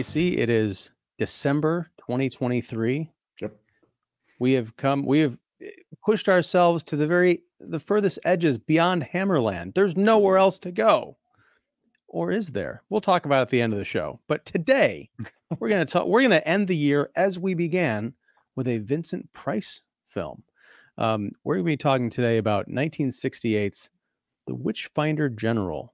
AC. 0.00 0.38
It 0.38 0.48
is 0.48 0.92
December 1.18 1.90
2023. 1.98 3.10
Yep. 3.42 3.54
We 4.38 4.52
have 4.54 4.74
come, 4.74 5.04
we 5.04 5.18
have 5.18 5.36
eh, 5.60 5.68
pushed 6.02 6.26
ourselves 6.26 6.82
to 6.84 6.96
the 6.96 7.06
very, 7.06 7.42
the 7.60 7.78
furthest 7.78 8.18
edges 8.24 8.56
beyond 8.56 9.06
Hammerland. 9.12 9.74
There's 9.74 9.98
nowhere 9.98 10.38
else 10.38 10.58
to 10.60 10.72
go. 10.72 11.18
Or 12.08 12.32
is 12.32 12.52
there? 12.52 12.82
We'll 12.88 13.02
talk 13.02 13.26
about 13.26 13.40
it 13.40 13.42
at 13.42 13.48
the 13.50 13.60
end 13.60 13.74
of 13.74 13.78
the 13.78 13.84
show. 13.84 14.20
But 14.26 14.46
today, 14.46 15.10
we're 15.58 15.68
going 15.68 15.84
to 15.84 15.92
talk, 15.92 16.06
we're 16.06 16.22
going 16.22 16.30
to 16.30 16.48
end 16.48 16.66
the 16.66 16.76
year 16.78 17.10
as 17.14 17.38
we 17.38 17.52
began 17.52 18.14
with 18.56 18.68
a 18.68 18.78
Vincent 18.78 19.30
Price 19.34 19.82
film. 20.06 20.44
Um, 20.96 21.32
we're 21.44 21.56
going 21.56 21.66
to 21.66 21.72
be 21.72 21.76
talking 21.76 22.08
today 22.08 22.38
about 22.38 22.70
1968's 22.70 23.90
The 24.46 24.54
Witchfinder 24.54 25.28
General, 25.28 25.92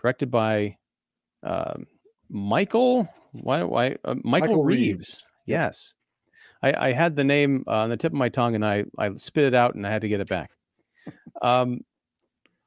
directed 0.00 0.30
by 0.30 0.76
um, 1.42 1.86
Michael. 2.28 3.08
Why? 3.32 3.62
Why? 3.62 3.96
Uh, 4.04 4.14
Michael, 4.22 4.48
Michael 4.48 4.64
Reeves. 4.64 4.88
Reeves. 4.98 5.18
Yes, 5.46 5.94
I, 6.62 6.88
I 6.88 6.92
had 6.92 7.16
the 7.16 7.24
name 7.24 7.64
uh, 7.66 7.72
on 7.72 7.90
the 7.90 7.96
tip 7.96 8.12
of 8.12 8.18
my 8.18 8.28
tongue, 8.28 8.54
and 8.54 8.64
I 8.64 8.84
I 8.98 9.14
spit 9.16 9.44
it 9.44 9.54
out, 9.54 9.74
and 9.74 9.86
I 9.86 9.90
had 9.90 10.02
to 10.02 10.08
get 10.08 10.20
it 10.20 10.28
back. 10.28 10.50
Um, 11.42 11.80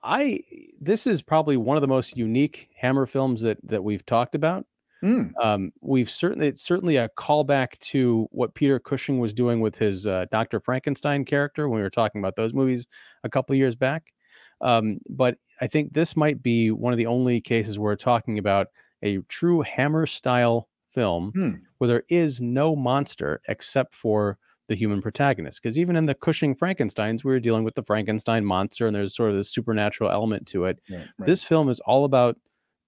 I 0.04 0.42
this 0.80 1.06
is 1.06 1.22
probably 1.22 1.58
one 1.58 1.78
of 1.78 1.82
the 1.82 1.88
most 1.88 2.18
unique 2.18 2.70
Hammer 2.76 3.06
films 3.06 3.42
that 3.42 3.58
that 3.64 3.84
we've 3.84 4.06
talked 4.06 4.36
about. 4.36 4.66
Mm, 5.04 5.32
Um, 5.42 5.72
we've 5.82 6.10
certainly 6.10 6.48
it's 6.48 6.64
certainly 6.64 6.98
a 6.98 7.10
callback 7.18 7.78
to 7.80 8.28
what 8.32 8.54
Peter 8.54 8.80
Cushing 8.80 9.20
was 9.20 9.34
doing 9.34 9.60
with 9.60 9.76
his 9.78 10.06
uh, 10.06 10.26
Doctor 10.32 10.60
Frankenstein 10.60 11.26
character 11.26 11.68
when 11.68 11.78
we 11.78 11.84
were 11.84 11.90
talking 11.90 12.20
about 12.22 12.36
those 12.36 12.54
movies 12.54 12.86
a 13.24 13.30
couple 13.30 13.54
of 13.54 13.58
years 13.58 13.76
back. 13.76 14.14
Um, 14.62 15.00
but 15.10 15.38
I 15.60 15.66
think 15.66 15.94
this 15.94 16.16
might 16.16 16.44
be 16.44 16.70
one 16.70 16.94
of 16.94 16.98
the 16.98 17.08
only 17.08 17.42
cases 17.42 17.80
where 17.80 17.92
we're 17.92 17.96
talking 17.96 18.38
about 18.38 18.68
a 19.04 19.20
true 19.30 19.62
Hammer 19.62 20.06
style 20.06 20.68
film 20.92 21.32
Hmm. 21.34 21.52
where 21.78 21.88
there 21.88 22.04
is 22.10 22.42
no 22.42 22.76
monster 22.76 23.42
except 23.48 23.96
for 23.96 24.38
the 24.68 24.76
human 24.76 25.02
protagonist. 25.02 25.62
Because 25.62 25.78
even 25.78 25.96
in 25.96 26.06
the 26.06 26.14
Cushing 26.16 26.56
Frankensteins, 26.56 27.24
we 27.24 27.32
were 27.32 27.40
dealing 27.40 27.64
with 27.64 27.76
the 27.76 27.84
Frankenstein 27.84 28.46
monster, 28.46 28.88
and 28.88 28.96
there's 28.96 29.16
sort 29.16 29.30
of 29.32 29.36
this 29.38 29.50
supernatural 29.50 30.10
element 30.12 30.48
to 30.48 30.66
it. 30.66 30.80
right, 30.90 31.08
right. 31.18 31.26
This 31.28 31.44
film 31.44 31.70
is 31.70 31.80
all 31.82 32.06
about 32.06 32.38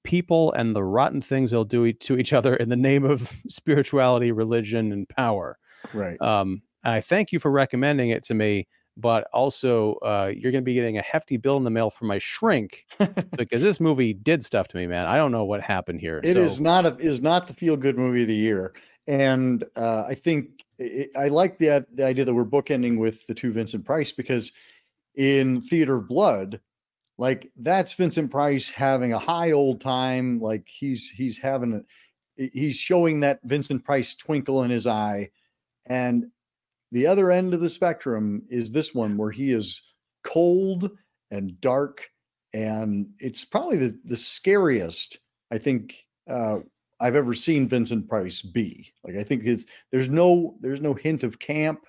people 0.03 0.51
and 0.53 0.75
the 0.75 0.83
rotten 0.83 1.21
things 1.21 1.51
they'll 1.51 1.63
do 1.63 1.91
to 1.93 2.17
each 2.17 2.33
other 2.33 2.55
in 2.55 2.69
the 2.69 2.75
name 2.75 3.03
of 3.05 3.31
spirituality, 3.47 4.31
religion, 4.31 4.91
and 4.91 5.07
power. 5.09 5.57
right. 5.93 6.19
Um, 6.21 6.61
I 6.83 6.99
thank 7.01 7.31
you 7.31 7.39
for 7.39 7.49
recommending 7.51 8.09
it 8.09 8.23
to 8.25 8.33
me, 8.33 8.67
but 8.95 9.27
also 9.33 9.95
uh, 9.95 10.31
you're 10.35 10.51
going 10.51 10.63
to 10.63 10.65
be 10.65 10.73
getting 10.73 10.97
a 10.97 11.01
hefty 11.01 11.37
bill 11.37 11.57
in 11.57 11.63
the 11.63 11.71
mail 11.71 11.89
from 11.89 12.07
my 12.07 12.19
shrink 12.19 12.85
because 13.37 13.63
this 13.63 13.79
movie 13.79 14.13
did 14.13 14.43
stuff 14.45 14.67
to 14.69 14.77
me, 14.77 14.87
man. 14.87 15.05
I 15.05 15.17
don't 15.17 15.31
know 15.31 15.45
what 15.45 15.61
happened 15.61 15.99
here. 15.99 16.19
It 16.23 16.37
is 16.37 16.57
so, 16.57 16.63
not 16.63 16.85
a 16.85 16.95
is 16.97 17.21
not 17.21 17.47
the 17.47 17.53
feel 17.53 17.77
good 17.77 17.97
movie 17.97 18.23
of 18.23 18.27
the 18.27 18.35
year, 18.35 18.73
and 19.07 19.63
uh, 19.75 20.05
I 20.07 20.15
think 20.15 20.63
it, 20.77 21.11
I 21.15 21.29
like 21.29 21.57
the 21.57 21.85
the 21.93 22.05
idea 22.05 22.25
that 22.25 22.33
we're 22.33 22.45
bookending 22.45 22.99
with 22.99 23.25
the 23.27 23.33
two 23.33 23.51
Vincent 23.51 23.85
Price 23.85 24.11
because 24.11 24.51
in 25.15 25.61
Theater 25.61 25.97
of 25.97 26.07
Blood, 26.07 26.59
like 27.17 27.51
that's 27.55 27.93
Vincent 27.93 28.31
Price 28.31 28.69
having 28.69 29.13
a 29.13 29.19
high 29.19 29.51
old 29.51 29.81
time, 29.81 30.39
like 30.39 30.67
he's 30.67 31.09
he's 31.09 31.39
having 31.39 31.73
a 32.37 32.49
he's 32.53 32.75
showing 32.75 33.21
that 33.21 33.39
Vincent 33.43 33.83
Price 33.83 34.15
twinkle 34.15 34.63
in 34.63 34.69
his 34.69 34.85
eye, 34.85 35.29
and 35.85 36.27
the 36.93 37.07
other 37.07 37.31
end 37.31 37.53
of 37.53 37.59
the 37.59 37.69
spectrum 37.69 38.43
is 38.49 38.71
this 38.71 38.93
one 38.93 39.17
where 39.17 39.31
he 39.31 39.51
is 39.51 39.81
cold 40.23 40.89
and 41.31 41.59
dark 41.59 42.07
and 42.53 43.07
it's 43.19 43.43
probably 43.43 43.77
the, 43.77 43.99
the 44.05 44.15
scariest 44.15 45.17
i 45.51 45.57
think 45.57 45.95
uh, 46.29 46.59
i've 47.03 47.15
ever 47.15 47.33
seen 47.33 47.67
vincent 47.67 48.07
price 48.07 48.41
be. 48.41 48.91
Like 49.03 49.15
i 49.17 49.23
think 49.23 49.43
there's 49.91 50.09
no 50.09 50.55
there's 50.61 50.81
no 50.81 50.93
hint 50.93 51.23
of 51.23 51.39
camp. 51.39 51.81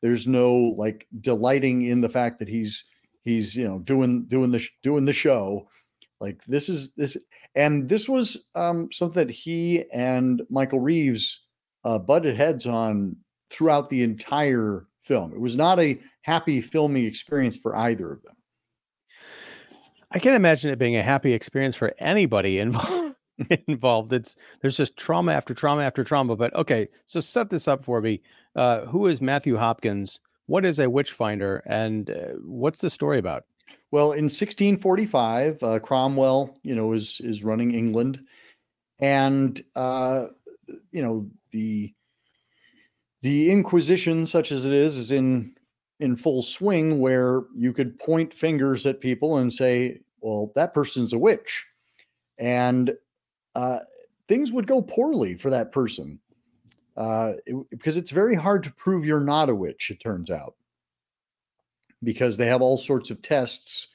There's 0.00 0.26
no 0.26 0.74
like 0.76 1.06
delighting 1.20 1.82
in 1.82 2.00
the 2.00 2.08
fact 2.08 2.38
that 2.38 2.48
he's 2.48 2.84
he's 3.22 3.54
you 3.56 3.66
know 3.66 3.80
doing 3.80 4.24
doing 4.26 4.50
the 4.50 4.64
doing 4.82 5.04
the 5.04 5.12
show. 5.12 5.68
Like 6.20 6.44
this 6.44 6.68
is 6.68 6.94
this 6.94 7.16
and 7.54 7.88
this 7.88 8.08
was 8.08 8.48
um 8.54 8.90
something 8.92 9.26
that 9.26 9.32
he 9.32 9.84
and 9.92 10.42
michael 10.48 10.80
reeves 10.80 11.44
uh 11.84 11.98
butted 11.98 12.36
heads 12.36 12.66
on 12.66 13.16
throughout 13.52 13.90
the 13.90 14.02
entire 14.02 14.86
film 15.02 15.32
it 15.32 15.40
was 15.40 15.56
not 15.56 15.78
a 15.78 16.00
happy 16.22 16.60
filming 16.60 17.04
experience 17.04 17.56
for 17.56 17.76
either 17.76 18.12
of 18.12 18.22
them 18.22 18.34
I 20.14 20.18
can't 20.18 20.36
imagine 20.36 20.70
it 20.70 20.78
being 20.78 20.96
a 20.96 21.02
happy 21.02 21.32
experience 21.32 21.74
for 21.74 21.94
anybody 21.98 22.58
involved. 22.58 23.16
involved. 23.66 24.12
It's 24.12 24.36
there's 24.60 24.76
just 24.76 24.96
trauma 24.96 25.32
after 25.32 25.54
trauma 25.54 25.82
after 25.82 26.04
trauma. 26.04 26.36
But 26.36 26.54
okay, 26.54 26.88
so 27.06 27.20
set 27.20 27.50
this 27.50 27.66
up 27.66 27.84
for 27.84 28.00
me. 28.00 28.20
Uh, 28.54 28.82
who 28.86 29.06
is 29.06 29.20
Matthew 29.20 29.56
Hopkins? 29.56 30.20
What 30.46 30.64
is 30.64 30.80
a 30.80 30.90
witch 30.90 31.12
finder, 31.12 31.62
and 31.66 32.10
uh, 32.10 32.34
what's 32.44 32.80
the 32.80 32.90
story 32.90 33.18
about? 33.18 33.44
Well, 33.90 34.12
in 34.12 34.24
1645, 34.24 35.62
uh, 35.62 35.78
Cromwell, 35.78 36.58
you 36.62 36.74
know, 36.74 36.92
is 36.92 37.20
is 37.24 37.42
running 37.42 37.74
England, 37.74 38.20
and 39.00 39.62
uh, 39.74 40.26
you 40.90 41.02
know 41.02 41.30
the 41.52 41.94
the 43.22 43.50
Inquisition, 43.50 44.26
such 44.26 44.52
as 44.52 44.66
it 44.66 44.72
is, 44.72 44.98
is 44.98 45.10
in 45.10 45.54
in 46.00 46.16
full 46.16 46.42
swing, 46.42 47.00
where 47.00 47.42
you 47.56 47.72
could 47.72 47.98
point 48.00 48.34
fingers 48.34 48.86
at 48.86 49.00
people 49.00 49.38
and 49.38 49.52
say, 49.52 50.00
"Well, 50.20 50.52
that 50.56 50.74
person's 50.74 51.12
a 51.12 51.18
witch," 51.18 51.66
and 52.38 52.96
uh, 53.54 53.80
things 54.28 54.52
would 54.52 54.66
go 54.66 54.82
poorly 54.82 55.36
for 55.36 55.50
that 55.50 55.72
person 55.72 56.20
uh, 56.96 57.34
it- 57.46 57.70
because 57.70 57.96
it's 57.96 58.10
very 58.10 58.34
hard 58.36 58.62
to 58.64 58.72
prove 58.74 59.04
you're 59.04 59.20
not 59.20 59.48
a 59.50 59.54
witch. 59.54 59.90
It 59.90 60.00
turns 60.00 60.30
out 60.30 60.54
because 62.02 62.36
they 62.36 62.46
have 62.46 62.62
all 62.62 62.78
sorts 62.78 63.10
of 63.10 63.22
tests 63.22 63.88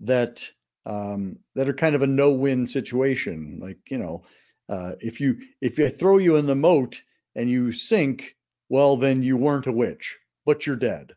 that 0.00 0.48
um, 0.86 1.38
that 1.54 1.68
are 1.68 1.74
kind 1.74 1.94
of 1.94 2.02
a 2.02 2.06
no-win 2.06 2.66
situation. 2.66 3.58
Like 3.60 3.78
you 3.90 3.98
know, 3.98 4.24
uh, 4.68 4.94
if 5.00 5.20
you 5.20 5.38
if 5.60 5.76
they 5.76 5.90
throw 5.90 6.18
you 6.18 6.36
in 6.36 6.46
the 6.46 6.54
moat 6.54 7.02
and 7.34 7.50
you 7.50 7.72
sink, 7.72 8.36
well, 8.68 8.96
then 8.96 9.22
you 9.22 9.36
weren't 9.36 9.66
a 9.66 9.72
witch, 9.72 10.18
but 10.44 10.66
you're 10.66 10.76
dead. 10.76 11.12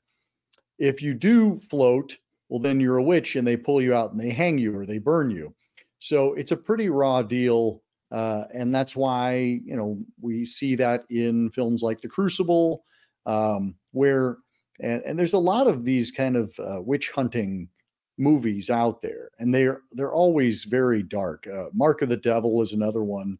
If 0.79 1.01
you 1.01 1.13
do 1.13 1.61
float, 1.69 2.17
well, 2.49 2.59
then 2.59 2.79
you're 2.79 2.97
a 2.97 3.03
witch, 3.03 3.35
and 3.35 3.47
they 3.47 3.57
pull 3.57 3.81
you 3.81 3.93
out 3.93 4.11
and 4.11 4.19
they 4.19 4.31
hang 4.31 4.57
you 4.57 4.77
or 4.77 4.85
they 4.85 4.97
burn 4.97 5.31
you. 5.31 5.53
So 5.99 6.33
it's 6.33 6.51
a 6.51 6.57
pretty 6.57 6.89
raw 6.89 7.21
deal, 7.21 7.83
uh, 8.11 8.45
and 8.53 8.73
that's 8.73 8.95
why 8.95 9.61
you 9.63 9.75
know 9.75 9.99
we 10.19 10.45
see 10.45 10.75
that 10.75 11.05
in 11.09 11.51
films 11.51 11.81
like 11.81 12.01
The 12.01 12.07
Crucible, 12.07 12.83
um, 13.25 13.75
where 13.91 14.37
and, 14.81 15.01
and 15.03 15.19
there's 15.19 15.33
a 15.33 15.39
lot 15.39 15.67
of 15.67 15.85
these 15.85 16.11
kind 16.11 16.35
of 16.35 16.53
uh, 16.59 16.81
witch 16.81 17.11
hunting 17.11 17.69
movies 18.17 18.69
out 18.69 19.01
there 19.01 19.31
and 19.39 19.53
they're 19.53 19.81
they're 19.93 20.13
always 20.13 20.65
very 20.65 21.01
dark 21.01 21.47
uh, 21.47 21.67
mark 21.73 22.01
of 22.01 22.09
the 22.09 22.17
devil 22.17 22.61
is 22.61 22.73
another 22.73 23.03
one 23.03 23.37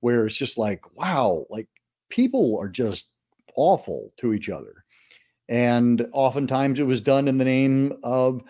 where 0.00 0.26
it's 0.26 0.36
just 0.36 0.56
like 0.56 0.80
wow 0.94 1.44
like 1.50 1.66
people 2.10 2.56
are 2.60 2.68
just 2.68 3.13
awful 3.56 4.12
to 4.18 4.32
each 4.32 4.48
other. 4.48 4.84
And 5.48 6.06
oftentimes 6.12 6.78
it 6.78 6.86
was 6.86 7.00
done 7.00 7.28
in 7.28 7.38
the 7.38 7.44
name 7.44 7.94
of 8.02 8.42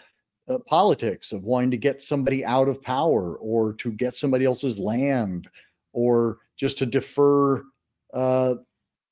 uh, 0.49 0.59
politics 0.67 1.33
of 1.33 1.45
wanting 1.45 1.71
to 1.71 1.77
get 1.77 2.03
somebody 2.03 2.45
out 2.45 2.69
of 2.69 2.83
power 2.83 3.37
or 3.39 3.73
to 3.75 3.91
get 3.91 4.15
somebody 4.15 4.45
else's 4.45 4.79
land 4.79 5.49
or 5.93 6.39
just 6.57 6.79
to 6.79 6.87
defer 6.87 7.65
uh, 8.13 8.57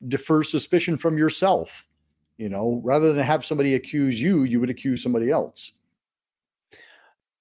defer 0.09 0.43
suspicion 0.43 0.97
from 0.97 1.19
yourself. 1.19 1.89
You 2.39 2.49
know 2.49 2.81
rather 2.83 3.13
than 3.13 3.25
have 3.25 3.45
somebody 3.45 3.75
accuse 3.75 4.21
you 4.21 4.43
you 4.45 4.59
would 4.59 4.71
accuse 4.71 5.03
somebody 5.03 5.31
else. 5.31 5.73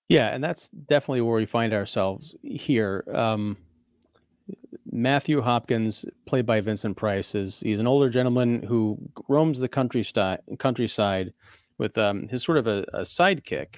Yeah, 0.09 0.27
and 0.27 0.43
that's 0.43 0.67
definitely 0.67 1.21
where 1.21 1.37
we 1.37 1.45
find 1.45 1.73
ourselves 1.73 2.35
here. 2.43 3.05
Um, 3.13 3.55
Matthew 4.91 5.41
Hopkins, 5.41 6.05
played 6.27 6.45
by 6.45 6.61
Vincent 6.61 6.97
Price, 6.97 7.33
is 7.33 7.61
he's 7.61 7.79
an 7.79 7.87
older 7.87 8.09
gentleman 8.09 8.61
who 8.63 8.97
roams 9.29 9.59
the 9.59 9.69
countryside 9.69 10.41
countryside 10.59 11.33
with 11.77 11.97
um, 11.97 12.27
his 12.27 12.43
sort 12.43 12.57
of 12.57 12.67
a, 12.67 12.85
a 12.93 13.01
sidekick, 13.01 13.77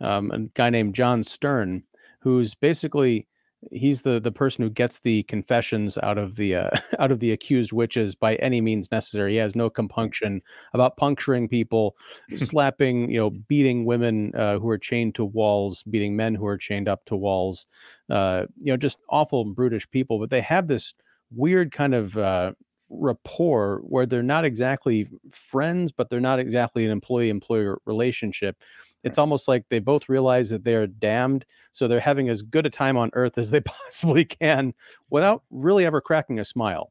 um, 0.00 0.30
a 0.30 0.38
guy 0.54 0.70
named 0.70 0.94
John 0.94 1.20
Stearne, 1.20 1.82
who's 2.20 2.54
basically 2.54 3.27
he's 3.72 4.02
the 4.02 4.20
the 4.20 4.32
person 4.32 4.62
who 4.62 4.70
gets 4.70 5.00
the 5.00 5.22
confessions 5.24 5.98
out 6.02 6.18
of 6.18 6.36
the 6.36 6.54
uh, 6.54 6.70
out 6.98 7.10
of 7.10 7.20
the 7.20 7.32
accused 7.32 7.72
witches 7.72 8.14
by 8.14 8.36
any 8.36 8.60
means 8.60 8.90
necessary. 8.90 9.32
He 9.32 9.38
has 9.38 9.56
no 9.56 9.70
compunction 9.70 10.42
about 10.74 10.96
puncturing 10.96 11.48
people, 11.48 11.96
slapping, 12.34 13.10
you 13.10 13.18
know, 13.18 13.30
beating 13.30 13.84
women 13.84 14.34
uh, 14.34 14.58
who 14.58 14.68
are 14.68 14.78
chained 14.78 15.14
to 15.16 15.24
walls, 15.24 15.82
beating 15.84 16.16
men 16.16 16.34
who 16.34 16.46
are 16.46 16.58
chained 16.58 16.88
up 16.88 17.04
to 17.06 17.16
walls. 17.16 17.66
Uh, 18.10 18.46
you 18.56 18.72
know, 18.72 18.76
just 18.76 18.98
awful 19.10 19.44
brutish 19.44 19.88
people. 19.90 20.18
But 20.18 20.30
they 20.30 20.40
have 20.40 20.68
this 20.68 20.94
weird 21.30 21.72
kind 21.72 21.94
of 21.94 22.16
uh, 22.16 22.52
rapport 22.90 23.82
where 23.84 24.06
they're 24.06 24.22
not 24.22 24.44
exactly 24.44 25.08
friends, 25.32 25.92
but 25.92 26.08
they're 26.08 26.20
not 26.20 26.38
exactly 26.38 26.84
an 26.84 26.90
employee 26.90 27.28
employer 27.28 27.78
relationship. 27.84 28.56
It's 29.04 29.18
almost 29.18 29.48
like 29.48 29.64
they 29.68 29.78
both 29.78 30.08
realize 30.08 30.50
that 30.50 30.64
they're 30.64 30.86
damned, 30.86 31.44
so 31.72 31.86
they're 31.86 32.00
having 32.00 32.28
as 32.28 32.42
good 32.42 32.66
a 32.66 32.70
time 32.70 32.96
on 32.96 33.10
earth 33.12 33.38
as 33.38 33.50
they 33.50 33.60
possibly 33.60 34.24
can 34.24 34.74
without 35.10 35.42
really 35.50 35.86
ever 35.86 36.00
cracking 36.00 36.40
a 36.40 36.44
smile. 36.44 36.90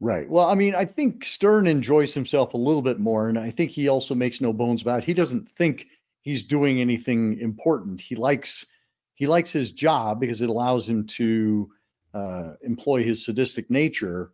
Right. 0.00 0.28
Well, 0.30 0.46
I 0.46 0.54
mean, 0.54 0.76
I 0.76 0.84
think 0.84 1.24
Stearne 1.24 1.68
enjoys 1.68 2.14
himself 2.14 2.54
a 2.54 2.58
little 2.58 2.82
bit 2.82 3.00
more, 3.00 3.28
and 3.28 3.38
I 3.38 3.50
think 3.50 3.72
he 3.72 3.88
also 3.88 4.14
makes 4.14 4.40
no 4.40 4.52
bones 4.52 4.82
about 4.82 5.00
it. 5.02 5.04
He 5.04 5.14
doesn't 5.14 5.50
think 5.50 5.86
he's 6.20 6.44
doing 6.44 6.80
anything 6.80 7.38
important. 7.40 8.00
He 8.00 8.14
likes 8.14 8.66
he 9.14 9.26
likes 9.26 9.50
his 9.50 9.72
job 9.72 10.20
because 10.20 10.40
it 10.40 10.48
allows 10.48 10.88
him 10.88 11.04
to 11.04 11.68
uh, 12.14 12.52
employ 12.62 13.02
his 13.02 13.24
sadistic 13.24 13.68
nature, 13.70 14.32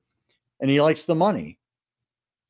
and 0.60 0.70
he 0.70 0.82
likes 0.82 1.06
the 1.06 1.14
money. 1.14 1.58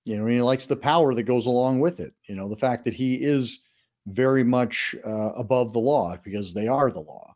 You 0.04 0.18
know, 0.18 0.26
he 0.26 0.42
likes 0.42 0.66
the 0.66 0.76
power 0.76 1.14
that 1.14 1.22
goes 1.22 1.46
along 1.46 1.80
with 1.80 2.00
it. 2.00 2.14
You 2.24 2.34
know, 2.34 2.48
the 2.48 2.56
fact 2.56 2.84
that 2.84 2.94
he 2.94 3.14
is 3.14 3.63
very 4.06 4.44
much 4.44 4.94
uh, 5.06 5.32
above 5.32 5.72
the 5.72 5.78
law 5.78 6.16
because 6.22 6.54
they 6.54 6.68
are 6.68 6.90
the 6.90 7.00
law. 7.00 7.34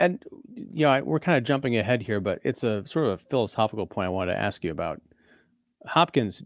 And 0.00 0.24
you 0.54 0.84
know, 0.84 0.90
I, 0.90 1.00
we're 1.02 1.20
kind 1.20 1.38
of 1.38 1.44
jumping 1.44 1.76
ahead 1.76 2.02
here, 2.02 2.20
but 2.20 2.40
it's 2.44 2.62
a 2.62 2.86
sort 2.86 3.06
of 3.06 3.12
a 3.12 3.18
philosophical 3.18 3.86
point 3.86 4.06
I 4.06 4.10
wanted 4.10 4.32
to 4.34 4.40
ask 4.40 4.62
you 4.62 4.70
about. 4.70 5.00
Hopkins, 5.86 6.42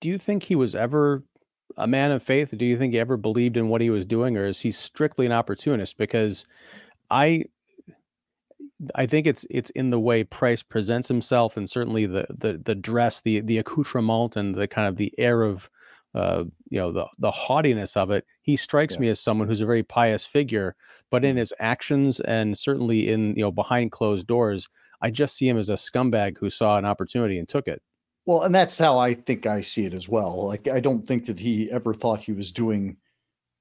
do 0.00 0.08
you 0.08 0.18
think 0.18 0.42
he 0.42 0.54
was 0.54 0.74
ever 0.74 1.22
a 1.76 1.86
man 1.86 2.10
of 2.10 2.22
faith? 2.22 2.56
Do 2.56 2.64
you 2.64 2.78
think 2.78 2.92
he 2.92 2.98
ever 2.98 3.16
believed 3.16 3.56
in 3.56 3.68
what 3.68 3.80
he 3.80 3.90
was 3.90 4.06
doing, 4.06 4.36
or 4.36 4.46
is 4.46 4.60
he 4.60 4.72
strictly 4.72 5.26
an 5.26 5.32
opportunist? 5.32 5.98
Because 5.98 6.46
I, 7.10 7.44
I 8.94 9.06
think 9.06 9.26
it's 9.26 9.44
it's 9.50 9.70
in 9.70 9.90
the 9.90 10.00
way 10.00 10.24
Price 10.24 10.62
presents 10.62 11.08
himself, 11.08 11.56
and 11.56 11.68
certainly 11.68 12.06
the 12.06 12.26
the 12.30 12.60
the 12.64 12.74
dress, 12.74 13.20
the 13.20 13.40
the 13.40 13.58
accoutrement, 13.58 14.36
and 14.36 14.54
the 14.54 14.66
kind 14.66 14.88
of 14.88 14.96
the 14.96 15.12
air 15.18 15.42
of 15.42 15.68
uh, 16.14 16.44
you 16.70 16.78
know 16.78 16.92
the 16.92 17.06
the 17.18 17.30
haughtiness 17.30 17.96
of 17.96 18.10
it. 18.10 18.24
He 18.42 18.56
strikes 18.56 18.94
yeah. 18.94 19.00
me 19.00 19.08
as 19.08 19.20
someone 19.20 19.48
who's 19.48 19.60
a 19.60 19.66
very 19.66 19.82
pious 19.82 20.24
figure, 20.24 20.74
but 21.10 21.24
in 21.24 21.32
mm-hmm. 21.32 21.38
his 21.38 21.52
actions 21.58 22.20
and 22.20 22.56
certainly 22.56 23.10
in 23.10 23.34
you 23.36 23.42
know 23.42 23.52
behind 23.52 23.92
closed 23.92 24.26
doors, 24.26 24.68
I 25.02 25.10
just 25.10 25.36
see 25.36 25.48
him 25.48 25.58
as 25.58 25.68
a 25.68 25.74
scumbag 25.74 26.38
who 26.38 26.50
saw 26.50 26.78
an 26.78 26.84
opportunity 26.84 27.38
and 27.38 27.48
took 27.48 27.68
it. 27.68 27.82
Well, 28.26 28.42
and 28.42 28.54
that's 28.54 28.76
how 28.76 28.98
I 28.98 29.14
think 29.14 29.46
I 29.46 29.60
see 29.60 29.84
it 29.84 29.94
as 29.94 30.08
well. 30.08 30.46
Like 30.46 30.68
I 30.68 30.80
don't 30.80 31.06
think 31.06 31.26
that 31.26 31.40
he 31.40 31.70
ever 31.70 31.94
thought 31.94 32.20
he 32.20 32.32
was 32.32 32.52
doing 32.52 32.96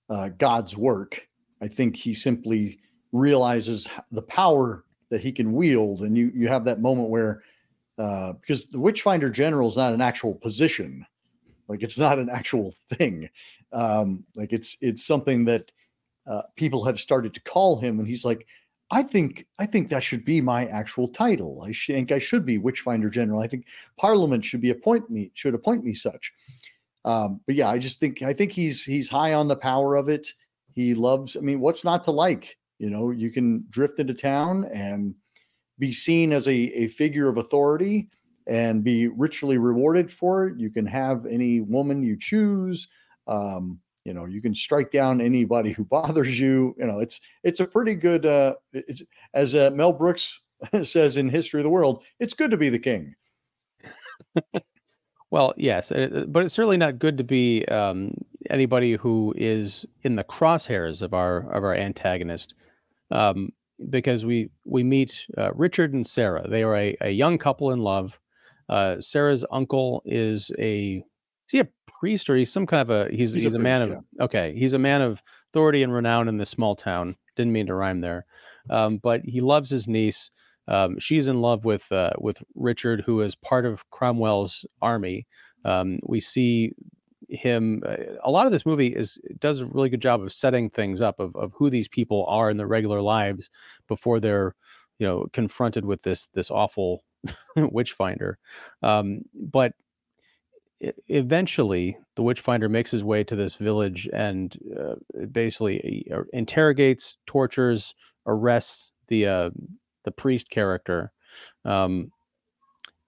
uh, 0.10 0.30
God's 0.38 0.76
work. 0.76 1.28
I 1.62 1.68
think 1.68 1.96
he 1.96 2.14
simply 2.14 2.80
realizes 3.12 3.88
the 4.12 4.22
power 4.22 4.84
that 5.10 5.22
he 5.22 5.32
can 5.32 5.54
wield, 5.54 6.02
and 6.02 6.18
you 6.18 6.32
you 6.34 6.48
have 6.48 6.66
that 6.66 6.82
moment 6.82 7.10
where 7.10 7.44
uh, 7.98 8.34
because 8.34 8.68
the 8.68 8.80
Witchfinder 8.80 9.30
General 9.30 9.68
is 9.68 9.78
not 9.78 9.94
an 9.94 10.02
actual 10.02 10.36
position 10.36 11.06
like 11.68 11.84
it's 11.84 12.00
not 12.00 12.20
an 12.20 12.30
actual 12.30 12.76
thing. 12.94 13.30
Um, 13.72 14.24
like 14.36 14.54
it's 14.54 14.78
it's 14.82 15.06
something 15.06 15.46
that 15.46 15.72
uh, 16.26 16.44
people 16.56 16.86
have 16.86 17.00
started 17.00 17.34
to 17.34 17.42
call 17.42 17.80
him, 17.80 18.00
and 18.00 18.08
he's 18.08 18.26
like, 18.26 18.46
I 18.92 19.04
think 19.04 19.46
I 19.60 19.66
think 19.66 19.90
that 19.90 20.04
should 20.04 20.24
be 20.24 20.42
my 20.42 20.66
actual 20.68 21.10
title. 21.10 21.62
I 21.64 21.74
think 21.74 22.12
I 22.12 22.20
should 22.20 22.46
be 22.46 22.58
Witchfinder 22.58 23.10
General. 23.10 23.42
I 23.42 23.48
think 23.48 23.66
Parliament 23.98 24.46
should 24.46 24.62
be 24.62 24.70
appoint 24.70 25.10
me 25.10 25.32
should 25.34 25.54
appoint 25.54 25.84
me 25.84 25.94
such. 25.94 26.32
Um, 27.06 27.42
but 27.46 27.56
yeah, 27.56 27.70
I 27.70 27.78
just 27.78 28.00
think 28.00 28.22
I 28.22 28.34
think 28.34 28.52
he's 28.52 28.84
he's 28.84 29.10
high 29.10 29.34
on 29.34 29.48
the 29.48 29.56
power 29.56 29.96
of 29.96 30.10
it. 30.10 30.28
He 30.74 30.94
loves. 30.94 31.36
I 31.36 31.42
mean, 31.42 31.60
what's 31.60 31.84
not 31.84 32.04
to 32.06 32.12
like? 32.12 32.58
You 32.80 32.90
know, 32.90 33.12
you 33.12 33.32
can 33.32 33.66
drift 33.70 34.00
into 34.00 34.14
town 34.14 34.66
and 34.66 35.16
be 35.80 35.92
seen 35.92 36.32
as 36.32 36.48
a, 36.48 36.54
a 36.54 36.88
figure 36.90 37.28
of 37.28 37.38
authority 37.38 38.10
and 38.48 38.84
be 38.84 39.08
richly 39.08 39.58
rewarded 39.58 40.12
for 40.12 40.48
it. 40.48 40.60
You 40.60 40.70
can 40.70 40.86
have 40.86 41.26
any 41.26 41.62
woman 41.62 42.02
you 42.02 42.18
choose. 42.18 42.88
Um, 43.28 43.80
you 44.06 44.14
know, 44.14 44.26
you 44.26 44.42
can 44.42 44.56
strike 44.56 44.92
down 44.92 45.20
anybody 45.20 45.74
who 45.74 45.84
bothers 45.90 46.40
you. 46.40 46.76
You 46.80 46.88
know, 46.88 47.00
it's 47.00 47.20
it's 47.44 47.60
a 47.60 47.68
pretty 47.68 47.94
good. 47.94 48.26
Uh, 48.26 48.56
as 49.34 49.54
uh, 49.54 49.70
Mel 49.74 49.94
Brooks 49.94 50.42
says 50.84 51.18
in 51.18 51.30
History 51.30 51.60
of 51.60 51.66
the 51.66 51.70
World, 51.70 52.04
it's 52.20 52.34
good 52.34 52.52
to 52.52 52.58
be 52.58 52.70
the 52.70 52.80
king. 52.80 53.16
well, 55.32 55.54
yes, 55.58 55.92
uh, 55.92 56.26
but 56.28 56.44
it's 56.44 56.54
certainly 56.54 56.78
not 56.78 57.00
good 57.00 57.18
to 57.18 57.24
be 57.24 57.66
um, 57.66 58.14
anybody 58.50 58.94
who 58.94 59.34
is 59.38 59.86
in 60.04 60.16
the 60.16 60.24
crosshairs 60.24 61.02
of 61.02 61.14
our 61.14 61.52
of 61.52 61.64
our 61.64 61.76
antagonist. 61.76 62.56
Um, 63.12 63.52
because 63.90 64.26
we 64.26 64.50
we 64.66 64.84
meet 64.84 65.28
uh, 65.38 65.54
Richard 65.54 65.94
and 65.94 66.08
Sarah. 66.08 66.48
They 66.50 66.64
are 66.64 66.76
a, 66.76 66.98
a 67.02 67.10
young 67.10 67.38
couple 67.38 67.72
in 67.72 67.80
love. 67.80 68.20
Uh, 68.70 69.00
Sarah's 69.00 69.46
uncle 69.52 70.02
is 70.06 70.52
a 70.60 71.04
is 71.48 71.52
he 71.52 71.60
a 71.60 71.68
priest 72.00 72.30
or 72.30 72.36
he's 72.36 72.52
some 72.52 72.66
kind 72.66 72.82
of 72.82 72.90
a 72.90 73.10
he's 73.10 73.34
he's, 73.34 73.44
he's 73.44 73.54
a, 73.54 73.56
a, 73.56 73.60
man 73.60 73.82
of 73.84 74.04
okay 74.20 74.54
he's 74.58 74.74
a 74.74 74.80
man 74.80 75.02
of 75.02 75.22
authority 75.52 75.84
and 75.84 75.94
renown 75.94 76.28
in 76.28 76.38
this 76.38 76.50
small 76.50 76.76
town. 76.76 77.16
Didn't 77.36 77.54
mean 77.54 77.68
to 77.68 77.76
rhyme 77.76 78.02
there, 78.02 78.26
um, 78.70 78.98
but 78.98 79.22
he 79.24 79.42
loves 79.42 79.70
his 79.70 79.88
niece. 79.88 80.32
Um, 80.68 81.00
she's 81.00 81.28
in 81.28 81.42
love 81.42 81.66
with 81.66 81.92
uh, 81.92 82.12
with 82.20 82.44
Richard, 82.56 83.04
who 83.06 83.22
is 83.22 83.36
part 83.36 83.66
of 83.66 83.90
Cromwell's 83.90 84.66
army. 84.82 85.28
Um, 85.66 86.00
we 86.04 86.20
see 86.20 86.74
him 87.30 87.84
uh, 87.86 87.96
a 88.24 88.32
lot 88.32 88.46
of 88.46 88.52
this 88.52 88.66
movie 88.66 88.88
is 88.88 89.20
does 89.40 89.60
a 89.60 89.66
really 89.66 89.90
good 89.90 90.02
job 90.02 90.22
of 90.22 90.32
setting 90.32 90.70
things 90.70 91.02
up 91.02 91.20
of, 91.20 91.36
of 91.36 91.54
who 91.58 91.70
these 91.70 91.88
people 91.88 92.26
are 92.28 92.50
in 92.50 92.58
their 92.58 92.68
regular 92.68 93.02
lives 93.02 93.50
before 93.88 94.20
they're 94.20 94.56
you 94.98 95.06
know 95.06 95.28
confronted 95.34 95.84
with 95.86 96.02
this 96.04 96.28
this 96.34 96.50
awful 96.50 97.04
Witchfinder. 97.56 98.38
Um, 98.84 99.22
but 99.34 99.74
eventually, 101.10 101.98
the 102.16 102.24
Witchfinder 102.24 102.70
makes 102.70 102.92
his 102.92 103.04
way 103.04 103.24
to 103.24 103.36
this 103.36 103.56
village 103.56 104.08
and 104.14 104.56
uh, 104.80 104.96
basically 105.32 106.08
uh, 106.14 106.22
interrogates, 106.34 107.18
tortures, 107.26 107.96
arrests 108.26 108.92
the 109.08 109.26
uh, 109.28 109.50
the 110.04 110.12
priest 110.12 110.50
character. 110.50 111.12
Um, 111.66 112.12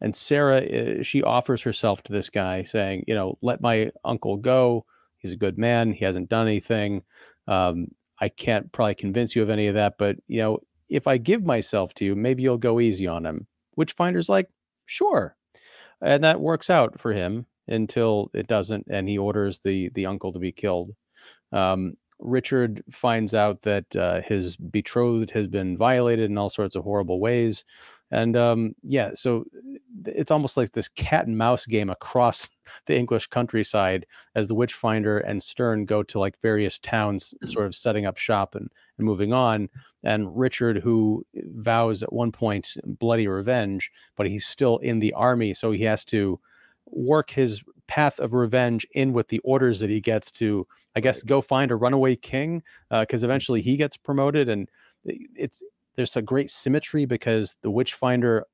and 0.01 0.15
Sarah, 0.15 0.61
uh, 0.61 1.03
she 1.03 1.23
offers 1.23 1.61
herself 1.61 2.03
to 2.03 2.13
this 2.13 2.29
guy, 2.29 2.63
saying, 2.63 3.03
"You 3.07 3.15
know, 3.15 3.38
let 3.41 3.61
my 3.61 3.91
uncle 4.03 4.38
go. 4.38 4.85
He's 5.17 5.33
a 5.33 5.38
good 5.38 5.57
man. 5.57 5.94
He 5.94 6.06
hasn't 6.06 6.29
done 6.29 6.47
anything. 6.47 7.03
Um, 7.47 7.89
I 8.21 8.29
can't 8.29 8.71
probably 8.71 8.95
convince 8.95 9.35
you 9.35 9.44
of 9.44 9.50
any 9.50 9.67
of 9.67 9.75
that, 9.75 9.95
but 9.97 10.17
you 10.27 10.39
know, 10.41 10.59
if 10.89 11.07
I 11.07 11.17
give 11.17 11.45
myself 11.45 11.94
to 11.95 12.06
you, 12.06 12.15
maybe 12.15 12.44
you'll 12.44 12.57
go 12.57 12.79
easy 12.79 13.07
on 13.07 13.25
him." 13.25 13.47
Witchfinder's 13.79 14.29
like, 14.29 14.49
sure. 14.85 15.35
And 16.01 16.23
that 16.23 16.42
works 16.42 16.69
out 16.69 16.99
for 16.99 17.13
him 17.13 17.45
until 17.68 18.31
it 18.33 18.47
doesn't, 18.47 18.87
and 18.89 19.07
he 19.07 19.18
orders 19.18 19.59
the 19.59 19.89
the 19.94 20.06
uncle 20.06 20.33
to 20.33 20.39
be 20.39 20.51
killed. 20.51 20.92
Um, 21.51 21.95
Richard 22.19 22.83
finds 22.92 23.33
out 23.33 23.61
that 23.61 23.95
uh, 23.95 24.21
his 24.21 24.57
betrothed 24.57 25.31
has 25.31 25.47
been 25.47 25.77
violated 25.77 26.30
in 26.30 26.37
all 26.37 26.49
sorts 26.49 26.75
of 26.75 26.83
horrible 26.83 27.19
ways. 27.19 27.63
And 28.11 28.35
um, 28.35 28.75
yeah, 28.81 29.11
so 29.13 29.45
it's 30.06 30.31
almost 30.31 30.57
like 30.57 30.71
this 30.71 30.87
cat 30.87 31.28
and 31.28 31.37
mouse 31.37 31.66
game 31.66 31.89
across 31.89 32.49
the 32.87 32.95
English 32.95 33.28
countryside 33.28 34.06
as 34.35 34.47
the 34.47 34.56
Witchfinder 34.56 35.19
and 35.19 35.42
Stearne 35.42 35.85
go 35.85 36.01
to 36.04 36.19
like 36.19 36.42
various 36.42 36.80
towns, 36.80 37.33
mm. 37.44 37.49
sort 37.49 37.68
of 37.68 37.75
setting 37.75 38.06
up 38.06 38.18
shop 38.18 38.56
and, 38.56 38.69
and 38.97 39.06
moving 39.06 39.33
on. 39.33 39.69
And 40.04 40.35
Richard, 40.37 40.78
who 40.78 41.25
vows 41.35 42.01
at 42.01 42.13
one 42.13 42.31
point 42.31 42.75
bloody 42.85 43.28
revenge, 43.28 43.92
but 44.16 44.28
he's 44.28 44.45
still 44.45 44.78
in 44.78 44.99
the 44.99 45.13
army, 45.13 45.54
so 45.54 45.71
he 45.71 45.83
has 45.83 46.04
to 46.06 46.39
work 46.85 47.30
his 47.30 47.61
path 47.87 48.19
of 48.19 48.33
revenge 48.33 48.87
in 48.94 49.13
with 49.13 49.28
the 49.28 49.39
orders 49.39 49.80
that 49.81 49.89
he 49.89 49.99
gets 49.99 50.31
to, 50.31 50.66
I 50.95 51.01
guess, 51.01 51.21
go 51.21 51.42
find 51.42 51.71
a 51.71 51.75
runaway 51.75 52.16
king, 52.16 52.63
because 52.89 53.23
uh, 53.23 53.28
eventually 53.28 53.61
he 53.61 53.78
gets 53.78 53.97
promoted, 53.97 54.47
and 54.47 54.69
it's 55.04 55.61
there's 55.99 56.15
a 56.15 56.21
great 56.21 56.49
symmetry 56.49 57.03
because 57.03 57.57
the 57.61 57.69
Witchfinder 57.69 58.45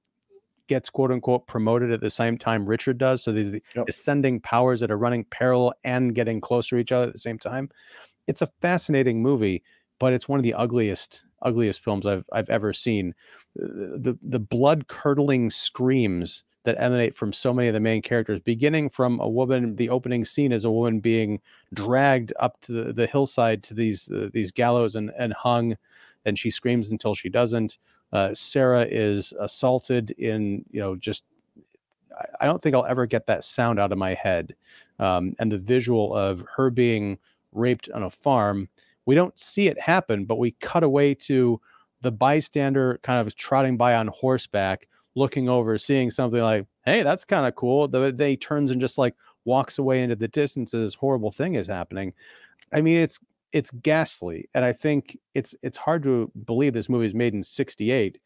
gets 0.67 0.89
quote 0.89 1.11
unquote 1.11 1.45
promoted 1.45 1.91
at 1.91 2.01
the 2.01 2.09
same 2.09 2.39
time 2.39 2.65
Richard 2.65 2.97
does. 2.97 3.21
So 3.21 3.31
these 3.31 3.53
yep. 3.75 3.85
ascending 3.87 4.39
powers 4.39 4.79
that 4.79 4.89
are 4.89 4.97
running 4.97 5.25
parallel 5.25 5.73
and 5.83 6.15
getting 6.15 6.41
closer 6.41 6.75
to 6.75 6.79
each 6.81 6.91
other 6.91 7.05
at 7.05 7.13
the 7.13 7.19
same 7.19 7.37
time. 7.37 7.69
It's 8.25 8.41
a 8.41 8.47
fascinating 8.63 9.21
movie, 9.21 9.61
but 9.99 10.11
it's 10.11 10.27
one 10.27 10.39
of 10.39 10.43
the 10.43 10.55
ugliest 10.55 11.23
ugliest 11.43 11.81
films 11.81 12.07
I've 12.07 12.25
I've 12.33 12.49
ever 12.49 12.73
seen. 12.73 13.13
The 13.55 14.17
the 14.23 14.39
blood 14.39 14.87
curdling 14.87 15.51
screams 15.51 16.43
that 16.63 16.81
emanate 16.81 17.13
from 17.13 17.31
so 17.31 17.53
many 17.53 17.67
of 17.67 17.75
the 17.75 17.79
main 17.79 18.01
characters, 18.01 18.39
beginning 18.39 18.89
from 18.89 19.19
a 19.19 19.29
woman. 19.29 19.75
The 19.75 19.89
opening 19.89 20.25
scene 20.25 20.51
is 20.51 20.65
a 20.65 20.71
woman 20.71 20.99
being 20.99 21.39
dragged 21.75 22.33
up 22.39 22.59
to 22.61 22.71
the, 22.71 22.91
the 22.91 23.05
hillside 23.05 23.61
to 23.65 23.75
these 23.75 24.09
uh, 24.09 24.29
these 24.33 24.51
gallows 24.51 24.95
and 24.95 25.11
and 25.15 25.31
hung, 25.33 25.77
and 26.25 26.37
she 26.37 26.49
screams 26.49 26.91
until 26.91 27.15
she 27.15 27.29
doesn't. 27.29 27.77
Uh, 28.13 28.33
Sarah 28.33 28.85
is 28.89 29.33
assaulted 29.39 30.11
in 30.11 30.65
you 30.71 30.79
know 30.79 30.95
just 30.95 31.23
I 32.39 32.45
don't 32.45 32.61
think 32.61 32.75
I'll 32.75 32.85
ever 32.85 33.05
get 33.05 33.27
that 33.27 33.43
sound 33.43 33.79
out 33.79 33.91
of 33.91 33.97
my 33.97 34.13
head. 34.13 34.55
Um, 34.99 35.35
and 35.39 35.51
the 35.51 35.57
visual 35.57 36.15
of 36.15 36.45
her 36.55 36.69
being 36.69 37.17
raped 37.51 37.89
on 37.89 38.03
a 38.03 38.09
farm 38.09 38.69
we 39.05 39.15
don't 39.15 39.37
see 39.39 39.67
it 39.67 39.79
happen, 39.79 40.25
but 40.25 40.39
we 40.39 40.51
cut 40.59 40.83
away 40.83 41.13
to 41.13 41.61
the 42.01 42.11
bystander 42.11 42.99
kind 43.03 43.25
of 43.25 43.35
trotting 43.35 43.77
by 43.77 43.95
on 43.95 44.07
horseback, 44.07 44.87
looking 45.15 45.47
over, 45.47 45.77
seeing 45.77 46.09
something 46.11 46.41
like, 46.41 46.65
hey, 46.85 47.03
that's 47.03 47.25
kind 47.25 47.47
of 47.47 47.55
cool. 47.55 47.87
The, 47.87 48.11
then 48.11 48.29
he 48.29 48.37
turns 48.37 48.71
and 48.71 48.81
just 48.81 48.97
like 48.97 49.15
walks 49.45 49.77
away 49.77 50.01
into 50.01 50.15
the 50.15 50.27
distance. 50.27 50.71
This 50.71 50.95
horrible 50.95 51.31
thing 51.31 51.55
is 51.55 51.67
happening. 51.67 52.13
I 52.73 52.81
mean, 52.81 52.99
it's 52.99 53.19
it's 53.55 53.71
ghastly, 53.71 54.49
and 54.53 54.65
I 54.65 54.73
think 54.73 55.17
it's 55.33 55.55
it's 55.63 55.77
hard 55.77 56.03
to 56.03 56.29
believe 56.45 56.73
this 56.73 56.89
movie 56.89 57.07
is 57.07 57.13
made 57.13 57.33
in 57.33 57.41
'68. 57.41 58.17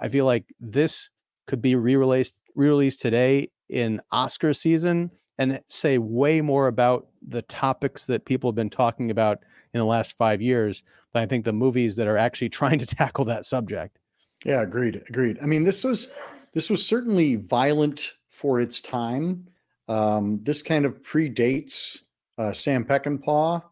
I 0.00 0.08
feel 0.08 0.24
like 0.24 0.46
this 0.58 1.10
could 1.46 1.60
be 1.60 1.74
re-released 1.74 2.40
re-released 2.56 2.98
today 2.98 3.50
in 3.68 4.00
Oscar 4.10 4.54
season 4.54 5.10
and 5.36 5.60
say 5.66 5.98
way 5.98 6.40
more 6.40 6.68
about 6.68 7.08
the 7.28 7.42
topics 7.42 8.06
that 8.06 8.24
people 8.24 8.48
have 8.50 8.54
been 8.54 8.70
talking 8.70 9.10
about 9.10 9.40
in 9.74 9.78
the 9.78 9.84
last 9.84 10.16
five 10.16 10.40
years 10.40 10.82
than 11.12 11.22
I 11.22 11.26
think 11.26 11.44
the 11.44 11.52
movies 11.52 11.94
that 11.96 12.08
are 12.08 12.16
actually 12.16 12.48
trying 12.60 12.78
to 12.78 12.86
tackle 12.86 13.26
that 13.26 13.44
subject. 13.44 13.98
Yeah, 14.46 14.62
agreed. 14.62 15.02
Agreed. 15.06 15.38
I 15.42 15.44
mean, 15.44 15.64
this 15.64 15.84
was 15.84 16.08
this 16.54 16.70
was 16.70 16.86
certainly 16.86 17.36
violent 17.36 18.14
for 18.30 18.58
its 18.58 18.80
time. 18.80 19.48
Um, 19.86 20.40
this 20.42 20.62
kind 20.62 20.86
of 20.86 21.02
predates 21.02 21.98
uh, 22.38 22.54
Sam 22.54 22.86
Peckinpah. 22.86 23.64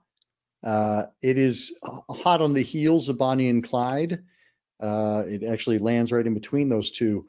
Uh, 0.62 1.04
it 1.22 1.38
is 1.38 1.74
hot 2.10 2.40
on 2.40 2.52
the 2.52 2.62
heels 2.62 3.08
of 3.08 3.18
Bonnie 3.18 3.48
and 3.48 3.64
Clyde. 3.64 4.22
Uh, 4.78 5.24
it 5.26 5.42
actually 5.42 5.78
lands 5.78 6.12
right 6.12 6.26
in 6.26 6.34
between 6.34 6.68
those 6.68 6.90
two. 6.90 7.26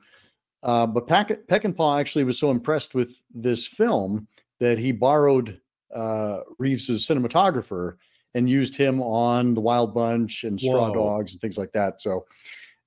Uh, 0.63 0.85
but 0.85 1.07
Pack- 1.07 1.47
Peckinpah 1.47 1.99
actually 1.99 2.23
was 2.23 2.37
so 2.37 2.51
impressed 2.51 2.93
with 2.93 3.15
this 3.33 3.65
film 3.65 4.27
that 4.59 4.77
he 4.77 4.91
borrowed 4.91 5.59
uh, 5.93 6.41
Reeves's 6.59 7.07
cinematographer 7.07 7.95
and 8.33 8.49
used 8.49 8.75
him 8.75 9.01
on 9.01 9.53
the 9.53 9.61
Wild 9.61 9.93
Bunch 9.93 10.43
and 10.43 10.59
Straw 10.59 10.89
Whoa. 10.89 10.93
Dogs 10.93 11.33
and 11.33 11.41
things 11.41 11.57
like 11.57 11.71
that. 11.73 12.01
So 12.01 12.25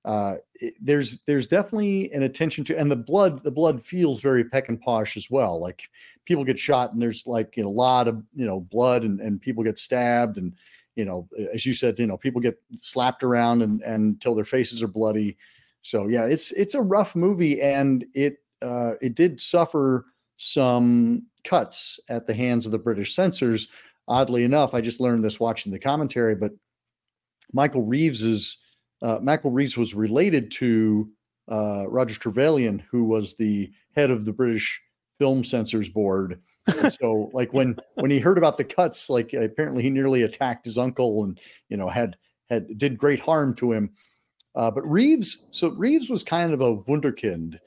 uh, 0.05 0.37
it, 0.55 0.73
there's 0.81 1.19
there's 1.25 1.47
definitely 1.47 2.11
an 2.13 2.23
attention 2.23 2.63
to, 2.65 2.77
and 2.77 2.89
the 2.89 2.95
blood 2.95 3.43
the 3.43 3.51
blood 3.51 3.85
feels 3.85 4.21
very 4.21 4.43
Peckinpah 4.43 5.15
as 5.17 5.29
well. 5.29 5.59
Like 5.59 5.89
people 6.25 6.43
get 6.43 6.59
shot 6.59 6.93
and 6.93 7.01
there's 7.01 7.25
like 7.25 7.55
you 7.55 7.63
know, 7.63 7.69
a 7.69 7.71
lot 7.71 8.07
of 8.07 8.21
you 8.35 8.45
know 8.45 8.59
blood 8.59 9.03
and 9.03 9.19
and 9.21 9.41
people 9.41 9.63
get 9.63 9.79
stabbed 9.79 10.37
and 10.37 10.53
you 10.95 11.05
know 11.05 11.27
as 11.53 11.65
you 11.65 11.73
said 11.73 11.97
you 11.99 12.07
know 12.07 12.17
people 12.17 12.41
get 12.41 12.61
slapped 12.81 13.23
around 13.23 13.61
and 13.61 13.81
and 13.81 14.13
until 14.13 14.35
their 14.35 14.45
faces 14.45 14.81
are 14.83 14.87
bloody. 14.87 15.37
So 15.81 16.07
yeah, 16.07 16.25
it's 16.25 16.51
it's 16.53 16.75
a 16.75 16.81
rough 16.81 17.15
movie 17.15 17.61
and 17.61 18.05
it 18.13 18.37
uh, 18.61 18.93
it 19.01 19.15
did 19.15 19.39
suffer 19.39 20.05
some 20.37 21.27
cuts 21.43 21.99
at 22.09 22.25
the 22.25 22.33
hands 22.33 22.65
of 22.65 22.71
the 22.71 22.79
British 22.79 23.13
censors. 23.13 23.67
Oddly 24.07 24.43
enough, 24.43 24.73
I 24.73 24.81
just 24.81 24.99
learned 24.99 25.23
this 25.23 25.39
watching 25.39 25.71
the 25.71 25.79
commentary, 25.79 26.35
but 26.35 26.51
Michael 27.53 27.83
Reeves's 27.83 28.57
uh, 29.01 29.19
Michael 29.21 29.51
Reeves 29.51 29.77
was 29.77 29.93
related 29.93 30.51
to 30.51 31.09
uh, 31.51 31.85
Roger 31.87 32.19
Trevelyan, 32.19 32.83
who 32.89 33.03
was 33.03 33.35
the 33.35 33.71
head 33.95 34.09
of 34.09 34.25
the 34.25 34.33
British 34.33 34.81
Film 35.19 35.43
Censors 35.43 35.89
Board. 35.89 36.41
so, 36.89 37.29
like 37.33 37.53
when 37.53 37.77
when 37.95 38.11
he 38.11 38.19
heard 38.19 38.37
about 38.37 38.57
the 38.57 38.63
cuts, 38.63 39.09
like 39.09 39.33
apparently 39.33 39.83
he 39.83 39.89
nearly 39.89 40.23
attacked 40.23 40.65
his 40.65 40.77
uncle, 40.77 41.23
and 41.23 41.39
you 41.69 41.77
know 41.77 41.89
had 41.89 42.17
had 42.49 42.77
did 42.77 42.97
great 42.97 43.19
harm 43.19 43.55
to 43.55 43.71
him. 43.71 43.91
Uh, 44.55 44.71
but 44.71 44.89
Reeves, 44.89 45.45
so 45.51 45.69
Reeves 45.69 46.09
was 46.09 46.23
kind 46.23 46.53
of 46.53 46.61
a 46.61 46.77
wunderkind. 46.77 47.59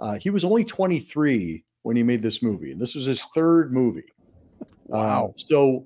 Uh, 0.00 0.18
he 0.18 0.30
was 0.30 0.44
only 0.44 0.64
23 0.64 1.64
when 1.82 1.96
he 1.96 2.02
made 2.02 2.22
this 2.22 2.42
movie, 2.42 2.72
and 2.72 2.80
this 2.80 2.96
was 2.96 3.06
his 3.06 3.24
third 3.26 3.72
movie. 3.72 4.12
Wow! 4.86 5.26
Uh, 5.26 5.32
so 5.36 5.84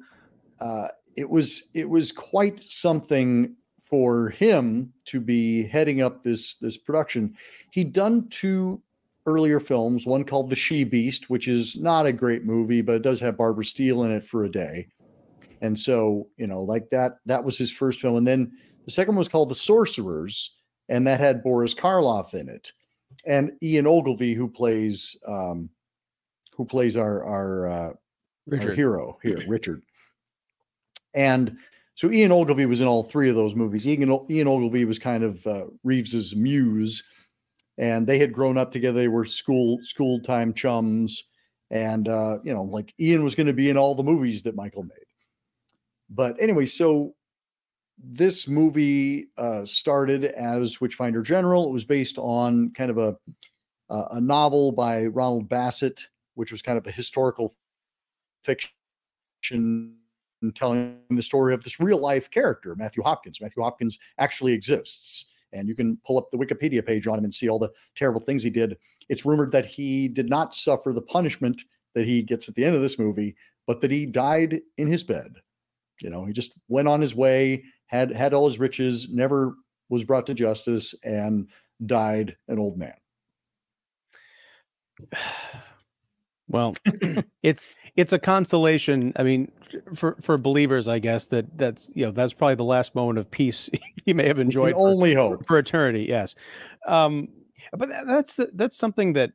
uh, 0.61 0.89
it 1.17 1.29
was 1.29 1.69
it 1.75 1.89
was 1.89 2.13
quite 2.13 2.61
something 2.61 3.55
for 3.83 4.31
him 4.31 4.93
to 5.07 5.21
be 5.21 5.67
heading 5.67 6.03
up 6.03 6.23
this 6.23 6.55
this 6.55 6.77
production. 6.77 7.37
He'd 7.71 7.93
done 7.93 8.29
two 8.31 8.83
earlier 9.27 9.61
films, 9.61 10.07
one 10.07 10.25
called 10.25 10.51
The 10.51 10.57
She 10.57 10.85
Beast, 10.85 11.29
which 11.29 11.49
is 11.49 11.77
not 11.77 12.07
a 12.07 12.13
great 12.13 12.45
movie, 12.45 12.83
but 12.83 12.97
it 12.97 13.03
does 13.03 13.21
have 13.21 13.37
Barbara 13.37 13.65
Steele 13.65 14.05
in 14.05 14.11
it 14.11 14.25
for 14.25 14.45
a 14.45 14.51
day. 14.51 14.89
And 15.61 15.79
so, 15.79 16.29
you 16.37 16.47
know, 16.47 16.63
like 16.63 16.91
that, 16.91 17.19
that 17.27 17.45
was 17.45 17.59
his 17.59 17.71
first 17.71 18.01
film. 18.01 18.17
And 18.17 18.27
then 18.27 18.53
the 18.85 18.91
second 18.91 19.15
one 19.15 19.19
was 19.19 19.29
called 19.29 19.49
The 19.49 19.55
Sorcerers, 19.55 20.57
and 20.89 21.07
that 21.07 21.21
had 21.21 21.43
Boris 21.43 21.75
Karloff 21.75 22.35
in 22.35 22.49
it. 22.49 22.73
And 23.25 23.53
Ian 23.63 23.87
Ogilvy, 23.87 24.35
who 24.35 24.49
plays 24.49 25.17
um, 25.27 25.71
who 26.53 26.65
plays 26.65 26.97
our 26.97 27.25
our, 27.25 27.69
uh, 27.69 27.93
our 28.53 28.75
hero 28.75 29.19
here, 29.23 29.43
Richard. 29.49 29.83
And 31.15 31.57
so 31.95 32.11
Ian 32.11 32.33
Ogilvy 32.33 32.67
was 32.67 32.81
in 32.81 32.87
all 32.87 33.03
three 33.03 33.29
of 33.29 33.37
those 33.37 33.55
movies. 33.55 33.87
Ian, 33.87 34.27
Ian 34.31 34.49
Ogilvy 34.49 34.85
was 34.85 34.99
kind 34.99 35.25
of 35.25 35.47
uh, 35.47 35.65
Reeves's 35.83 36.37
muse, 36.37 37.03
and 37.79 38.07
they 38.07 38.19
had 38.19 38.33
grown 38.33 38.59
up 38.59 38.73
together. 38.73 38.99
They 38.99 39.09
were 39.09 39.25
school 39.25 39.79
school 39.83 40.21
time 40.21 40.55
chums, 40.55 41.25
and 41.71 42.09
uh, 42.09 42.39
you 42.45 42.55
know, 42.55 42.63
like 42.63 42.95
Ian 43.01 43.25
was 43.25 43.35
going 43.35 43.47
to 43.47 43.53
be 43.53 43.71
in 43.71 43.77
all 43.77 43.95
the 43.95 44.03
movies 44.03 44.43
that 44.43 44.57
Michael 44.57 44.85
made. 44.85 44.99
But 46.09 46.37
anyway, 46.41 46.67
so 46.67 47.15
this 47.99 48.47
movie 48.47 49.29
uh, 49.37 49.65
started 49.65 50.25
as 50.25 50.81
Witchfinder 50.81 51.23
General. 51.23 51.69
It 51.69 51.73
was 51.73 51.85
based 51.85 52.19
on 52.19 52.71
kind 52.77 52.91
of 52.91 52.99
a 52.99 53.17
a 53.89 54.21
novel 54.21 54.73
by 54.73 55.07
Ronald 55.07 55.49
Bassett, 55.49 56.09
which 56.35 56.51
was 56.51 56.61
kind 56.61 56.77
of 56.77 56.87
a 56.87 56.91
historical 56.91 57.55
fiction 58.43 58.71
telling 60.55 60.99
the 61.11 61.23
story 61.23 61.55
of 61.55 61.63
this 61.63 61.81
real 61.81 61.99
life 61.99 62.31
character, 62.31 62.75
Matthew 62.75 63.03
Hopkins. 63.03 63.41
Matthew 63.41 63.63
Hopkins 63.63 63.99
actually 64.19 64.53
exists. 64.53 65.27
And 65.53 65.69
you 65.69 65.75
can 65.75 65.99
pull 66.07 66.19
up 66.19 66.31
the 66.31 66.39
Wikipedia 66.39 66.85
page 66.85 67.07
on 67.07 67.19
him 67.19 67.25
and 67.25 67.35
see 67.35 67.49
all 67.49 67.59
the 67.59 67.73
terrible 67.95 68.21
things 68.21 68.43
he 68.43 68.51
did. 68.51 68.77
It's 69.09 69.25
rumored 69.25 69.53
that 69.53 69.67
he 69.67 70.09
did 70.09 70.29
not 70.29 70.55
suffer 70.55 70.93
the 70.93 71.03
punishment 71.03 71.63
that 71.95 72.07
he 72.07 72.23
gets 72.23 72.49
at 72.49 72.55
the 72.55 72.65
end 72.65 72.75
of 72.75 72.83
this 72.83 72.99
movie, 72.99 73.37
but 73.67 73.81
that 73.81 73.91
he 73.91 74.07
died 74.07 74.61
in 74.77 74.89
his 74.89 75.05
bed. 75.05 75.37
You 76.03 76.11
know, 76.11 76.25
he 76.25 76.33
just 76.33 76.53
went 76.69 76.89
on 76.89 77.01
his 77.01 77.15
way, 77.15 77.65
had 77.87 78.11
had 78.13 78.35
all 78.35 78.47
his 78.47 78.59
riches, 78.59 79.09
never 79.11 79.55
was 79.89 80.05
brought 80.05 80.27
to 80.27 80.35
justice, 80.35 80.95
and 81.05 81.49
died 81.85 82.37
an 82.49 82.59
old 82.59 82.77
man. 82.77 82.97
Well, 86.49 86.77
it's 87.43 87.67
it's 87.97 88.13
a 88.13 88.19
consolation. 88.19 89.13
I 89.17 89.23
mean, 89.23 89.51
for 89.95 90.17
for 90.21 90.39
believers, 90.39 90.89
I 90.89 90.99
guess 90.99 91.27
that 91.27 91.57
that's 91.59 91.91
you 91.95 92.07
know 92.07 92.13
that's 92.13 92.35
probably 92.35 92.55
the 92.55 92.65
last 92.65 92.95
moment 92.95 93.19
of 93.19 93.31
peace 93.31 93.69
you 94.05 94.15
may 94.15 94.27
have 94.27 94.39
enjoyed. 94.39 94.75
only 94.77 95.15
for, 95.15 95.21
hope 95.21 95.47
for 95.47 95.59
eternity. 95.59 96.07
Yes, 96.09 96.35
um, 96.87 97.29
but 97.73 97.89
that's 97.89 98.39
that's 98.55 98.77
something 98.77 99.15
that 99.15 99.33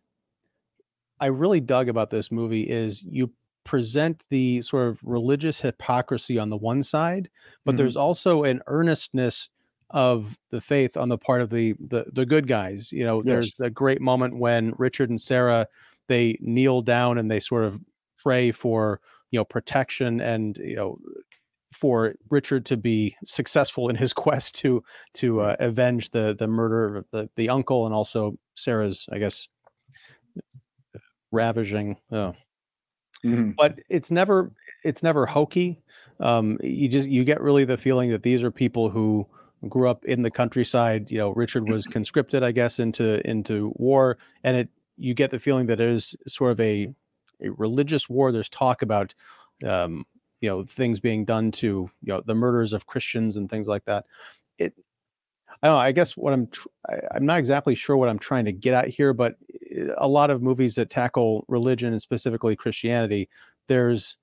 I 1.19 1.27
really 1.27 1.59
dug 1.59 1.89
about 1.89 2.09
this 2.09 2.31
movie 2.31 2.63
is 2.63 3.03
you 3.03 3.31
present 3.63 4.23
the 4.29 4.61
sort 4.61 4.87
of 4.87 4.99
religious 5.03 5.59
hypocrisy 5.59 6.39
on 6.39 6.49
the 6.49 6.57
one 6.57 6.81
side, 6.81 7.29
but 7.63 7.71
mm-hmm. 7.71 7.77
there's 7.77 7.95
also 7.95 8.43
an 8.43 8.61
earnestness 8.67 9.49
of 9.91 10.37
the 10.51 10.61
faith 10.61 10.95
on 10.95 11.09
the 11.09 11.17
part 11.17 11.41
of 11.41 11.49
the 11.49 11.75
the, 11.79 12.05
the 12.13 12.25
good 12.25 12.47
guys. 12.47 12.91
You 12.91 13.03
know, 13.03 13.17
yes. 13.17 13.25
there's 13.25 13.59
a 13.59 13.69
great 13.69 14.01
moment 14.01 14.37
when 14.37 14.73
Richard 14.77 15.09
and 15.09 15.19
Sarah 15.19 15.67
they 16.11 16.37
kneel 16.41 16.81
down 16.81 17.17
and 17.17 17.31
they 17.31 17.39
sort 17.39 17.63
of 17.63 17.79
pray 18.21 18.51
for 18.51 18.99
you 19.31 19.39
know 19.39 19.45
protection 19.45 20.19
and 20.19 20.57
you 20.57 20.75
know 20.75 20.99
for 21.73 22.15
Richard 22.29 22.65
to 22.65 22.75
be 22.75 23.15
successful 23.25 23.87
in 23.87 23.95
his 23.95 24.13
quest 24.23 24.55
to 24.55 24.83
to 25.13 25.39
uh, 25.39 25.55
avenge 25.59 26.11
the 26.11 26.35
the 26.37 26.47
murder 26.47 26.97
of 26.97 27.05
the 27.11 27.29
the 27.37 27.49
uncle 27.49 27.85
and 27.85 27.95
also 27.95 28.37
Sarah's 28.55 29.07
I 29.11 29.19
guess 29.19 29.47
ravaging. 31.31 31.97
Oh. 32.11 32.33
Mm-hmm. 33.25 33.51
But 33.57 33.79
it's 33.87 34.11
never 34.11 34.51
it's 34.83 35.03
never 35.03 35.25
hokey. 35.25 35.79
Um, 36.19 36.57
you 36.61 36.89
just 36.89 37.07
you 37.07 37.23
get 37.23 37.39
really 37.39 37.65
the 37.65 37.77
feeling 37.77 38.09
that 38.09 38.23
these 38.23 38.43
are 38.43 38.51
people 38.51 38.89
who 38.89 39.27
grew 39.69 39.87
up 39.87 40.03
in 40.05 40.23
the 40.23 40.31
countryside. 40.31 41.09
You 41.11 41.19
know, 41.19 41.29
Richard 41.29 41.69
was 41.69 41.85
conscripted, 41.85 42.43
I 42.43 42.51
guess, 42.51 42.79
into 42.79 43.25
into 43.29 43.73
war, 43.75 44.17
and 44.43 44.57
it 44.57 44.69
you 45.01 45.13
get 45.13 45.31
the 45.31 45.39
feeling 45.39 45.65
that 45.65 45.81
it 45.81 45.89
is 45.89 46.15
sort 46.27 46.51
of 46.51 46.59
a 46.59 46.93
a 47.43 47.49
religious 47.49 48.07
war. 48.07 48.31
There's 48.31 48.49
talk 48.49 48.83
about 48.83 49.13
um, 49.65 50.05
you 50.41 50.49
know 50.49 50.63
things 50.63 50.99
being 50.99 51.25
done 51.25 51.51
to 51.53 51.89
you 52.03 52.13
know 52.13 52.21
the 52.25 52.35
murders 52.35 52.73
of 52.73 52.85
Christians 52.85 53.35
and 53.35 53.49
things 53.49 53.67
like 53.67 53.83
that. 53.85 54.05
It 54.57 54.73
I 55.61 55.67
don't 55.67 55.75
know. 55.75 55.81
I 55.81 55.91
guess 55.91 56.15
what 56.15 56.33
I'm 56.33 56.47
tr- 56.47 56.67
I, 56.87 56.95
I'm 57.15 57.25
not 57.25 57.39
exactly 57.39 57.75
sure 57.75 57.97
what 57.97 58.09
I'm 58.09 58.19
trying 58.19 58.45
to 58.45 58.51
get 58.51 58.73
at 58.73 58.87
here, 58.87 59.13
but 59.13 59.35
eh, 59.71 59.87
a 59.97 60.07
lot 60.07 60.29
of 60.29 60.41
movies 60.41 60.75
that 60.75 60.89
tackle 60.89 61.45
religion 61.47 61.91
and 61.91 62.01
specifically 62.01 62.55
Christianity, 62.55 63.27
there's 63.67 64.17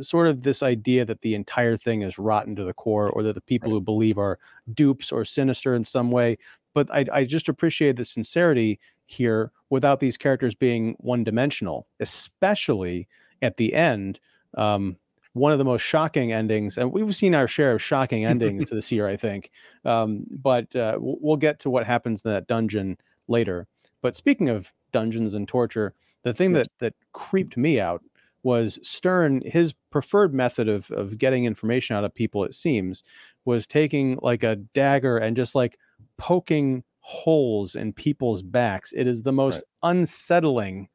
sort 0.00 0.26
of 0.26 0.42
this 0.42 0.62
idea 0.62 1.04
that 1.04 1.20
the 1.20 1.34
entire 1.34 1.76
thing 1.76 2.02
is 2.02 2.18
rotten 2.18 2.56
to 2.56 2.64
the 2.64 2.72
core 2.72 3.10
or 3.10 3.22
that 3.22 3.34
the 3.34 3.40
people 3.42 3.70
who 3.70 3.80
believe 3.80 4.18
are 4.18 4.38
dupes 4.74 5.12
or 5.12 5.24
sinister 5.24 5.74
in 5.74 5.84
some 5.84 6.10
way 6.10 6.36
but 6.76 6.92
I, 6.92 7.06
I 7.10 7.24
just 7.24 7.48
appreciate 7.48 7.96
the 7.96 8.04
sincerity 8.04 8.78
here 9.06 9.52
without 9.70 10.00
these 10.00 10.16
characters 10.16 10.54
being 10.54 10.96
one 10.98 11.24
dimensional, 11.24 11.86
especially 12.00 13.08
at 13.42 13.56
the 13.56 13.74
end. 13.74 14.20
Um, 14.56 14.96
one 15.32 15.52
of 15.52 15.58
the 15.58 15.64
most 15.64 15.82
shocking 15.82 16.32
endings, 16.32 16.78
and 16.78 16.92
we've 16.92 17.14
seen 17.14 17.34
our 17.34 17.46
share 17.46 17.72
of 17.72 17.82
shocking 17.82 18.24
endings 18.26 18.70
this 18.70 18.90
year, 18.90 19.08
I 19.08 19.16
think. 19.16 19.50
Um, 19.84 20.24
but 20.42 20.74
uh, 20.74 20.96
we'll 20.98 21.36
get 21.36 21.58
to 21.60 21.70
what 21.70 21.86
happens 21.86 22.22
in 22.24 22.30
that 22.30 22.46
dungeon 22.46 22.98
later. 23.28 23.66
But 24.02 24.16
speaking 24.16 24.48
of 24.48 24.72
dungeons 24.92 25.34
and 25.34 25.46
torture, 25.46 25.94
the 26.22 26.34
thing 26.34 26.52
that 26.52 26.68
that 26.78 26.94
creeped 27.12 27.56
me 27.56 27.78
out 27.78 28.02
was 28.42 28.78
Stearne. 28.82 29.44
His 29.50 29.74
preferred 29.90 30.32
method 30.32 30.68
of 30.68 30.90
of 30.90 31.18
getting 31.18 31.44
information 31.44 31.96
out 31.96 32.04
of 32.04 32.14
people, 32.14 32.44
it 32.44 32.54
seems, 32.54 33.02
was 33.44 33.66
taking 33.66 34.18
like 34.22 34.42
a 34.42 34.56
dagger 34.56 35.18
and 35.18 35.36
just 35.36 35.54
like 35.54 35.78
poking 36.16 36.82
holes 37.06 37.76
in 37.76 37.92
people's 37.92 38.42
backs. 38.42 38.92
It 38.92 39.06
is 39.06 39.22
the 39.22 39.32
most 39.32 39.62
right. 39.82 39.90
unsettling 39.92 40.88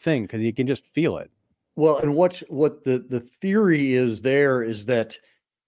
thing 0.00 0.22
because 0.22 0.40
you 0.40 0.54
can 0.54 0.66
just 0.66 0.86
feel 0.86 1.18
it. 1.18 1.30
Well, 1.76 1.98
and 1.98 2.14
what 2.14 2.42
what 2.48 2.84
the 2.84 3.04
the 3.06 3.20
theory 3.42 3.94
is 3.94 4.22
there 4.22 4.62
is 4.62 4.86
that 4.86 5.18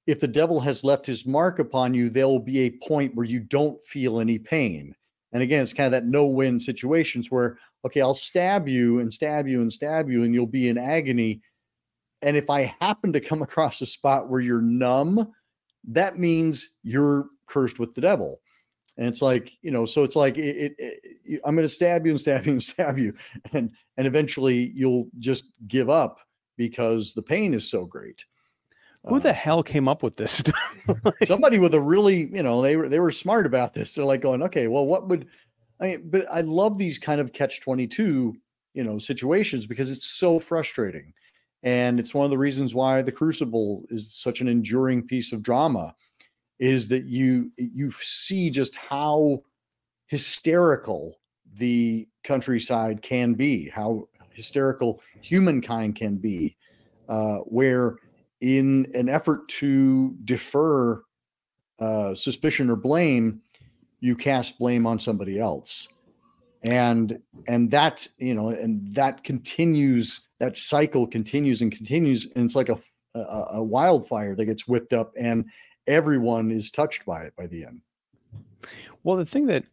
if 0.07 0.21
the 0.21 0.29
devil 0.29 0.61
has 0.61 0.85
left 0.85 1.05
his 1.05 1.27
mark 1.27 1.59
upon 1.59 1.93
you, 1.93 2.09
there 2.09 2.27
will 2.27 2.41
be 2.41 2.61
a 2.61 2.71
point 2.89 3.15
where 3.15 3.27
you 3.27 3.41
don't 3.41 3.83
feel 3.85 4.21
any 4.21 4.39
pain. 4.39 4.95
And 5.33 5.43
again, 5.43 5.63
it's 5.63 5.75
kind 5.75 5.87
of 5.87 5.93
that 5.93 6.07
no-win 6.07 6.59
situations 6.59 7.31
where 7.31 7.59
okay, 7.85 8.01
I'll 8.01 8.15
stab 8.15 8.67
you 8.67 9.01
and 9.01 9.13
stab 9.13 9.47
you 9.47 9.61
and 9.61 9.71
stab 9.71 10.09
you, 10.09 10.23
and 10.23 10.33
you'll 10.33 10.47
be 10.47 10.71
in 10.71 10.79
agony. 10.79 11.43
And 12.23 12.39
if 12.39 12.49
I 12.49 12.75
happen 12.81 13.13
to 13.13 13.21
come 13.21 13.43
across 13.49 13.83
a 13.83 13.87
spot 13.87 14.31
where 14.31 14.41
you're 14.41 14.63
numb, 14.63 15.31
that 15.89 16.19
means 16.19 16.71
you're 16.83 17.27
cursed 17.47 17.79
with 17.79 17.95
the 17.95 18.01
devil. 18.01 18.41
And 18.97 19.09
it's 19.09 19.23
like, 19.23 19.53
you 19.63 19.71
know, 19.71 19.87
so 19.87 20.05
it's 20.05 20.17
like 20.17 20.39
it, 20.39 20.75
it, 20.79 21.01
it, 21.25 21.41
I'm 21.45 21.57
going 21.57 21.67
to 21.67 21.73
stab 21.73 22.07
you 22.07 22.13
and 22.13 22.21
stab 22.21 22.47
you 22.47 22.53
and 22.53 22.63
stab 22.63 22.99
you, 22.99 23.15
and 23.53 23.71
and 23.97 24.07
eventually 24.07 24.73
you'll 24.75 25.09
just 25.19 25.47
give 25.67 25.91
up 25.91 26.19
because 26.57 27.15
the 27.15 27.23
pain 27.23 27.55
is 27.55 27.69
so 27.69 27.85
great. 27.85 28.25
Who 29.07 29.21
the 29.21 29.31
uh, 29.31 29.35
hell 29.35 29.63
came 29.63 29.89
up 29.89 30.03
with 30.03 30.17
this 30.17 30.33
stuff? 30.39 30.55
like, 31.05 31.25
somebody 31.25 31.59
with 31.59 31.75
a 31.75 31.81
really, 31.81 32.29
you 32.35 32.43
know, 32.43 32.63
they 32.63 32.77
were 32.77 32.89
they 32.89 33.01
were 33.01 33.11
smart 33.11 33.47
about 33.47 33.75
this. 33.75 33.95
They're 33.95 34.05
like 34.05 34.21
going, 34.21 34.43
okay, 34.43 34.69
well, 34.69 34.87
what 34.87 35.09
would 35.09 35.27
I 35.81 35.85
mean, 35.85 36.11
but 36.11 36.27
I 36.31 36.43
love 36.43 36.79
these 36.79 36.99
kind 36.99 37.21
of 37.21 37.33
catch 37.33 37.61
22, 37.61 38.37
you 38.75 38.85
know, 38.85 38.99
situations 38.99 39.67
because 39.67 39.91
it's 39.91 40.07
so 40.07 40.39
frustrating. 40.39 41.13
And 41.63 41.99
it's 41.99 42.15
one 42.15 42.25
of 42.25 42.31
the 42.31 42.39
reasons 42.39 42.75
why 42.75 43.03
the 43.03 43.13
Crucible 43.13 43.85
is 43.89 44.15
such 44.15 44.41
an 44.41 44.49
enduring 44.49 45.03
piece 45.07 45.33
of 45.33 45.43
drama 45.43 45.95
is 46.59 46.89
that 46.89 47.05
you 47.05 47.51
you 47.57 47.91
see 47.91 48.51
just 48.51 48.75
how 48.77 49.43
hysterical 50.07 51.19
the 51.57 52.09
countryside 52.23 53.03
can 53.03 53.35
be, 53.35 53.69
how 53.69 54.09
hysterical 54.31 55.01
humankind 55.21 55.97
can 55.97 56.17
be, 56.17 56.57
uh, 57.09 57.39
where 57.39 57.97
in 58.41 58.87
an 58.95 59.09
effort 59.09 59.49
to 59.49 60.15
defer 60.25 61.03
uh, 61.79 62.15
suspicion 62.15 62.71
or 62.71 62.77
blame, 62.77 63.41
you 64.01 64.15
cast 64.15 64.59
blame 64.59 64.87
on 64.87 64.99
somebody 64.99 65.41
else, 65.41 65.89
and 66.63 67.19
and 67.49 67.71
that 67.71 68.07
you 68.19 68.35
know, 68.35 68.51
and 68.51 68.93
that 68.95 69.25
continues. 69.25 70.29
That 70.41 70.59
cycle 70.59 71.07
continues 71.07 71.63
and 71.63 71.73
continues, 71.73 72.31
and 72.37 72.45
it's 72.45 72.57
like 72.57 72.69
a 72.69 72.79
a, 73.15 73.47
a 73.53 73.63
wildfire 73.63 74.35
that 74.35 74.45
gets 74.45 74.69
whipped 74.69 74.93
up, 74.93 75.13
and 75.17 75.47
everyone 75.87 76.51
is 76.51 76.71
touched 76.71 77.05
by 77.05 77.23
it 77.23 77.37
by 77.37 77.47
the 77.47 77.65
end. 77.65 77.81
Well, 79.03 79.17
the 79.17 79.27
thing 79.27 79.47
that 79.47 79.65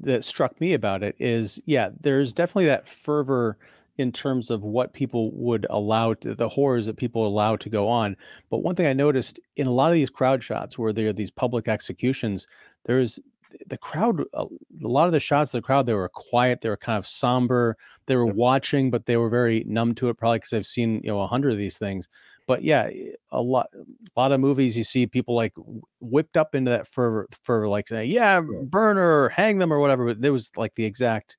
that 0.00 0.24
struck 0.24 0.60
me 0.60 0.74
about 0.74 1.02
it 1.02 1.16
is, 1.18 1.60
yeah, 1.66 1.90
there's 2.00 2.32
definitely 2.32 2.66
that 2.66 2.88
fervor 2.88 3.58
in 3.96 4.12
terms 4.12 4.48
of 4.48 4.62
what 4.62 4.92
people 4.92 5.32
would 5.32 5.66
allow 5.70 6.14
to, 6.14 6.34
the 6.34 6.48
horrors 6.48 6.86
that 6.86 6.96
people 6.96 7.26
allow 7.26 7.56
to 7.56 7.68
go 7.68 7.88
on. 7.88 8.16
But 8.48 8.58
one 8.58 8.76
thing 8.76 8.86
I 8.86 8.92
noticed 8.92 9.40
in 9.56 9.66
a 9.66 9.72
lot 9.72 9.88
of 9.88 9.94
these 9.94 10.10
crowd 10.10 10.42
shots 10.44 10.78
where 10.78 10.92
there 10.92 11.08
are 11.08 11.12
these 11.12 11.32
public 11.32 11.66
executions, 11.66 12.46
there's 12.84 13.18
the 13.66 13.78
crowd 13.78 14.22
a 14.34 14.46
lot 14.80 15.06
of 15.06 15.12
the 15.12 15.20
shots 15.20 15.52
of 15.52 15.58
the 15.58 15.66
crowd 15.66 15.86
they 15.86 15.94
were 15.94 16.10
quiet 16.10 16.60
they 16.60 16.68
were 16.68 16.76
kind 16.76 16.98
of 16.98 17.06
somber 17.06 17.76
they 18.04 18.14
were 18.14 18.26
watching 18.26 18.90
but 18.90 19.06
they 19.06 19.16
were 19.16 19.30
very 19.30 19.64
numb 19.66 19.94
to 19.94 20.10
it 20.10 20.18
probably 20.18 20.38
because 20.38 20.50
they've 20.50 20.66
seen 20.66 21.00
you 21.02 21.08
know 21.08 21.20
a 21.20 21.26
hundred 21.26 21.52
of 21.52 21.58
these 21.58 21.78
things 21.78 22.08
but 22.48 22.64
yeah, 22.64 22.88
eh, 22.92 23.12
a 23.30 23.40
lot, 23.40 23.68
a 23.74 24.20
lot 24.20 24.32
of 24.32 24.40
movies 24.40 24.76
you 24.76 24.82
see 24.82 25.06
people 25.06 25.36
like 25.36 25.52
whipped 26.00 26.36
up 26.36 26.56
into 26.56 26.70
that 26.70 26.88
for 26.88 27.28
for 27.44 27.68
like 27.68 27.86
saying, 27.86 28.10
yeah, 28.10 28.40
burn 28.40 28.98
or 28.98 29.28
hang 29.28 29.58
them, 29.58 29.72
or 29.72 29.78
whatever. 29.78 30.06
But 30.06 30.20
there 30.20 30.32
was 30.32 30.50
like 30.56 30.74
the 30.74 30.84
exact 30.84 31.36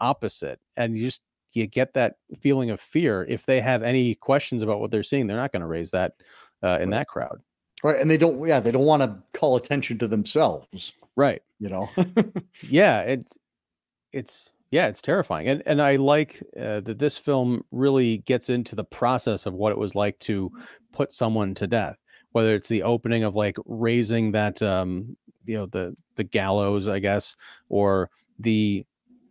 opposite, 0.00 0.60
and 0.76 0.98
you 0.98 1.04
just 1.04 1.22
you 1.52 1.66
get 1.66 1.94
that 1.94 2.16
feeling 2.40 2.70
of 2.70 2.80
fear. 2.80 3.24
If 3.28 3.46
they 3.46 3.60
have 3.60 3.82
any 3.82 4.16
questions 4.16 4.62
about 4.62 4.80
what 4.80 4.90
they're 4.90 5.02
seeing, 5.02 5.26
they're 5.26 5.36
not 5.36 5.52
going 5.52 5.62
to 5.62 5.68
raise 5.68 5.92
that 5.92 6.14
uh, 6.62 6.78
in 6.80 6.90
right. 6.90 6.98
that 6.98 7.08
crowd. 7.08 7.40
Right, 7.84 8.00
and 8.00 8.10
they 8.10 8.18
don't. 8.18 8.44
Yeah, 8.46 8.58
they 8.58 8.72
don't 8.72 8.84
want 8.84 9.02
to 9.02 9.16
call 9.38 9.56
attention 9.56 9.96
to 9.98 10.08
themselves. 10.08 10.92
Right. 11.14 11.42
You 11.60 11.68
know. 11.68 11.88
yeah, 12.62 13.00
it's 13.02 13.38
it's 14.12 14.50
yeah, 14.70 14.88
it's 14.88 15.00
terrifying, 15.00 15.48
and 15.48 15.62
and 15.66 15.80
I 15.80 15.96
like 15.96 16.42
uh, 16.58 16.80
that 16.80 16.98
this 16.98 17.16
film 17.16 17.62
really 17.70 18.18
gets 18.18 18.50
into 18.50 18.74
the 18.74 18.84
process 18.84 19.46
of 19.46 19.54
what 19.54 19.72
it 19.72 19.78
was 19.78 19.94
like 19.94 20.18
to 20.20 20.50
put 20.92 21.12
someone 21.12 21.54
to 21.56 21.66
death. 21.66 21.96
Whether 22.32 22.54
it's 22.54 22.68
the 22.68 22.82
opening 22.82 23.24
of 23.24 23.34
like 23.34 23.56
raising 23.64 24.32
that, 24.32 24.60
um, 24.62 25.16
you 25.46 25.56
know, 25.56 25.66
the 25.66 25.94
the 26.16 26.24
gallows, 26.24 26.86
I 26.86 26.98
guess, 26.98 27.34
or 27.70 28.10
the 28.38 28.84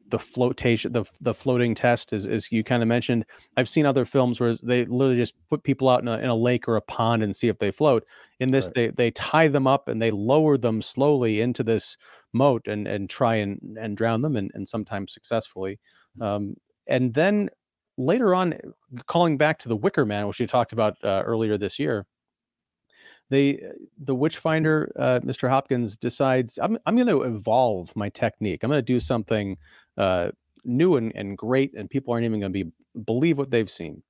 the 0.10 0.20
flotation, 0.20 0.94
the 0.94 1.06
the 1.22 1.34
floating 1.34 1.76
test, 1.76 2.14
is 2.14 2.26
as 2.26 2.52
you 2.52 2.64
kind 2.64 2.82
of 2.82 2.88
mentioned. 2.88 3.26
I've 3.56 3.70
seen 3.70 3.86
other 3.86 4.06
films 4.06 4.40
where 4.40 4.56
they 4.64 4.86
literally 4.86 5.20
just 5.20 5.34
put 5.50 5.64
people 5.64 5.90
out 5.90 6.02
in 6.02 6.08
a, 6.08 6.18
in 6.18 6.30
a 6.30 6.36
lake 6.36 6.68
or 6.68 6.76
a 6.76 6.82
pond 6.82 7.24
and 7.24 7.36
see 7.36 7.48
if 7.48 7.60
they 7.60 7.72
float. 7.72 8.06
In 8.40 8.52
this, 8.52 8.66
right. 8.66 8.76
they 8.76 8.88
they 8.90 9.12
tie 9.12 9.48
them 9.48 9.68
up 9.68 9.88
and 9.88 10.02
they 10.02 10.12
lower 10.12 10.58
them 10.58 10.82
slowly 10.82 11.42
into 11.42 11.64
this 11.64 11.98
moat 12.34 12.68
and 12.68 12.88
and 12.88 13.10
try 13.10 13.36
and 13.36 13.78
and 13.80 13.98
drown 13.98 14.22
them 14.22 14.36
and, 14.36 14.52
and 14.54 14.68
sometimes 14.68 15.14
successfully 15.14 15.80
um, 16.22 16.56
and 16.88 17.14
then 17.14 17.50
later 17.98 18.36
on 18.36 18.54
calling 19.08 19.38
back 19.38 19.58
to 19.60 19.70
the 19.70 19.76
wicker 19.76 20.06
man 20.06 20.28
which 20.28 20.40
we 20.40 20.48
talked 20.48 20.74
about 20.74 20.96
uh, 21.04 21.24
earlier 21.26 21.58
this 21.58 21.80
year 21.80 22.06
they 23.30 23.62
the 24.04 24.16
witchfinder 24.16 24.92
uh, 24.98 25.20
mr 25.24 25.50
hopkins 25.50 25.96
decides 25.96 26.58
i'm, 26.62 26.78
I'm 26.86 26.96
going 26.96 27.08
to 27.08 27.24
evolve 27.24 27.96
my 27.96 28.10
technique 28.10 28.64
i'm 28.64 28.70
going 28.70 28.80
to 28.80 28.94
do 28.94 29.00
something 29.00 29.58
uh, 29.98 30.30
new 30.64 30.98
and, 30.98 31.12
and 31.16 31.38
great 31.38 31.74
and 31.76 31.90
people 31.90 32.14
aren't 32.14 32.26
even 32.26 32.40
going 32.40 32.54
to 32.54 32.64
be 32.64 32.72
believe 33.06 33.38
what 33.38 33.50
they've 33.50 33.70
seen 33.70 34.04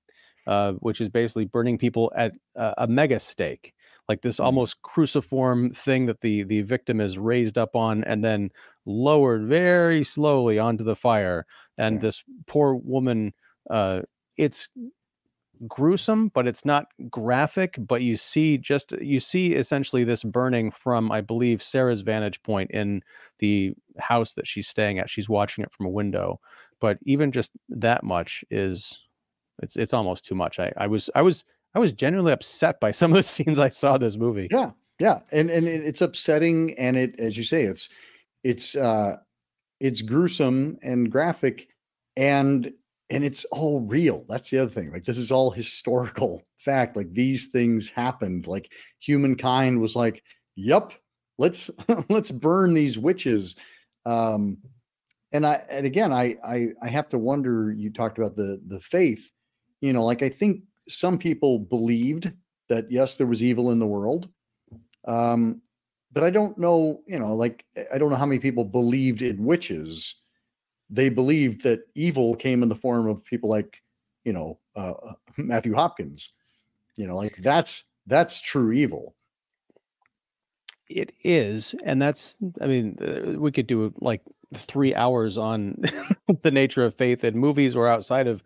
uh, 0.48 0.74
which 0.74 1.02
is 1.02 1.10
basically 1.10 1.46
burning 1.46 1.78
people 1.78 2.12
at 2.16 2.32
a 2.56 2.88
mega 2.88 3.20
stake 3.20 3.74
like 4.08 4.22
this 4.22 4.38
mm-hmm. 4.38 4.46
almost 4.46 4.82
cruciform 4.82 5.72
thing 5.72 6.06
that 6.06 6.22
the 6.22 6.44
the 6.44 6.62
victim 6.62 7.02
is 7.02 7.18
raised 7.18 7.58
up 7.58 7.76
on 7.76 8.04
and 8.06 8.24
then 8.24 8.50
lowered 8.86 9.48
very 9.48 10.04
slowly 10.04 10.58
onto 10.58 10.84
the 10.84 10.96
fire 10.96 11.46
and 11.78 11.96
yeah. 11.96 12.02
this 12.02 12.24
poor 12.46 12.76
woman 12.76 13.34
uh 13.70 14.02
it's 14.38 14.70
gruesome 15.68 16.30
but 16.30 16.48
it's 16.48 16.66
not 16.66 16.88
graphic 17.10 17.76
but 17.80 18.02
you 18.02 18.16
see 18.16 18.58
just 18.58 18.92
you 19.02 19.20
see 19.20 19.56
essentially 19.56 20.04
this 20.04 20.24
burning 20.24 20.70
from 20.72 21.12
i 21.12 21.22
believe 21.22 21.64
sarah's 21.64 22.02
vantage 22.02 22.42
point 22.44 22.70
in 22.72 23.02
the 23.40 23.74
house 23.98 24.34
that 24.34 24.46
she's 24.46 24.68
staying 24.68 25.00
at 25.00 25.10
she's 25.10 25.30
watching 25.30 25.64
it 25.64 25.72
from 25.72 25.86
a 25.86 25.90
window 25.90 26.40
but 26.80 26.98
even 27.04 27.32
just 27.32 27.52
that 27.70 28.04
much 28.04 28.44
is 28.52 29.00
it's 29.62 29.76
it's 29.76 29.94
almost 29.94 30.26
too 30.26 30.36
much 30.36 30.60
i 30.60 30.72
i 30.78 30.88
was 30.88 31.10
i 31.16 31.22
was 31.22 31.44
I 31.78 31.80
was 31.80 31.94
genuinely 31.94 32.32
upset 32.32 32.80
by 32.80 32.92
some 33.00 33.12
of 33.12 33.18
the 33.18 33.24
scenes 33.24 33.60
I 33.60 33.70
saw 33.70 33.98
this 33.98 34.18
movie. 34.18 34.48
Yeah, 34.50 34.72
yeah, 35.00 35.20
and 35.32 35.50
and 35.50 35.68
it's 35.68 36.02
upsetting, 36.02 36.74
and 36.78 36.98
it, 36.98 37.20
as 37.20 37.38
you 37.38 37.44
say, 37.44 37.64
it's 37.64 37.90
it's 38.44 38.76
uh, 38.76 39.18
it's 39.80 40.02
gruesome 40.02 40.80
and 40.82 41.12
graphic, 41.12 41.68
and 42.16 42.74
and 43.10 43.24
it's 43.24 43.46
all 43.46 43.82
real. 43.82 44.26
That's 44.28 44.50
the 44.50 44.60
other 44.60 44.72
thing. 44.72 44.92
Like 44.92 45.06
this 45.06 45.18
is 45.18 45.32
all 45.32 45.52
historical 45.52 46.44
fact. 46.58 46.96
Like 46.96 47.14
these 47.14 47.48
things 47.48 47.90
happened. 47.90 48.48
Like 48.48 48.70
humankind 49.00 49.80
was 49.80 49.96
like, 49.96 50.24
"Yep, 50.56 50.94
let's 51.38 51.70
let's 52.10 52.32
burn 52.32 52.74
these 52.74 52.98
witches." 52.98 53.56
Um, 54.06 54.58
and 55.32 55.46
I 55.46 55.64
and 55.70 55.86
again, 55.86 56.12
I 56.12 56.36
I 56.44 56.70
I 56.82 56.88
have 56.88 57.10
to 57.10 57.18
wonder. 57.18 57.72
You 57.72 57.92
talked 57.92 58.18
about 58.18 58.36
the 58.36 58.62
the 58.68 58.80
faith. 58.80 59.32
You 59.82 59.94
know, 59.94 60.04
like 60.04 60.24
I 60.24 60.30
think 60.30 60.62
some 60.90 61.18
people 61.18 61.60
believed 61.60 62.32
that 62.70 62.92
yes, 62.92 63.16
there 63.16 63.28
was 63.28 63.44
evil 63.44 63.72
in 63.72 63.80
the 63.80 63.88
world. 63.88 64.30
Um, 65.08 65.62
but 66.12 66.24
I 66.24 66.30
don't 66.30 66.58
know, 66.58 67.02
you 67.08 67.20
know, 67.20 67.36
like 67.36 67.66
I 67.94 67.98
don't 67.98 68.10
know 68.10 68.16
how 68.16 68.26
many 68.26 68.40
people 68.40 68.64
believed 68.64 69.22
in 69.22 69.46
witches. 69.46 70.16
They 70.90 71.10
believed 71.10 71.64
that 71.64 71.82
evil 71.96 72.36
came 72.36 72.64
in 72.64 72.70
the 72.70 72.76
form 72.76 73.08
of 73.08 73.24
people 73.24 73.50
like, 73.50 73.82
you 74.24 74.34
know, 74.34 74.60
uh, 74.76 74.94
Matthew 75.38 75.74
Hopkins. 75.74 76.34
You 76.96 77.06
know, 77.08 77.16
like 77.16 77.36
that's 77.38 77.84
that's 78.08 78.40
true 78.42 78.72
evil. 78.72 79.16
It 80.90 81.12
is, 81.24 81.76
and 81.84 82.02
that's. 82.02 82.38
I 82.60 82.66
mean, 82.66 82.98
uh, 83.02 83.40
we 83.40 83.52
could 83.52 83.68
do 83.68 83.94
like 84.00 84.22
three 84.56 84.96
hours 84.96 85.38
on 85.38 85.84
the 86.42 86.52
nature 86.52 86.84
of 86.86 86.96
faith 86.96 87.24
in 87.24 87.38
movies 87.38 87.76
or 87.76 87.88
outside 87.88 88.26
of 88.26 88.42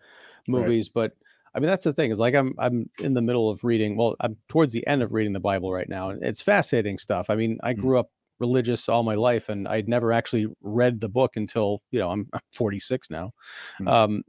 movies, 0.48 0.90
right. 0.94 1.10
but 1.10 1.18
I 1.54 1.60
mean, 1.60 1.70
that's 1.70 1.84
the 1.84 1.94
thing 1.94 2.12
is 2.12 2.20
like 2.20 2.34
I'm 2.34 2.56
I'm 2.58 2.90
in 3.00 3.14
the 3.14 3.22
middle 3.22 3.50
of 3.50 3.64
reading. 3.64 3.98
Well, 3.98 4.16
I'm 4.20 4.38
towards 4.48 4.74
the 4.74 4.86
end 4.88 5.02
of 5.04 5.14
reading 5.14 5.34
the 5.34 5.40
Bible 5.40 5.72
right 5.72 5.90
now, 5.90 6.10
and 6.10 6.24
it's 6.24 6.42
fascinating 6.42 6.98
stuff. 6.98 7.30
I 7.30 7.36
mean, 7.36 7.60
I 7.64 7.74
mm. 7.74 7.82
grew 7.82 8.00
up 8.00 8.10
religious 8.42 8.90
all 8.90 9.04
my 9.04 9.16
life, 9.16 9.48
and 9.48 9.68
I'd 9.68 9.88
never 9.88 10.12
actually 10.12 10.48
read 10.62 11.00
the 11.00 11.08
book 11.08 11.38
until 11.38 11.82
you 11.92 12.00
know 12.00 12.10
I'm, 12.10 12.28
I'm 12.34 12.42
46 12.54 13.10
now. 13.10 13.32
Mm. 13.80 13.88
Um, 13.88 14.24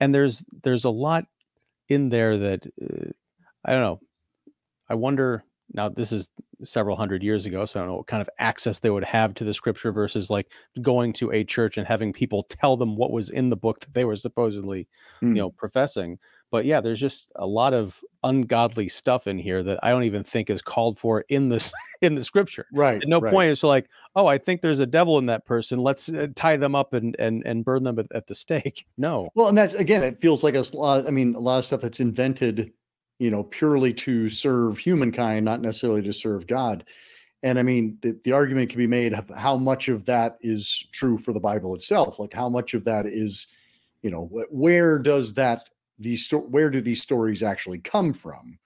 and 0.00 0.12
there's 0.12 0.44
there's 0.64 0.84
a 0.84 0.90
lot 0.90 1.24
in 1.88 2.08
there 2.08 2.36
that 2.38 2.66
uh, 2.82 3.10
I 3.64 3.72
don't 3.72 3.82
know. 3.82 4.00
I 4.88 4.94
wonder 4.94 5.44
now 5.72 5.88
this 5.88 6.10
is 6.10 6.28
several 6.64 6.96
hundred 6.96 7.22
years 7.22 7.46
ago 7.46 7.64
so 7.64 7.78
i 7.78 7.82
don't 7.82 7.90
know 7.90 7.96
what 7.96 8.06
kind 8.06 8.20
of 8.20 8.28
access 8.38 8.80
they 8.80 8.90
would 8.90 9.04
have 9.04 9.32
to 9.34 9.44
the 9.44 9.54
scripture 9.54 9.92
versus 9.92 10.28
like 10.28 10.48
going 10.82 11.12
to 11.12 11.30
a 11.32 11.44
church 11.44 11.78
and 11.78 11.86
having 11.86 12.12
people 12.12 12.42
tell 12.50 12.76
them 12.76 12.96
what 12.96 13.12
was 13.12 13.30
in 13.30 13.48
the 13.48 13.56
book 13.56 13.80
that 13.80 13.94
they 13.94 14.04
were 14.04 14.16
supposedly 14.16 14.80
mm. 14.80 14.88
you 15.22 15.28
hmm. 15.28 15.34
know 15.34 15.50
professing 15.50 16.18
but 16.50 16.64
yeah 16.64 16.80
there's 16.80 17.00
just 17.00 17.30
a 17.36 17.46
lot 17.46 17.72
of 17.72 18.00
ungodly 18.24 18.88
stuff 18.88 19.26
in 19.26 19.38
here 19.38 19.62
that 19.62 19.78
i 19.82 19.90
don't 19.90 20.04
even 20.04 20.22
think 20.22 20.50
is 20.50 20.62
called 20.62 20.98
for 20.98 21.24
in 21.28 21.48
this 21.48 21.72
in 22.02 22.14
the 22.14 22.24
scripture 22.24 22.66
right 22.72 23.02
At 23.02 23.08
no 23.08 23.20
right. 23.20 23.32
point 23.32 23.50
is 23.50 23.62
like 23.62 23.88
oh 24.16 24.26
i 24.26 24.38
think 24.38 24.60
there's 24.60 24.80
a 24.80 24.86
devil 24.86 25.18
in 25.18 25.26
that 25.26 25.46
person 25.46 25.78
let's 25.78 26.08
uh, 26.08 26.28
tie 26.34 26.56
them 26.56 26.74
up 26.74 26.92
and 26.92 27.16
and 27.18 27.42
and 27.46 27.64
burn 27.64 27.84
them 27.84 27.98
at, 27.98 28.06
at 28.14 28.26
the 28.26 28.34
stake 28.34 28.86
no 28.98 29.28
well 29.34 29.48
and 29.48 29.56
that's 29.58 29.74
again 29.74 30.02
it 30.02 30.20
feels 30.20 30.44
like 30.44 30.54
a 30.54 30.64
lot 30.74 31.06
i 31.06 31.10
mean 31.10 31.34
a 31.34 31.40
lot 31.40 31.58
of 31.58 31.64
stuff 31.64 31.80
that's 31.80 32.00
invented 32.00 32.72
you 33.20 33.30
know, 33.30 33.44
purely 33.44 33.92
to 33.92 34.28
serve 34.30 34.78
humankind, 34.78 35.44
not 35.44 35.60
necessarily 35.60 36.02
to 36.02 36.12
serve 36.12 36.46
God. 36.46 36.84
And 37.42 37.58
I 37.58 37.62
mean, 37.62 37.98
the, 38.00 38.18
the, 38.24 38.32
argument 38.32 38.70
can 38.70 38.78
be 38.78 38.86
made 38.86 39.12
of 39.12 39.28
how 39.36 39.56
much 39.56 39.88
of 39.88 40.06
that 40.06 40.38
is 40.40 40.88
true 40.92 41.18
for 41.18 41.32
the 41.34 41.40
Bible 41.40 41.74
itself. 41.74 42.18
Like 42.18 42.32
how 42.32 42.48
much 42.48 42.72
of 42.72 42.84
that 42.86 43.06
is, 43.06 43.46
you 44.02 44.10
know, 44.10 44.30
where 44.50 44.98
does 44.98 45.34
that 45.34 45.68
these 46.00 46.24
sto- 46.24 46.38
where 46.38 46.70
do 46.70 46.80
these 46.80 47.02
stories 47.02 47.42
actually 47.42 47.78
come 47.78 48.12
from? 48.12 48.58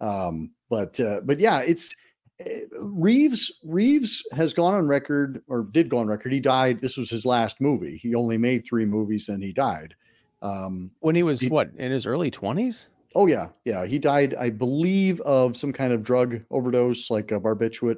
Um, 0.00 0.52
but 0.70 0.98
uh, 1.00 1.20
but 1.24 1.40
yeah, 1.40 1.60
it's 1.60 1.94
uh, 2.40 2.50
Reeves. 2.80 3.52
Reeves 3.64 4.22
has 4.32 4.54
gone 4.54 4.74
on 4.74 4.88
record, 4.88 5.42
or 5.48 5.64
did 5.64 5.88
go 5.88 5.98
on 5.98 6.06
record. 6.06 6.32
He 6.32 6.40
died. 6.40 6.80
This 6.80 6.96
was 6.96 7.10
his 7.10 7.26
last 7.26 7.60
movie. 7.60 7.96
He 7.96 8.14
only 8.14 8.38
made 8.38 8.64
three 8.64 8.84
movies, 8.84 9.28
and 9.28 9.42
he 9.42 9.52
died. 9.52 9.94
Um, 10.42 10.90
when 11.00 11.14
he 11.14 11.22
was 11.22 11.40
he, 11.40 11.48
what 11.48 11.70
in 11.76 11.90
his 11.90 12.06
early 12.06 12.30
twenties? 12.30 12.86
Oh 13.14 13.26
yeah, 13.26 13.48
yeah. 13.64 13.86
He 13.86 13.98
died, 13.98 14.34
I 14.34 14.50
believe, 14.50 15.20
of 15.22 15.56
some 15.56 15.72
kind 15.72 15.92
of 15.92 16.02
drug 16.02 16.42
overdose, 16.50 17.10
like 17.10 17.32
a 17.32 17.40
barbiturate. 17.40 17.96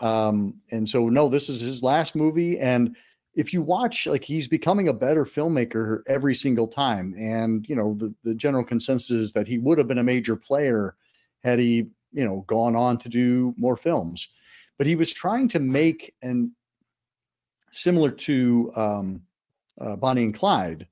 Um, 0.00 0.54
and 0.70 0.88
so 0.88 1.08
no, 1.08 1.28
this 1.28 1.48
is 1.48 1.60
his 1.60 1.82
last 1.82 2.14
movie. 2.14 2.58
And 2.58 2.96
if 3.38 3.52
you 3.52 3.62
watch, 3.62 4.04
like 4.08 4.24
he's 4.24 4.48
becoming 4.48 4.88
a 4.88 4.92
better 4.92 5.24
filmmaker 5.24 6.02
every 6.08 6.34
single 6.34 6.66
time. 6.66 7.14
And 7.16 7.64
you 7.68 7.76
know, 7.76 7.94
the, 7.94 8.12
the 8.24 8.34
general 8.34 8.64
consensus 8.64 9.12
is 9.12 9.32
that 9.34 9.46
he 9.46 9.58
would 9.58 9.78
have 9.78 9.86
been 9.86 9.98
a 9.98 10.02
major 10.02 10.34
player 10.34 10.96
had 11.44 11.60
he, 11.60 11.86
you 12.12 12.24
know, 12.24 12.44
gone 12.48 12.74
on 12.74 12.98
to 12.98 13.08
do 13.08 13.54
more 13.56 13.76
films. 13.76 14.28
But 14.76 14.88
he 14.88 14.96
was 14.96 15.12
trying 15.12 15.48
to 15.50 15.60
make 15.60 16.14
and 16.20 16.50
similar 17.70 18.10
to 18.10 18.72
um, 18.74 19.22
uh, 19.80 19.94
Bonnie 19.94 20.24
and 20.24 20.34
Clyde, 20.34 20.88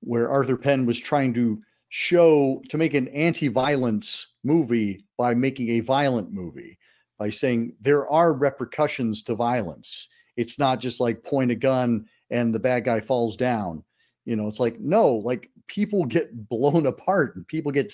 where 0.00 0.28
Arthur 0.28 0.56
Penn 0.56 0.86
was 0.86 0.98
trying 0.98 1.32
to 1.34 1.62
show 1.88 2.62
to 2.68 2.78
make 2.78 2.94
an 2.94 3.06
anti-violence 3.08 4.32
movie 4.42 5.04
by 5.16 5.34
making 5.34 5.68
a 5.68 5.80
violent 5.80 6.32
movie 6.32 6.80
by 7.16 7.30
saying 7.30 7.74
there 7.80 8.08
are 8.08 8.34
repercussions 8.34 9.22
to 9.22 9.36
violence 9.36 10.08
it's 10.36 10.58
not 10.58 10.80
just 10.80 11.00
like 11.00 11.22
point 11.22 11.50
a 11.50 11.54
gun 11.54 12.06
and 12.30 12.54
the 12.54 12.58
bad 12.58 12.84
guy 12.84 13.00
falls 13.00 13.36
down. 13.36 13.82
You 14.24 14.36
know 14.36 14.48
it's 14.48 14.60
like 14.60 14.80
no 14.80 15.14
like 15.14 15.50
people 15.66 16.04
get 16.04 16.48
blown 16.48 16.86
apart 16.92 17.36
and 17.36 17.46
people 17.46 17.72
get 17.72 17.92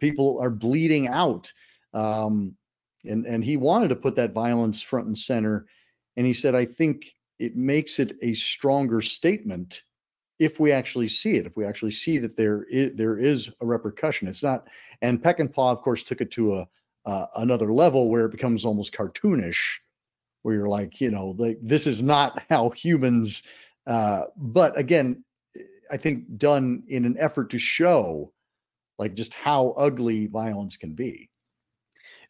people 0.00 0.38
are 0.40 0.50
bleeding 0.50 1.08
out. 1.08 1.52
Um 1.94 2.56
and 3.04 3.26
and 3.26 3.44
he 3.44 3.56
wanted 3.56 3.88
to 3.88 3.96
put 3.96 4.16
that 4.16 4.32
violence 4.32 4.82
front 4.82 5.06
and 5.06 5.18
center. 5.18 5.66
And 6.16 6.26
he 6.26 6.32
said 6.32 6.54
i 6.54 6.64
think 6.64 7.12
it 7.38 7.56
makes 7.56 7.98
it 7.98 8.16
a 8.22 8.32
stronger 8.32 9.02
statement 9.02 9.82
if 10.38 10.60
we 10.60 10.72
actually 10.72 11.08
see 11.08 11.36
it, 11.36 11.46
if 11.46 11.56
we 11.56 11.64
actually 11.64 11.92
see 11.92 12.18
that 12.18 12.36
there 12.36 12.64
is, 12.64 12.92
there 12.94 13.18
is 13.18 13.50
a 13.60 13.66
repercussion. 13.66 14.28
It's 14.28 14.42
not, 14.42 14.68
and 15.00 15.22
Peck 15.22 15.40
and 15.40 15.52
Peckinpah, 15.52 15.72
of 15.72 15.80
course, 15.82 16.02
took 16.02 16.20
it 16.20 16.30
to 16.32 16.56
a 16.56 16.68
uh, 17.06 17.26
another 17.36 17.72
level 17.72 18.10
where 18.10 18.24
it 18.26 18.32
becomes 18.32 18.64
almost 18.64 18.92
cartoonish, 18.92 19.78
where 20.46 20.54
you're 20.54 20.68
like, 20.68 21.00
you 21.00 21.10
know, 21.10 21.34
like 21.38 21.58
this 21.60 21.88
is 21.88 22.04
not 22.04 22.40
how 22.48 22.70
humans. 22.70 23.42
Uh, 23.84 24.22
but 24.36 24.78
again, 24.78 25.24
I 25.90 25.96
think 25.96 26.38
done 26.38 26.84
in 26.86 27.04
an 27.04 27.16
effort 27.18 27.50
to 27.50 27.58
show, 27.58 28.32
like, 28.96 29.14
just 29.14 29.34
how 29.34 29.70
ugly 29.70 30.28
violence 30.28 30.76
can 30.76 30.94
be. 30.94 31.30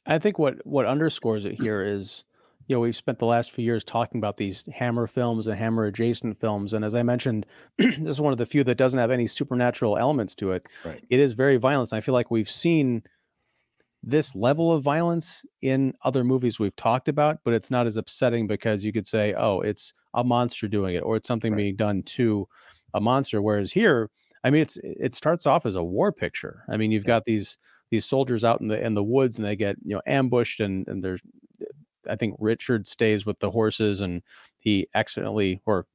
I 0.07 0.19
think 0.19 0.39
what 0.39 0.67
what 0.67 0.87
underscores 0.87 1.45
it 1.45 1.61
here 1.61 1.83
is 1.83 2.25
you 2.69 2.75
know, 2.75 2.81
we've 2.81 2.97
spent 2.97 3.19
the 3.19 3.27
last 3.27 3.53
few 3.53 3.65
years 3.65 3.85
talking 3.85 4.19
about 4.19 4.39
these 4.39 4.67
Hammer 4.73 5.07
films 5.07 5.47
and 5.47 5.57
Hammer 5.57 5.85
adjacent 5.85 6.41
films. 6.41 6.73
And 6.73 6.87
as 6.87 6.95
I 6.95 7.03
mentioned, 7.03 7.45
this 7.79 7.99
is 7.99 8.21
one 8.21 8.33
of 8.33 8.39
the 8.39 8.47
few 8.47 8.65
that 8.65 8.77
doesn't 8.77 8.99
have 8.99 9.11
any 9.11 9.27
supernatural 9.27 9.99
elements 9.99 10.35
to 10.37 10.53
it. 10.53 10.67
Right. 10.85 11.05
It 11.11 11.21
is 11.21 11.35
very 11.35 11.59
violent. 11.59 11.93
And 11.93 11.99
I 11.99 12.01
feel 12.01 12.15
like 12.15 12.31
we've 12.31 12.51
seen 12.51 13.05
this 14.07 14.35
level 14.35 14.73
of 14.73 14.83
violence 14.83 15.45
in 15.63 15.93
other 16.05 16.23
movies 16.25 16.59
we've 16.59 16.77
talked 16.77 17.09
about, 17.09 17.39
but 17.45 17.53
it's 17.53 17.71
not 17.71 17.87
as 17.87 17.97
upsetting 17.97 18.47
because 18.47 18.85
you 18.85 18.93
could 18.93 19.07
say, 19.07 19.35
oh, 19.37 19.61
it's 19.61 19.93
a 20.15 20.23
monster 20.23 20.69
doing 20.69 20.95
it, 20.95 21.01
or 21.01 21.17
it's 21.17 21.29
something 21.29 21.53
right. 21.53 21.59
being 21.59 21.77
done 21.77 22.03
to 22.05 22.49
a 22.95 23.01
monster. 23.01 23.43
Whereas 23.43 23.73
here, 23.73 24.09
I 24.45 24.51
mean, 24.51 24.63
it's 24.63 24.79
it 24.83 25.15
starts 25.15 25.45
off 25.45 25.67
as 25.67 25.75
a 25.75 25.83
war 25.83 26.13
picture. 26.13 26.63
I 26.71 26.77
mean, 26.77 26.93
you've 26.93 27.03
yeah. 27.03 27.09
got 27.09 27.25
these 27.25 27.59
these 27.91 28.05
soldiers 28.05 28.45
out 28.45 28.61
in 28.61 28.69
the 28.69 28.81
in 28.81 28.95
the 28.95 29.05
woods 29.05 29.37
and 29.37 29.45
they 29.45 29.57
get 29.57 29.77
you 29.85 29.95
know 29.95 30.03
ambushed 30.07 30.61
and 30.61 30.87
and 30.89 31.03
there's 31.03 31.21
I 32.09 32.17
think 32.17 32.37
Richard 32.39 32.87
stays 32.87 33.27
with 33.27 33.39
the 33.41 33.51
horses 33.51 34.01
and 34.01 34.23
he 34.59 34.89
accidentally, 34.95 35.61
or 35.67 35.87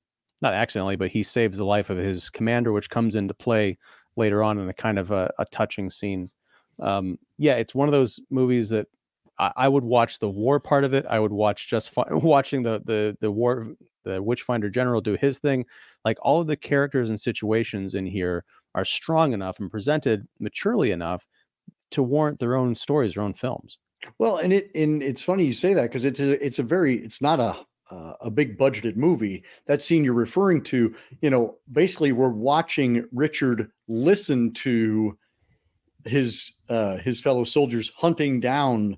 not 0.41 0.53
accidentally, 0.53 0.95
but 0.95 1.11
he 1.11 1.23
saves 1.23 1.57
the 1.57 1.65
life 1.65 1.89
of 1.89 1.97
his 1.97 2.29
commander, 2.29 2.71
which 2.71 2.89
comes 2.89 3.15
into 3.15 3.33
play 3.33 3.77
later 4.15 4.43
on 4.43 4.59
in 4.59 4.67
a 4.67 4.73
kind 4.73 4.99
of 4.99 5.11
a, 5.11 5.31
a 5.39 5.45
touching 5.45 5.89
scene. 5.89 6.29
Um, 6.81 7.17
yeah, 7.37 7.53
it's 7.53 7.75
one 7.75 7.87
of 7.87 7.91
those 7.91 8.19
movies 8.29 8.69
that 8.69 8.87
I, 9.37 9.51
I, 9.55 9.67
would 9.67 9.83
watch 9.83 10.19
the 10.19 10.29
war 10.29 10.59
part 10.59 10.83
of 10.83 10.93
it. 10.93 11.05
I 11.07 11.19
would 11.19 11.31
watch 11.31 11.67
just 11.67 11.91
fi- 11.91 12.07
watching 12.11 12.63
the 12.63 12.81
the 12.85 13.17
the 13.21 13.31
war 13.31 13.73
the 14.03 14.21
Witchfinder 14.21 14.69
General 14.69 15.01
do 15.01 15.15
his 15.15 15.39
thing. 15.39 15.65
Like 16.03 16.17
all 16.21 16.41
of 16.41 16.47
the 16.47 16.57
characters 16.57 17.09
and 17.09 17.21
situations 17.21 17.93
in 17.93 18.05
here 18.05 18.43
are 18.73 18.85
strong 18.85 19.33
enough 19.33 19.59
and 19.59 19.69
presented 19.69 20.27
maturely 20.39 20.91
enough 20.91 21.27
to 21.91 22.01
warrant 22.01 22.39
their 22.39 22.55
own 22.55 22.73
stories, 22.73 23.13
their 23.13 23.23
own 23.23 23.33
films. 23.33 23.77
Well, 24.17 24.37
and 24.37 24.51
it 24.51 24.71
and 24.73 25.03
it's 25.03 25.21
funny 25.21 25.45
you 25.45 25.53
say 25.53 25.73
that 25.73 25.83
because 25.83 26.05
it's 26.05 26.19
a 26.19 26.43
it's 26.43 26.59
a 26.59 26.63
very 26.63 26.95
it's 26.95 27.21
not 27.21 27.39
a 27.39 27.57
uh, 27.91 28.13
a 28.21 28.31
big 28.31 28.57
budgeted 28.57 28.95
movie. 28.95 29.43
That 29.67 29.81
scene 29.81 30.03
you're 30.03 30.13
referring 30.13 30.63
to, 30.63 30.95
you 31.21 31.29
know, 31.29 31.57
basically 31.71 32.13
we're 32.13 32.29
watching 32.29 33.05
Richard 33.11 33.69
listen 33.87 34.53
to 34.53 35.17
his 36.05 36.53
uh 36.69 36.97
his 36.97 37.19
fellow 37.19 37.43
soldiers 37.43 37.91
hunting 37.95 38.39
down 38.39 38.97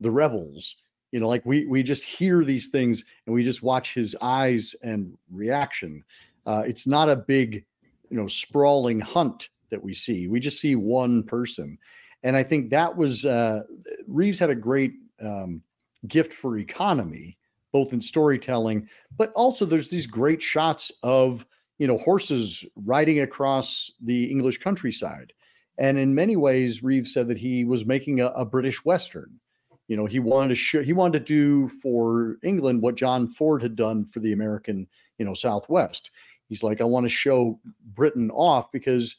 the 0.00 0.10
rebels. 0.10 0.76
You 1.12 1.20
know, 1.20 1.28
like 1.28 1.44
we 1.44 1.66
we 1.66 1.82
just 1.82 2.04
hear 2.04 2.44
these 2.44 2.68
things 2.68 3.04
and 3.26 3.34
we 3.34 3.42
just 3.44 3.62
watch 3.62 3.94
his 3.94 4.16
eyes 4.20 4.74
and 4.82 5.16
reaction. 5.30 6.04
Uh, 6.46 6.62
it's 6.66 6.86
not 6.86 7.08
a 7.10 7.16
big, 7.16 7.64
you 8.10 8.16
know, 8.16 8.26
sprawling 8.26 9.00
hunt 9.00 9.50
that 9.70 9.82
we 9.82 9.94
see. 9.94 10.28
We 10.28 10.40
just 10.40 10.60
see 10.60 10.74
one 10.74 11.22
person 11.22 11.78
and 12.22 12.36
I 12.36 12.42
think 12.42 12.70
that 12.70 12.96
was 12.96 13.24
uh, 13.24 13.62
Reeves 14.06 14.38
had 14.38 14.50
a 14.50 14.54
great 14.54 14.94
um, 15.20 15.62
gift 16.06 16.32
for 16.32 16.58
economy, 16.58 17.38
both 17.72 17.92
in 17.92 18.00
storytelling, 18.00 18.88
but 19.16 19.32
also 19.32 19.64
there's 19.64 19.88
these 19.88 20.06
great 20.06 20.42
shots 20.42 20.92
of 21.02 21.46
you 21.78 21.86
know 21.86 21.98
horses 21.98 22.64
riding 22.76 23.20
across 23.20 23.90
the 24.02 24.30
English 24.30 24.58
countryside. 24.58 25.32
And 25.80 25.98
in 25.98 26.14
many 26.14 26.36
ways, 26.36 26.82
Reeves 26.82 27.12
said 27.12 27.26
that 27.28 27.38
he 27.38 27.64
was 27.64 27.86
making 27.86 28.20
a, 28.20 28.26
a 28.26 28.44
British 28.44 28.84
Western. 28.84 29.40
You 29.88 29.96
know, 29.96 30.04
he 30.04 30.20
wanted 30.20 30.50
to 30.50 30.54
show, 30.54 30.82
he 30.82 30.92
wanted 30.92 31.18
to 31.18 31.24
do 31.24 31.68
for 31.80 32.36
England 32.44 32.82
what 32.82 32.94
John 32.94 33.26
Ford 33.28 33.62
had 33.62 33.74
done 33.74 34.04
for 34.04 34.20
the 34.20 34.32
American, 34.32 34.86
you 35.18 35.24
know, 35.24 35.34
Southwest. 35.34 36.10
He's 36.48 36.62
like, 36.62 36.80
I 36.80 36.84
want 36.84 37.06
to 37.06 37.10
show 37.10 37.58
Britain 37.94 38.30
off 38.30 38.70
because 38.70 39.16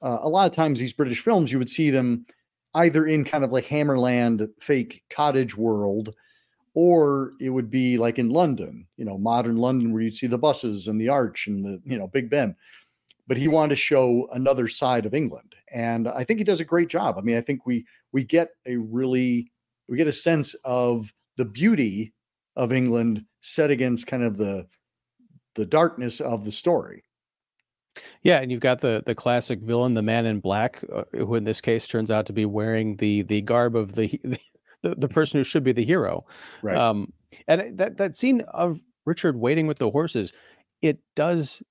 uh, 0.00 0.18
a 0.22 0.28
lot 0.28 0.48
of 0.48 0.54
times 0.54 0.78
these 0.78 0.92
British 0.92 1.20
films, 1.20 1.50
you 1.50 1.58
would 1.58 1.68
see 1.68 1.90
them 1.90 2.24
either 2.74 3.04
in 3.04 3.24
kind 3.24 3.42
of 3.42 3.50
like 3.50 3.66
Hammerland 3.66 4.48
fake 4.60 5.02
cottage 5.10 5.56
world, 5.56 6.14
or 6.72 7.32
it 7.40 7.50
would 7.50 7.68
be 7.68 7.98
like 7.98 8.18
in 8.18 8.30
London, 8.30 8.86
you 8.96 9.04
know, 9.04 9.18
modern 9.18 9.56
London, 9.56 9.92
where 9.92 10.02
you'd 10.02 10.14
see 10.14 10.28
the 10.28 10.38
buses 10.38 10.86
and 10.86 11.00
the 11.00 11.08
arch 11.08 11.48
and 11.48 11.64
the, 11.64 11.82
you 11.84 11.98
know, 11.98 12.06
Big 12.06 12.30
Ben. 12.30 12.54
But 13.30 13.36
he 13.36 13.46
wanted 13.46 13.68
to 13.68 13.76
show 13.76 14.28
another 14.32 14.66
side 14.66 15.06
of 15.06 15.14
England. 15.14 15.54
And 15.70 16.08
I 16.08 16.24
think 16.24 16.40
he 16.40 16.44
does 16.44 16.58
a 16.58 16.64
great 16.64 16.88
job. 16.88 17.14
I 17.16 17.20
mean, 17.20 17.36
I 17.36 17.40
think 17.40 17.64
we 17.64 17.86
we 18.10 18.24
get 18.24 18.48
a 18.66 18.76
really 18.76 19.52
we 19.88 19.96
get 19.96 20.08
a 20.08 20.12
sense 20.12 20.54
of 20.64 21.12
the 21.36 21.44
beauty 21.44 22.12
of 22.56 22.72
England 22.72 23.24
set 23.40 23.70
against 23.70 24.08
kind 24.08 24.24
of 24.24 24.36
the 24.36 24.66
the 25.54 25.64
darkness 25.64 26.20
of 26.20 26.44
the 26.44 26.50
story. 26.50 27.04
Yeah, 28.22 28.40
and 28.40 28.50
you've 28.50 28.60
got 28.60 28.80
the 28.80 29.04
the 29.06 29.14
classic 29.14 29.60
villain, 29.60 29.94
the 29.94 30.02
Man 30.02 30.26
in 30.26 30.40
Black, 30.40 30.82
uh, 30.92 31.04
who 31.12 31.36
in 31.36 31.44
this 31.44 31.60
case 31.60 31.86
turns 31.86 32.10
out 32.10 32.26
to 32.26 32.32
be 32.32 32.46
wearing 32.46 32.96
the 32.96 33.22
the 33.22 33.42
garb 33.42 33.76
of 33.76 33.94
the 33.94 34.20
the, 34.82 34.96
the 34.96 35.08
person 35.08 35.38
who 35.38 35.44
should 35.44 35.62
be 35.62 35.72
the 35.72 35.84
hero. 35.84 36.26
Right. 36.62 36.76
Um, 36.76 37.12
and 37.46 37.78
that 37.78 37.96
that 37.98 38.16
scene 38.16 38.40
of 38.48 38.80
Richard 39.06 39.36
waiting 39.36 39.68
with 39.68 39.78
the 39.78 39.90
horses, 39.90 40.32
it 40.82 40.98
does. 41.14 41.62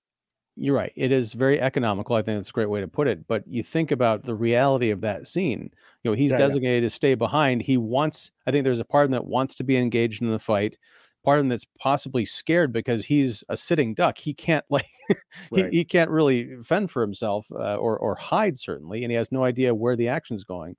You're 0.59 0.75
right. 0.75 0.91
It 0.95 1.11
is 1.11 1.33
very 1.33 1.59
economical. 1.61 2.15
I 2.15 2.21
think 2.21 2.37
that's 2.37 2.49
a 2.49 2.53
great 2.53 2.69
way 2.69 2.81
to 2.81 2.87
put 2.87 3.07
it. 3.07 3.27
But 3.27 3.43
you 3.47 3.63
think 3.63 3.91
about 3.91 4.23
the 4.25 4.35
reality 4.35 4.89
of 4.91 5.01
that 5.01 5.27
scene. 5.27 5.71
You 6.03 6.11
know, 6.11 6.15
he's 6.15 6.33
Yeah, 6.33 6.37
yeah. 6.37 6.37
designated 6.37 6.83
to 6.83 6.89
stay 6.89 7.15
behind. 7.15 7.61
He 7.61 7.77
wants. 7.77 8.31
I 8.47 8.51
think 8.51 8.63
there's 8.63 8.79
a 8.79 8.85
part 8.85 9.05
of 9.05 9.09
him 9.09 9.13
that 9.13 9.25
wants 9.27 9.55
to 9.55 9.63
be 9.63 9.77
engaged 9.77 10.21
in 10.21 10.31
the 10.31 10.39
fight. 10.39 10.77
Part 11.25 11.39
of 11.39 11.45
him 11.45 11.49
that's 11.49 11.65
possibly 11.79 12.25
scared 12.25 12.71
because 12.73 13.05
he's 13.05 13.43
a 13.49 13.57
sitting 13.57 13.93
duck. 13.93 14.17
He 14.17 14.33
can't 14.33 14.65
like 14.69 14.85
he, 15.53 15.63
Right. 15.63 15.71
he 15.71 15.85
can't 15.85 16.09
really 16.09 16.57
fend 16.63 16.91
for 16.91 17.01
himself 17.01 17.47
uh, 17.51 17.75
or 17.77 17.97
or 17.97 18.15
hide 18.15 18.57
certainly, 18.57 19.03
and 19.03 19.11
he 19.11 19.17
has 19.17 19.31
no 19.31 19.43
idea 19.43 19.75
where 19.75 19.95
the 19.95 20.07
action's 20.09 20.43
going. 20.43 20.75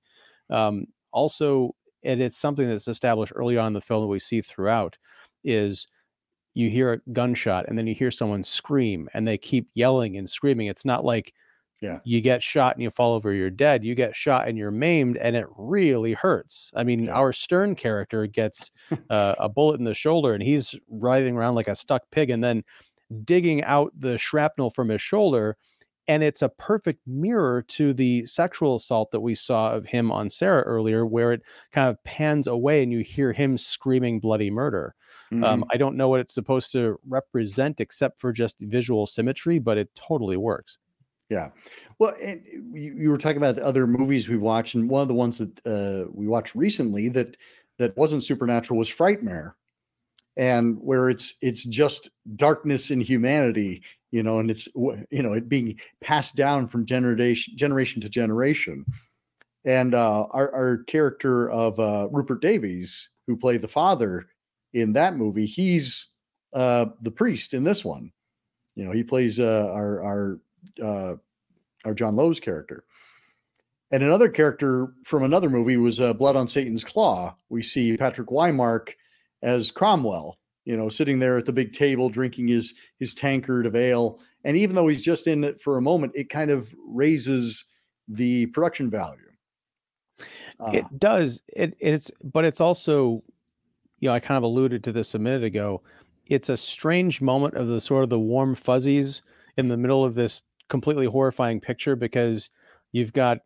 Um, 0.49 0.85
also, 1.11 1.75
and 2.03 2.21
it's 2.21 2.37
something 2.37 2.67
that's 2.67 2.87
established 2.87 3.33
early 3.35 3.57
on 3.57 3.67
in 3.67 3.73
the 3.73 3.81
film 3.81 4.01
that 4.03 4.07
we 4.07 4.19
see 4.19 4.41
throughout 4.41 4.97
is 5.43 5.87
you 6.53 6.69
hear 6.69 6.93
a 6.93 7.11
gunshot 7.11 7.65
and 7.67 7.77
then 7.77 7.87
you 7.87 7.95
hear 7.95 8.11
someone 8.11 8.43
scream 8.43 9.09
and 9.13 9.27
they 9.27 9.37
keep 9.37 9.69
yelling 9.73 10.17
and 10.17 10.29
screaming. 10.29 10.67
It's 10.67 10.85
not 10.85 11.05
like 11.05 11.33
Yeah. 11.81 11.99
you 12.03 12.21
get 12.21 12.43
shot 12.43 12.75
and 12.75 12.83
you 12.83 12.89
fall 12.89 13.13
over, 13.13 13.33
you're 13.33 13.49
dead. 13.49 13.83
You 13.83 13.95
get 13.95 14.15
shot 14.15 14.47
and 14.47 14.57
you're 14.57 14.71
maimed 14.71 15.17
and 15.17 15.35
it 15.35 15.47
really 15.57 16.13
hurts. 16.13 16.71
I 16.75 16.83
mean, 16.83 17.05
Yeah. 17.05 17.13
our 17.13 17.31
Stearne 17.31 17.77
character 17.77 18.27
gets 18.27 18.71
uh, 19.09 19.35
a 19.39 19.49
bullet 19.49 19.79
in 19.79 19.85
the 19.85 19.93
shoulder 19.93 20.33
and 20.33 20.43
he's 20.43 20.75
writhing 20.89 21.35
around 21.37 21.55
like 21.55 21.67
a 21.67 21.75
stuck 21.75 22.03
pig 22.11 22.29
and 22.29 22.43
then 22.43 22.63
digging 23.23 23.63
out 23.63 23.91
the 23.99 24.17
shrapnel 24.17 24.69
from 24.69 24.89
his 24.89 25.01
shoulder. 25.01 25.57
And 26.11 26.23
it's 26.23 26.41
a 26.41 26.49
perfect 26.49 26.99
mirror 27.07 27.61
to 27.69 27.93
the 27.93 28.25
sexual 28.25 28.75
assault 28.75 29.11
that 29.11 29.21
we 29.21 29.33
saw 29.33 29.71
of 29.71 29.85
him 29.85 30.11
on 30.11 30.29
Sarah 30.29 30.63
earlier, 30.63 31.05
where 31.05 31.31
it 31.31 31.41
kind 31.71 31.87
of 31.89 32.03
pans 32.03 32.47
away 32.47 32.83
and 32.83 32.91
you 32.91 32.99
hear 32.99 33.31
him 33.31 33.57
screaming 33.57 34.19
bloody 34.19 34.51
murder. 34.51 34.93
Um, 35.31 35.61
Mhm. 35.61 35.67
I 35.71 35.77
don't 35.77 35.95
know 35.95 36.09
what 36.09 36.19
it's 36.19 36.33
supposed 36.33 36.73
to 36.73 36.99
represent 37.07 37.79
except 37.79 38.19
for 38.19 38.33
just 38.33 38.59
visual 38.59 39.07
symmetry, 39.07 39.57
but 39.57 39.77
it 39.77 39.95
totally 39.95 40.35
works. 40.35 40.79
Yeah. 41.29 41.51
Well, 41.97 42.13
and 42.21 42.43
you, 42.73 42.93
you 42.97 43.09
were 43.09 43.17
talking 43.17 43.37
about 43.37 43.55
the 43.55 43.63
other 43.65 43.87
movies 43.87 44.27
we 44.27 44.35
watched, 44.35 44.75
and 44.75 44.89
one 44.89 45.01
of 45.03 45.07
the 45.07 45.13
ones 45.13 45.37
that 45.37 45.65
uh, 45.65 46.11
we 46.13 46.27
watched 46.27 46.55
recently 46.55 47.07
that 47.09 47.37
that 47.77 47.95
wasn't 47.95 48.23
supernatural 48.23 48.77
was 48.77 48.89
Frightmare, 48.89 49.53
and 50.35 50.77
where 50.81 51.09
it's 51.09 51.35
it's 51.41 51.63
just 51.63 52.09
darkness 52.35 52.91
and 52.91 53.01
humanity, 53.01 53.81
you 54.11 54.23
know, 54.23 54.39
and 54.39 54.51
it's 54.51 54.67
you 54.75 55.23
know 55.23 55.33
it 55.33 55.49
being 55.49 55.79
passed 56.01 56.35
down 56.35 56.67
from 56.67 56.85
generation 56.85 57.55
generation 57.57 58.01
to 58.01 58.09
generation. 58.09 58.85
And 59.63 59.93
uh, 59.93 60.27
our 60.31 60.53
our 60.53 60.77
character 60.87 61.49
of 61.49 61.79
uh, 61.79 62.09
Rupert 62.11 62.41
Davies, 62.41 63.09
who 63.27 63.37
played 63.37 63.61
the 63.61 63.67
father 63.67 64.27
in 64.73 64.93
that 64.93 65.15
movie, 65.15 65.45
he's 65.45 66.07
uh, 66.53 66.87
the 67.01 67.11
priest 67.11 67.53
in 67.53 67.63
this 67.63 67.85
one. 67.85 68.11
You 68.75 68.85
know, 68.85 68.91
he 68.91 69.03
plays 69.03 69.39
uh, 69.39 69.71
our 69.73 70.03
our 70.03 70.39
uh, 70.83 71.15
our 71.85 71.93
John 71.93 72.15
Lowes 72.15 72.39
character. 72.39 72.83
And 73.93 74.03
another 74.03 74.29
character 74.29 74.93
from 75.03 75.23
another 75.23 75.49
movie 75.49 75.75
was 75.75 75.99
uh, 75.99 76.13
Blood 76.13 76.37
on 76.37 76.47
Satan's 76.47 76.83
Claw. 76.83 77.35
We 77.49 77.61
see 77.61 77.97
Patrick 77.97 78.29
Wymark 78.29 78.93
as 79.41 79.69
Cromwell, 79.69 80.37
you 80.65 80.77
know, 80.77 80.89
sitting 80.89 81.19
there 81.19 81.37
at 81.37 81.45
the 81.45 81.53
big 81.53 81.73
table 81.73 82.09
drinking 82.09 82.47
his 82.47 82.73
his 82.99 83.13
tankard 83.13 83.65
of 83.65 83.75
ale. 83.75 84.19
And 84.43 84.57
even 84.57 84.75
though 84.75 84.87
he's 84.87 85.03
just 85.03 85.27
in 85.27 85.43
it 85.43 85.61
for 85.61 85.77
a 85.77 85.81
moment, 85.81 86.13
it 86.15 86.29
kind 86.29 86.49
of 86.51 86.73
raises 86.87 87.65
the 88.07 88.47
production 88.47 88.89
value. 88.89 89.21
Uh, 90.59 90.71
It 90.73 90.99
does. 90.99 91.41
It 91.47 91.75
it's 91.79 92.11
but 92.23 92.45
it's 92.45 92.61
also, 92.61 93.23
you 93.99 94.09
know, 94.09 94.13
I 94.13 94.19
kind 94.19 94.37
of 94.37 94.43
alluded 94.43 94.83
to 94.85 94.91
this 94.91 95.15
a 95.15 95.19
minute 95.19 95.43
ago. 95.43 95.81
It's 96.27 96.49
a 96.49 96.57
strange 96.57 97.21
moment 97.21 97.55
of 97.55 97.67
the 97.67 97.81
sort 97.81 98.03
of 98.03 98.09
the 98.09 98.19
warm 98.19 98.55
fuzzies 98.55 99.21
in 99.57 99.67
the 99.67 99.77
middle 99.77 100.05
of 100.05 100.15
this 100.15 100.43
completely 100.69 101.05
horrifying 101.05 101.59
picture 101.59 101.95
because 101.95 102.49
you've 102.93 103.13
got 103.13 103.39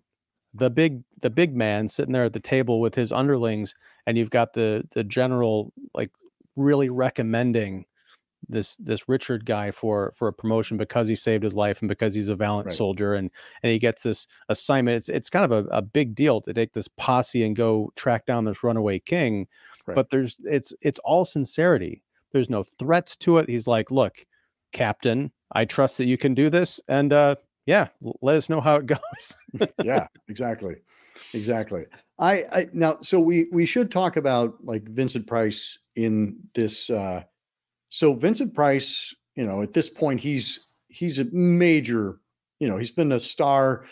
the 0.53 0.69
big 0.69 1.03
the 1.21 1.29
big 1.29 1.55
man 1.55 1.87
sitting 1.87 2.13
there 2.13 2.25
at 2.25 2.33
the 2.33 2.39
table 2.39 2.79
with 2.79 2.95
his 2.95 3.11
underlings 3.11 3.73
and 4.05 4.17
you've 4.17 4.29
got 4.29 4.53
the 4.53 4.87
the 4.91 5.03
general 5.03 5.73
like 5.93 6.11
really 6.55 6.89
recommending 6.89 7.85
this 8.47 8.75
this 8.75 9.09
Richard 9.09 9.45
guy 9.45 9.71
for 9.71 10.13
for 10.15 10.27
a 10.27 10.33
promotion 10.33 10.77
because 10.77 11.07
he 11.07 11.15
saved 11.15 11.43
his 11.43 11.55
life 11.55 11.81
and 11.81 11.89
because 11.89 12.13
he's 12.13 12.29
a 12.29 12.35
valiant 12.35 12.67
Right. 12.67 12.75
soldier 12.75 13.15
and 13.15 13.31
and 13.63 13.71
he 13.71 13.79
gets 13.79 14.03
this 14.03 14.27
assignment. 14.49 14.97
It's 14.97 15.09
it's 15.09 15.29
kind 15.29 15.51
of 15.51 15.51
a, 15.65 15.67
a 15.69 15.81
big 15.81 16.13
deal 16.15 16.41
to 16.41 16.53
take 16.53 16.73
this 16.73 16.87
posse 16.87 17.43
and 17.43 17.55
go 17.55 17.91
track 17.95 18.25
down 18.27 18.45
this 18.45 18.63
runaway 18.63 18.99
king. 18.99 19.47
Right. 19.87 19.95
But 19.95 20.09
there's 20.11 20.37
it's 20.43 20.73
it's 20.81 20.99
all 20.99 21.25
sincerity. 21.25 22.03
There's 22.33 22.49
no 22.49 22.63
threats 22.63 23.15
to 23.17 23.37
it. 23.39 23.49
He's 23.49 23.65
like, 23.67 23.89
look, 23.89 24.25
Captain, 24.73 25.31
I 25.53 25.65
trust 25.65 25.97
that 25.97 26.05
you 26.05 26.17
can 26.17 26.33
do 26.35 26.49
this, 26.51 26.79
and 26.87 27.11
uh 27.13 27.35
yeah, 27.65 27.87
let 28.21 28.35
us 28.35 28.47
know 28.47 28.61
how 28.61 28.75
it 28.75 28.85
goes. 28.85 28.99
yeah, 29.83 30.05
exactly. 30.29 30.75
Exactly. 31.33 31.85
I, 32.17 32.45
I 32.51 32.67
now 32.71 32.99
so 33.01 33.19
we 33.19 33.47
we 33.51 33.65
should 33.65 33.91
talk 33.91 34.15
about 34.15 34.55
like 34.63 34.83
Vincent 34.83 35.27
Price 35.27 35.79
in 35.95 36.37
this 36.55 36.89
uh 36.89 37.23
so 37.89 38.13
Vincent 38.13 38.53
Price, 38.53 39.13
you 39.35 39.45
know, 39.45 39.61
at 39.61 39.73
this 39.73 39.89
point 39.89 40.21
he's 40.21 40.67
he's 40.87 41.19
a 41.19 41.25
major, 41.25 42.19
you 42.59 42.69
know, 42.69 42.77
he's 42.77 42.91
been 42.91 43.11
a 43.11 43.19
star 43.19 43.85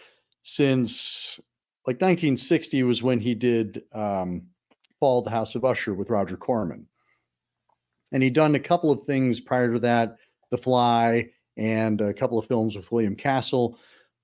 since 0.44 1.40
like 1.86 1.96
1960 1.96 2.84
was 2.84 3.04
when 3.04 3.20
he 3.20 3.36
did 3.36 3.84
um 3.94 4.44
Fall 5.00 5.22
the 5.22 5.30
House 5.30 5.56
of 5.56 5.66
Usher 5.66 5.94
with 5.94 6.10
Roger 6.10 6.38
Corman. 6.38 6.88
And 8.14 8.24
he'd 8.24 8.34
done 8.34 8.56
a 8.56 8.60
couple 8.60 8.90
of 8.90 9.06
things 9.06 9.42
prior 9.42 9.74
to 9.74 9.80
that, 9.80 10.16
The 10.50 10.58
Fly 10.58 11.30
and 11.58 12.00
a 12.00 12.14
couple 12.14 12.40
of 12.40 12.48
films 12.48 12.78
with 12.78 12.90
William 12.90 13.16
Castle 13.16 13.78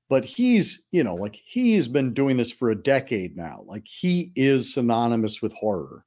but 0.09 0.25
he's 0.25 0.85
you 0.91 1.03
know 1.03 1.15
like 1.15 1.39
he's 1.45 1.87
been 1.87 2.13
doing 2.13 2.35
this 2.35 2.51
for 2.51 2.71
a 2.71 2.81
decade 2.81 3.37
now 3.37 3.63
like 3.65 3.87
he 3.87 4.31
is 4.35 4.73
synonymous 4.73 5.41
with 5.41 5.53
horror. 5.53 6.05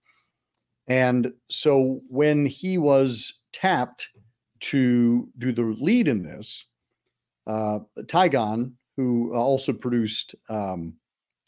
And 0.89 1.33
so 1.49 2.03
when 2.09 2.45
he 2.45 2.77
was 2.77 3.41
tapped 3.53 4.09
to 4.61 5.29
do 5.39 5.53
the 5.53 5.63
lead 5.63 6.09
in 6.09 6.23
this 6.23 6.67
uh 7.47 7.81
tigon 8.03 8.73
who 8.97 9.35
also 9.35 9.73
produced 9.73 10.35
um 10.49 10.95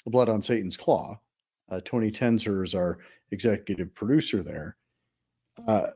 blood 0.06 0.28
on 0.28 0.42
satan's 0.42 0.76
claw 0.76 1.18
uh, 1.70 1.80
tony 1.84 2.10
tenser 2.10 2.64
is 2.64 2.74
our 2.74 2.98
executive 3.30 3.94
producer 3.94 4.42
there 4.42 4.76
uh, 5.68 5.86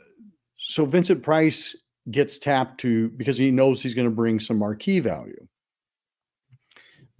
so 0.56 0.84
vincent 0.84 1.20
price 1.22 1.76
gets 2.12 2.38
tapped 2.38 2.80
to 2.80 3.08
because 3.10 3.36
he 3.36 3.50
knows 3.50 3.82
he's 3.82 3.94
going 3.94 4.08
to 4.08 4.14
bring 4.14 4.38
some 4.38 4.58
marquee 4.58 5.00
value 5.00 5.48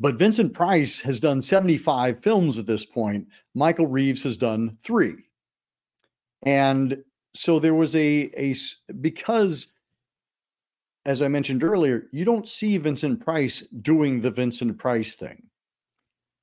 but 0.00 0.18
Vincent 0.18 0.54
Price 0.54 1.00
has 1.00 1.20
done 1.20 1.40
75 1.40 2.22
films 2.22 2.58
at 2.58 2.66
this 2.66 2.84
point. 2.84 3.26
Michael 3.54 3.86
Reeves 3.86 4.22
has 4.22 4.36
done 4.36 4.76
three. 4.82 5.16
And 6.44 7.02
so 7.34 7.58
there 7.58 7.74
was 7.74 7.96
a, 7.96 8.30
a 8.36 8.54
because, 9.00 9.72
as 11.04 11.20
I 11.20 11.28
mentioned 11.28 11.64
earlier, 11.64 12.06
you 12.12 12.24
don't 12.24 12.48
see 12.48 12.76
Vincent 12.78 13.24
Price 13.24 13.62
doing 13.82 14.20
the 14.20 14.30
Vincent 14.30 14.78
Price 14.78 15.16
thing. 15.16 15.42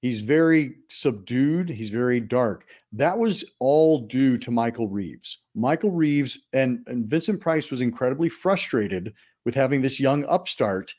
He's 0.01 0.19
very 0.19 0.75
subdued, 0.89 1.69
he's 1.69 1.89
very 1.89 2.19
dark. 2.19 2.65
That 2.91 3.17
was 3.17 3.43
all 3.59 3.99
due 3.99 4.37
to 4.37 4.51
Michael 4.51 4.87
Reeves. 4.87 5.39
Michael 5.55 5.91
Reeves 5.91 6.37
and, 6.53 6.83
and 6.87 7.07
Vincent 7.07 7.39
Price 7.39 7.71
was 7.71 7.81
incredibly 7.81 8.29
frustrated 8.29 9.13
with 9.45 9.55
having 9.55 9.81
this 9.81 9.99
young 9.99 10.25
upstart 10.25 10.93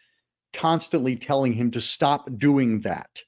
constantly 0.57 1.17
telling 1.17 1.53
him 1.53 1.71
to 1.71 1.81
stop 1.81 2.29
doing 2.39 2.81
that. 2.81 3.23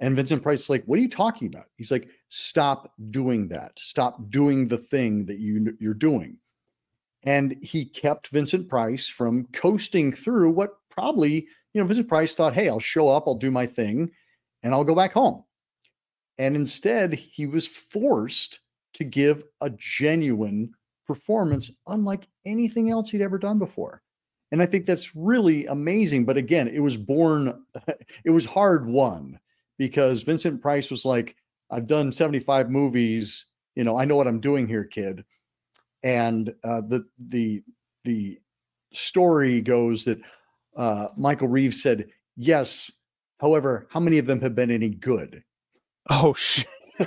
And 0.00 0.16
Vincent 0.16 0.42
Price 0.42 0.62
is 0.62 0.70
like, 0.70 0.84
"What 0.84 0.98
are 0.98 1.02
you 1.02 1.08
talking 1.08 1.48
about?" 1.48 1.66
He's 1.76 1.90
like, 1.90 2.08
"Stop 2.28 2.92
doing 3.10 3.48
that. 3.48 3.78
Stop 3.78 4.30
doing 4.30 4.68
the 4.68 4.78
thing 4.78 5.26
that 5.26 5.38
you 5.38 5.76
you're 5.78 5.94
doing." 5.94 6.38
And 7.22 7.62
he 7.62 7.84
kept 7.84 8.28
Vincent 8.28 8.68
Price 8.68 9.06
from 9.06 9.46
coasting 9.52 10.12
through 10.12 10.50
what 10.50 10.78
probably, 10.90 11.46
you 11.72 11.80
know, 11.80 11.86
Vincent 11.86 12.08
Price 12.08 12.34
thought, 12.34 12.54
"Hey, 12.54 12.68
I'll 12.68 12.80
show 12.80 13.08
up, 13.08 13.24
I'll 13.26 13.34
do 13.34 13.50
my 13.50 13.66
thing, 13.66 14.10
and 14.62 14.74
I'll 14.74 14.84
go 14.84 14.94
back 14.94 15.12
home." 15.12 15.44
And 16.38 16.56
instead, 16.56 17.14
he 17.14 17.46
was 17.46 17.66
forced 17.66 18.60
to 18.94 19.04
give 19.04 19.44
a 19.60 19.70
genuine 19.70 20.74
performance 21.06 21.70
unlike 21.86 22.26
anything 22.46 22.90
else 22.90 23.10
he'd 23.10 23.20
ever 23.20 23.38
done 23.38 23.58
before. 23.58 24.02
And 24.52 24.62
I 24.62 24.66
think 24.66 24.86
that's 24.86 25.14
really 25.14 25.66
amazing. 25.66 26.24
But 26.24 26.36
again, 26.36 26.68
it 26.68 26.80
was 26.80 26.96
born, 26.96 27.64
it 28.24 28.30
was 28.30 28.44
hard 28.44 28.86
won 28.86 29.38
because 29.78 30.22
Vincent 30.22 30.60
Price 30.60 30.90
was 30.90 31.04
like, 31.04 31.36
I've 31.70 31.86
done 31.86 32.10
75 32.10 32.68
movies, 32.68 33.46
you 33.76 33.84
know, 33.84 33.96
I 33.96 34.04
know 34.04 34.16
what 34.16 34.26
I'm 34.26 34.40
doing 34.40 34.66
here, 34.66 34.84
kid. 34.84 35.24
And 36.02 36.52
uh, 36.64 36.80
the 36.80 37.06
the 37.18 37.62
the 38.04 38.40
story 38.92 39.60
goes 39.60 40.04
that 40.04 40.20
uh, 40.76 41.08
Michael 41.16 41.48
Reeves 41.48 41.82
said, 41.82 42.08
Yes. 42.36 42.90
However, 43.38 43.86
how 43.90 44.00
many 44.00 44.18
of 44.18 44.26
them 44.26 44.40
have 44.40 44.54
been 44.54 44.70
any 44.70 44.88
good? 44.88 45.42
Oh 46.08 46.34
shit. 46.34 46.66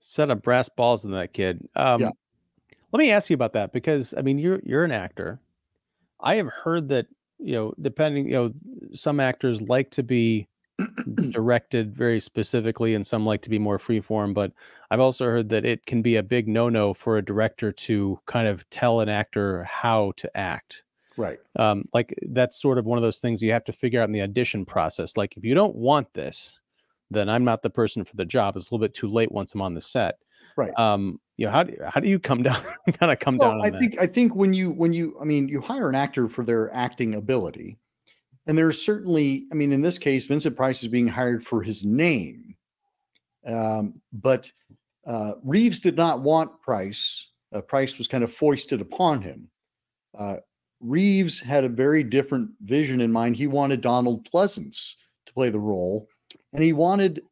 Set 0.00 0.30
of 0.30 0.42
brass 0.42 0.68
balls 0.68 1.04
in 1.04 1.12
that 1.12 1.32
kid. 1.32 1.68
Um 1.76 2.00
Yeah. 2.00 2.10
Let 2.92 2.98
me 2.98 3.10
ask 3.10 3.30
you 3.30 3.34
about 3.34 3.52
that 3.52 3.72
because 3.72 4.14
I 4.16 4.22
mean 4.22 4.38
you're 4.38 4.60
you're 4.64 4.84
an 4.84 4.92
actor. 4.92 5.40
I 6.20 6.36
have 6.36 6.48
heard 6.48 6.88
that 6.88 7.06
you 7.38 7.54
know, 7.54 7.72
depending, 7.80 8.26
you 8.26 8.32
know, 8.32 8.52
some 8.92 9.20
actors 9.20 9.62
like 9.62 9.90
to 9.92 10.02
be 10.02 10.48
directed 11.30 11.94
very 11.94 12.20
specifically, 12.20 12.94
and 12.94 13.06
some 13.06 13.24
like 13.24 13.42
to 13.42 13.50
be 13.50 13.58
more 13.58 13.78
freeform. 13.78 14.34
But 14.34 14.52
I've 14.90 15.00
also 15.00 15.24
heard 15.24 15.48
that 15.50 15.64
it 15.64 15.86
can 15.86 16.02
be 16.02 16.16
a 16.16 16.22
big 16.22 16.48
no-no 16.48 16.94
for 16.94 17.16
a 17.16 17.24
director 17.24 17.72
to 17.72 18.18
kind 18.26 18.48
of 18.48 18.68
tell 18.70 19.00
an 19.00 19.08
actor 19.08 19.64
how 19.64 20.12
to 20.16 20.36
act. 20.36 20.84
Right. 21.16 21.38
Um, 21.56 21.84
like 21.92 22.14
that's 22.28 22.60
sort 22.60 22.78
of 22.78 22.86
one 22.86 22.96
of 22.96 23.02
those 23.02 23.18
things 23.18 23.42
you 23.42 23.52
have 23.52 23.64
to 23.64 23.72
figure 23.72 24.00
out 24.00 24.08
in 24.08 24.12
the 24.12 24.22
audition 24.22 24.64
process. 24.64 25.16
Like 25.16 25.36
if 25.36 25.44
you 25.44 25.54
don't 25.54 25.74
want 25.74 26.12
this, 26.14 26.60
then 27.10 27.28
I'm 27.28 27.44
not 27.44 27.62
the 27.62 27.70
person 27.70 28.04
for 28.04 28.14
the 28.14 28.24
job. 28.24 28.56
It's 28.56 28.70
a 28.70 28.74
little 28.74 28.84
bit 28.84 28.94
too 28.94 29.08
late 29.08 29.32
once 29.32 29.54
I'm 29.54 29.62
on 29.62 29.74
the 29.74 29.80
set. 29.80 30.18
Right. 30.58 30.76
Um, 30.76 31.20
you 31.36 31.46
know, 31.46 31.52
how 31.52 31.62
do 31.62 31.76
how 31.86 32.00
do 32.00 32.08
you 32.08 32.18
come 32.18 32.42
down 32.48 32.60
kind 32.98 33.12
of 33.12 33.20
come 33.20 33.38
well, 33.38 33.52
down? 33.52 33.62
I 33.62 33.70
that? 33.70 33.78
think 33.78 34.00
I 34.00 34.06
think 34.08 34.34
when 34.34 34.52
you 34.52 34.72
when 34.72 34.92
you 34.92 35.16
I 35.20 35.24
mean 35.24 35.48
you 35.48 35.60
hire 35.60 35.88
an 35.88 35.94
actor 35.94 36.28
for 36.28 36.44
their 36.44 36.74
acting 36.74 37.14
ability, 37.14 37.78
and 38.48 38.58
there's 38.58 38.84
certainly 38.84 39.46
I 39.52 39.54
mean 39.54 39.72
in 39.72 39.80
this 39.80 39.98
case 39.98 40.24
Vincent 40.24 40.56
Price 40.56 40.82
is 40.82 40.88
being 40.88 41.06
hired 41.06 41.46
for 41.46 41.62
his 41.62 41.84
name, 41.84 42.56
um, 43.46 44.00
but 44.12 44.50
uh, 45.06 45.34
Reeves 45.44 45.78
did 45.78 45.96
not 45.96 46.22
want 46.22 46.60
Price. 46.60 47.28
Uh, 47.54 47.60
Price 47.60 47.96
was 47.96 48.08
kind 48.08 48.24
of 48.24 48.34
foisted 48.34 48.80
upon 48.80 49.22
him. 49.22 49.48
Uh, 50.18 50.38
Reeves 50.80 51.40
had 51.40 51.62
a 51.62 51.68
very 51.68 52.02
different 52.02 52.50
vision 52.64 53.00
in 53.00 53.12
mind. 53.12 53.36
He 53.36 53.46
wanted 53.46 53.80
Donald 53.80 54.28
Pleasence 54.28 54.94
to 55.26 55.32
play 55.32 55.50
the 55.50 55.60
role, 55.60 56.08
and 56.52 56.64
he 56.64 56.72
wanted 56.72 57.22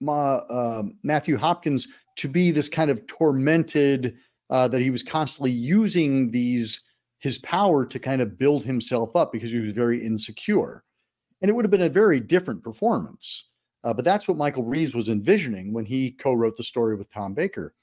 Ma, 0.00 0.36
uh, 0.36 0.82
Matthew 1.02 1.36
Hopkins 1.36 1.86
to 2.16 2.28
be 2.28 2.50
this 2.50 2.68
kind 2.68 2.90
of 2.90 3.06
tormented 3.06 4.16
uh, 4.50 4.68
that 4.68 4.80
he 4.80 4.90
was 4.90 5.02
constantly 5.02 5.50
using 5.50 6.30
these 6.30 6.84
his 7.20 7.38
power 7.38 7.84
to 7.86 7.98
kind 7.98 8.22
of 8.22 8.38
build 8.38 8.64
himself 8.64 9.14
up 9.14 9.30
because 9.30 9.52
he 9.52 9.58
was 9.58 9.72
very 9.72 10.04
insecure. 10.04 10.82
And 11.40 11.50
it 11.50 11.54
would 11.54 11.64
have 11.64 11.70
been 11.70 11.82
a 11.82 11.88
very 11.88 12.18
different 12.18 12.64
performance. 12.64 13.50
Uh, 13.84 13.94
but 13.94 14.04
that's 14.04 14.28
what 14.28 14.36
michael 14.36 14.64
reeves 14.64 14.94
was 14.94 15.08
envisioning 15.08 15.72
when 15.72 15.86
he 15.86 16.10
co-wrote 16.10 16.56
the 16.56 16.62
story 16.62 16.96
with 16.96 17.10
tom 17.12 17.32
baker. 17.32 17.74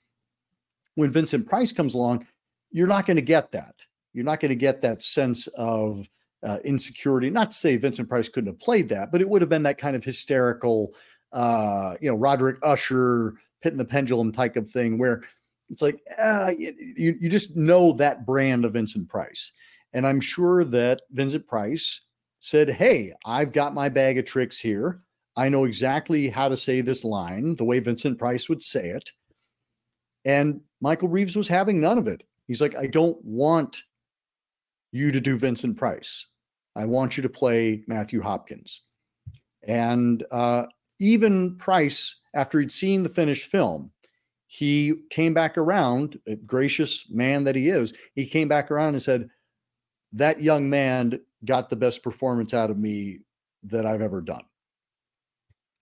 When 0.96 1.12
vincent 1.12 1.48
price 1.48 1.72
comes 1.72 1.94
along 1.94 2.28
you're 2.72 2.88
not 2.88 3.06
going 3.06 3.16
to 3.16 3.22
get 3.22 3.52
that. 3.54 3.76
You're 4.13 4.26
not 4.26 4.42
going 4.42 4.50
to 4.50 4.56
get 4.56 4.82
that 4.82 5.02
sense 5.02 5.48
of 5.56 6.06
uh, 6.44 6.60
insecurity. 6.66 7.30
Not 7.30 7.52
to 7.52 7.58
say 7.58 7.78
vincent 7.78 8.10
price 8.10 8.28
couldn't 8.28 8.52
have 8.52 8.60
played 8.60 8.90
that 8.90 9.12
but 9.12 9.22
it 9.22 9.30
would 9.30 9.42
have 9.42 9.50
been 9.50 9.63
that 9.63 9.78
kind 9.78 9.96
of 9.96 10.04
hysterical 10.04 10.94
uh, 11.32 11.96
you 12.02 12.10
know 12.10 12.18
roderick 12.18 12.58
usher 12.63 13.36
pit 13.62 13.74
in 13.74 13.78
the 13.78 13.86
pendulum 13.86 14.32
type 14.32 14.56
of 14.56 14.70
thing 14.70 14.98
where 14.98 15.24
it's 15.70 15.82
like 15.82 16.00
uh, 16.17 16.52
you, 16.58 17.17
you 17.20 17.30
just 17.30 17.56
know 17.56 17.93
that 17.93 18.26
brand 18.26 18.65
of 18.65 18.74
Vincent 18.74 19.10
Price. 19.10 19.52
And 19.93 20.06
I'm 20.06 20.22
sure 20.22 20.63
that 20.65 21.02
Vincent 21.12 21.48
Price 21.48 22.02
said, 22.39 22.70
Hey, 22.70 23.13
I've 23.26 23.52
got 23.52 23.74
my 23.74 23.89
bag 23.89 24.17
of 24.17 24.26
tricks 24.26 24.60
here. 24.60 25.02
I 25.36 25.50
know 25.50 25.65
exactly 25.65 26.30
how 26.30 26.50
to 26.50 26.58
say 26.58 26.82
this 26.82 27.04
line 27.04 27.56
the 27.56 27.65
way 27.65 27.80
Vincent 27.80 28.17
Price 28.17 28.50
would 28.50 28.63
say 28.63 28.89
it. 28.89 29.12
And 30.26 30.62
Michael 30.82 31.10
Reeves 31.10 31.36
was 31.36 31.48
having 31.48 31.80
none 31.80 31.98
of 31.98 32.08
it. 32.08 32.24
He's 32.48 32.62
like, 32.62 32.76
I 32.76 32.88
don't 32.88 33.24
want 33.24 33.84
you 34.91 35.12
to 35.12 35.20
do 35.20 35.38
Vincent 35.38 35.78
Price. 35.78 36.26
I 36.76 36.86
want 36.86 37.17
you 37.17 37.24
to 37.24 37.30
play 37.30 37.84
Matthew 37.88 38.22
Hopkins. 38.22 38.82
And 39.67 40.24
uh, 40.32 40.67
even 41.00 41.58
Price 41.58 42.15
after 42.38 42.60
he'd 42.60 42.71
seen 42.71 43.02
the 43.04 43.10
finished 43.10 43.50
film, 43.50 43.91
he 44.45 44.93
came 45.10 45.34
back 45.34 45.58
around, 45.58 46.19
gracious 46.45 47.10
man 47.10 47.43
that 47.45 47.56
he 47.56 47.67
is, 47.67 47.93
he 48.13 48.26
came 48.26 48.47
back 48.47 48.71
around 48.71 48.89
and 48.89 49.02
said, 49.02 49.30
That 50.13 50.41
young 50.41 50.69
man 50.69 51.19
got 51.43 51.69
the 51.69 51.76
best 51.76 52.04
performance 52.04 52.54
out 52.54 52.69
of 52.69 52.78
me 52.78 53.19
that 53.63 53.86
I've 53.86 54.02
ever 54.02 54.21
done. 54.21 54.43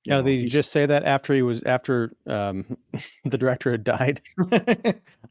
You 0.06 0.14
know, 0.14 0.22
did 0.22 0.44
you 0.44 0.50
just 0.50 0.72
say 0.72 0.86
that 0.86 1.04
after 1.04 1.34
he 1.34 1.42
was 1.42 1.64
after 1.64 2.16
um, 2.28 2.78
the 3.26 3.38
director 3.38 3.72
had 3.72 3.84
died? 3.84 4.22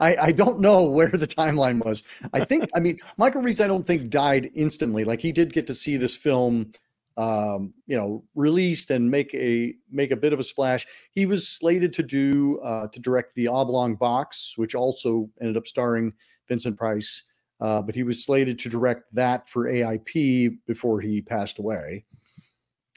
I, 0.00 0.16
I 0.16 0.32
don't 0.32 0.60
know 0.60 0.90
where 0.90 1.08
the 1.08 1.28
timeline 1.28 1.82
was. 1.84 2.02
I 2.32 2.44
think 2.44 2.68
I 2.74 2.80
mean 2.80 2.98
Michael 3.16 3.40
Reeves. 3.40 3.60
I 3.60 3.68
don't 3.68 3.87
think 3.87 4.10
died 4.10 4.50
instantly. 4.54 5.04
Like 5.04 5.20
he 5.20 5.32
did 5.32 5.52
get 5.52 5.68
to 5.68 5.74
see 5.74 5.96
this 5.96 6.16
film 6.16 6.72
um, 7.16 7.72
you 7.87 7.96
know, 7.96 8.24
released 8.35 8.90
and 8.90 9.09
make 9.11 9.33
a 9.35 9.74
make 9.90 10.11
a 10.11 10.16
bit 10.16 10.33
of 10.33 10.40
a 10.40 10.44
splash. 10.44 10.87
He 11.12 11.27
was 11.27 11.48
slated 11.48 11.92
to 11.94 12.03
do 12.03 12.61
uh, 12.61 12.88
to 12.88 13.00
direct 13.00 13.35
the 13.35 13.48
Oblong 13.48 13.94
Box, 13.94 14.55
which 14.57 14.74
also 14.74 15.31
ended 15.40 15.57
up 15.57 15.66
starring 15.66 16.12
Vincent 16.48 16.77
Price. 16.77 17.22
Uh, 17.61 17.81
but 17.81 17.94
he 17.94 18.03
was 18.03 18.24
slated 18.24 18.59
to 18.59 18.68
direct 18.68 19.14
that 19.14 19.48
for 19.48 19.66
AIP 19.66 20.59
before 20.66 21.00
he 21.00 21.22
passed 21.22 21.61
away. 21.61 22.05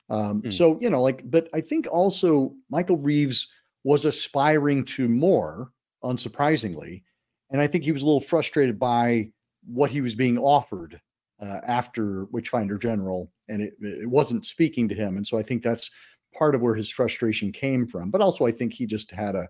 Um, 0.10 0.41
hmm. 0.41 0.49
So 0.49 0.80
you 0.82 0.89
know, 0.89 1.01
like, 1.01 1.30
but 1.30 1.47
I 1.53 1.62
think 1.62 1.88
also 1.91 2.56
Michael 2.69 2.97
Reeves 2.97 3.51
was 3.84 4.03
aspiring 4.03 4.84
to 4.84 5.08
more, 5.08 5.71
unsurprisingly, 6.03 7.03
and 7.51 7.62
I 7.62 7.67
think 7.67 7.84
he 7.84 7.91
was 7.91 8.01
a 8.01 8.06
little 8.06 8.21
frustrated 8.21 8.80
by 8.80 9.32
what 9.65 9.91
he 9.91 10.01
was 10.01 10.15
being 10.15 10.38
offered 10.38 10.99
uh, 11.39 11.60
after 11.67 12.26
Witchfinder 12.26 12.78
General, 12.78 13.32
and 13.50 13.62
it, 13.62 13.73
it 13.82 14.10
wasn't 14.10 14.45
speaking 14.45 14.88
to 14.89 14.95
him. 14.95 15.17
And 15.17 15.26
so 15.26 15.38
I 15.38 15.43
think 15.43 15.63
that's 15.63 15.89
part 16.34 16.56
of 16.56 16.62
where 16.62 16.76
his 16.76 16.89
frustration 16.89 17.52
came 17.52 17.88
from. 17.88 18.12
But 18.12 18.21
also, 18.21 18.45
I 18.45 18.52
think 18.52 18.73
he 18.73 18.86
just 18.86 19.12
had 19.12 19.36
a 19.36 19.47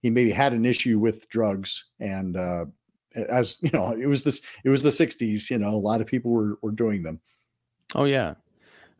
he 0.00 0.10
maybe 0.10 0.30
had 0.30 0.52
an 0.52 0.64
issue 0.64 0.98
with 0.98 1.28
drugs, 1.28 1.86
and 1.98 2.36
uh, 2.36 2.66
as 3.14 3.58
you 3.62 3.70
know, 3.70 3.92
it 3.92 4.06
was 4.06 4.22
this 4.22 4.42
it 4.64 4.68
was 4.68 4.82
the 4.82 4.90
'60s. 4.90 5.50
You 5.50 5.58
know, 5.58 5.70
a 5.70 5.76
lot 5.76 6.00
of 6.00 6.06
people 6.06 6.30
were 6.30 6.58
were 6.62 6.72
doing 6.72 7.02
them. 7.02 7.20
Oh 7.94 8.04
yeah. 8.04 8.34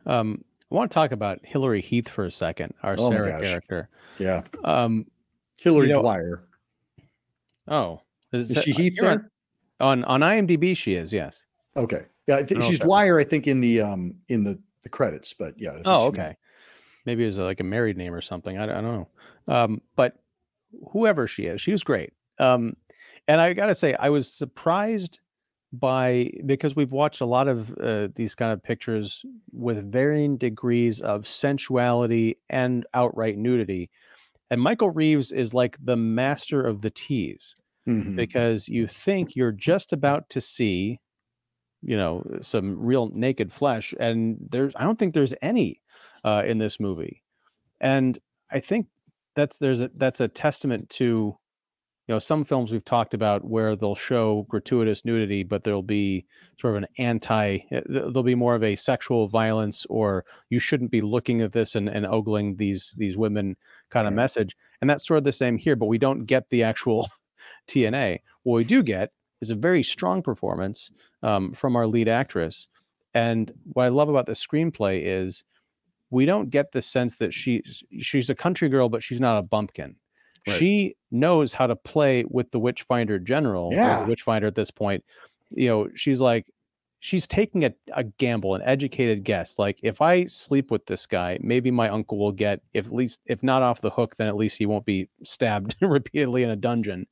Um, 0.05 0.43
I 0.71 0.75
want 0.75 0.91
to 0.91 0.95
talk 0.95 1.11
about 1.11 1.39
Hilary 1.43 1.81
Heath 1.81 2.09
for 2.09 2.25
a 2.25 2.31
second, 2.31 2.73
our 2.83 2.95
oh 2.97 3.09
Sarah 3.09 3.39
character. 3.41 3.89
Yeah. 4.19 4.43
Um, 4.63 5.05
Hilary 5.57 5.87
you 5.87 5.93
know, 5.93 6.01
Dwyer. 6.01 6.43
Oh, 7.67 8.01
is, 8.31 8.51
is 8.51 8.63
she 8.63 8.71
Heath 8.71 8.97
there? 8.99 9.31
On, 9.79 10.03
on 10.05 10.21
IMDb, 10.21 10.75
she 10.75 10.95
is. 10.95 11.11
Yes. 11.11 11.43
Okay. 11.75 12.05
Yeah, 12.27 12.41
th- 12.41 12.63
she's 12.63 12.79
Dwyer, 12.79 13.19
I 13.19 13.23
think, 13.23 13.47
in 13.47 13.61
the 13.61 13.81
um 13.81 14.15
in 14.29 14.43
the 14.43 14.59
the 14.83 14.89
credits, 14.89 15.33
but 15.33 15.53
yeah. 15.57 15.79
Oh, 15.85 16.07
okay. 16.07 16.37
Maybe 17.05 17.23
it 17.23 17.27
was 17.27 17.37
like 17.37 17.59
a 17.59 17.63
married 17.63 17.97
name 17.97 18.13
or 18.13 18.21
something. 18.21 18.57
I, 18.57 18.63
I 18.63 18.81
don't 18.81 18.83
know. 18.83 19.07
Um, 19.47 19.81
but 19.95 20.17
whoever 20.91 21.27
she 21.27 21.43
is, 21.43 21.61
she 21.61 21.71
was 21.71 21.83
great. 21.83 22.13
Um, 22.39 22.75
and 23.27 23.39
I 23.41 23.53
got 23.53 23.67
to 23.67 23.75
say, 23.75 23.95
I 23.95 24.09
was 24.09 24.31
surprised 24.31 25.19
by 25.73 26.31
because 26.45 26.75
we've 26.75 26.91
watched 26.91 27.21
a 27.21 27.25
lot 27.25 27.47
of 27.47 27.75
uh, 27.77 28.07
these 28.15 28.35
kind 28.35 28.53
of 28.53 28.63
pictures 28.63 29.23
with 29.51 29.91
varying 29.91 30.37
degrees 30.37 31.01
of 31.01 31.27
sensuality 31.27 32.37
and 32.49 32.85
outright 32.93 33.37
nudity. 33.37 33.89
And 34.51 34.61
Michael 34.61 34.91
Reeves 34.91 35.31
is 35.31 35.53
like 35.53 35.77
the 35.83 35.95
master 35.95 36.61
of 36.61 36.81
the 36.81 36.91
tease 36.91 37.55
mm-hmm. 37.87 38.15
because 38.15 38.67
you 38.67 38.87
think 38.87 39.35
you're 39.35 39.51
just 39.51 39.91
about 39.91 40.29
to 40.29 40.41
see 40.41 40.99
you 41.85 41.95
know 41.95 42.23
some 42.41 42.77
real 42.79 43.11
naked 43.13 43.53
flesh 43.53 43.93
and 43.99 44.37
there's 44.49 44.73
i 44.75 44.83
don't 44.83 44.97
think 44.97 45.13
there's 45.13 45.33
any 45.41 45.81
uh, 46.23 46.41
in 46.45 46.57
this 46.57 46.79
movie. 46.79 47.23
And 47.79 48.17
i 48.51 48.59
think 48.59 48.87
that's 49.35 49.59
there's 49.59 49.81
a 49.81 49.91
that's 49.95 50.19
a 50.19 50.27
testament 50.27 50.89
to 50.89 51.37
you 52.07 52.13
know 52.13 52.19
some 52.19 52.43
films 52.43 52.71
we've 52.71 52.85
talked 52.85 53.13
about 53.13 53.43
where 53.43 53.75
they'll 53.75 53.95
show 53.95 54.45
gratuitous 54.49 55.03
nudity 55.05 55.43
but 55.43 55.63
there'll 55.63 55.81
be 55.81 56.25
sort 56.59 56.75
of 56.75 56.83
an 56.83 56.87
anti 56.99 57.57
eh, 57.71 57.81
there'll 57.87 58.23
be 58.23 58.35
more 58.35 58.55
of 58.55 58.63
a 58.63 58.75
sexual 58.75 59.27
violence 59.27 59.85
or 59.89 60.25
you 60.49 60.59
shouldn't 60.59 60.91
be 60.91 61.01
looking 61.01 61.41
at 61.41 61.51
this 61.51 61.75
and, 61.75 61.89
and 61.89 62.05
ogling 62.05 62.55
these 62.55 62.93
these 62.97 63.17
women 63.17 63.55
kind 63.89 64.07
of 64.07 64.13
message. 64.13 64.55
And 64.81 64.89
that's 64.89 65.07
sort 65.07 65.17
of 65.17 65.23
the 65.23 65.33
same 65.33 65.57
here 65.57 65.75
but 65.75 65.87
we 65.87 65.97
don't 65.97 66.25
get 66.25 66.49
the 66.49 66.63
actual 66.63 67.07
tna 67.67 68.19
what 68.43 68.55
we 68.55 68.63
do 68.63 68.83
get 68.83 69.11
is 69.45 69.51
a 69.51 69.55
very 69.55 69.83
strong 69.83 70.21
performance 70.21 70.89
um, 71.23 71.53
from 71.53 71.75
our 71.75 71.87
lead 71.87 72.07
actress. 72.07 72.67
And 73.13 73.51
what 73.73 73.85
I 73.85 73.89
love 73.89 74.09
about 74.09 74.25
the 74.25 74.33
screenplay 74.33 75.01
is 75.05 75.43
we 76.09 76.25
don't 76.25 76.49
get 76.49 76.71
the 76.71 76.81
sense 76.81 77.17
that 77.17 77.33
she's 77.33 77.83
she's 77.99 78.29
a 78.29 78.35
country 78.35 78.69
girl, 78.69 78.89
but 78.89 79.03
she's 79.03 79.21
not 79.21 79.37
a 79.37 79.41
bumpkin. 79.41 79.95
Right. 80.47 80.57
She 80.57 80.95
knows 81.11 81.53
how 81.53 81.67
to 81.67 81.75
play 81.75 82.23
with 82.29 82.51
the 82.51 82.59
Witchfinder 82.59 83.17
General, 83.19 83.69
yeah. 83.71 84.03
the 84.03 84.09
Witchfinder 84.09 84.47
at 84.47 84.55
this 84.55 84.69
point. 84.69 85.03
You 85.49 85.69
know, 85.69 85.89
she's 85.95 86.21
like, 86.21 86.45
she's 86.99 87.25
taking 87.27 87.65
a, 87.65 87.73
a 87.93 88.03
gamble, 88.03 88.53
an 88.53 88.61
educated 88.63 89.23
guess. 89.23 89.57
Like, 89.57 89.79
if 89.81 90.01
I 90.01 90.25
sleep 90.25 90.69
with 90.69 90.85
this 90.85 91.07
guy, 91.07 91.39
maybe 91.41 91.71
my 91.71 91.89
uncle 91.89 92.19
will 92.19 92.31
get, 92.31 92.61
if 92.73 92.85
at 92.85 92.93
least, 92.93 93.21
if 93.25 93.41
not 93.41 93.63
off 93.63 93.81
the 93.81 93.89
hook, 93.89 94.17
then 94.17 94.27
at 94.27 94.35
least 94.35 94.57
he 94.57 94.67
won't 94.67 94.85
be 94.85 95.09
stabbed 95.23 95.75
repeatedly 95.81 96.43
in 96.43 96.49
a 96.51 96.55
dungeon 96.55 97.07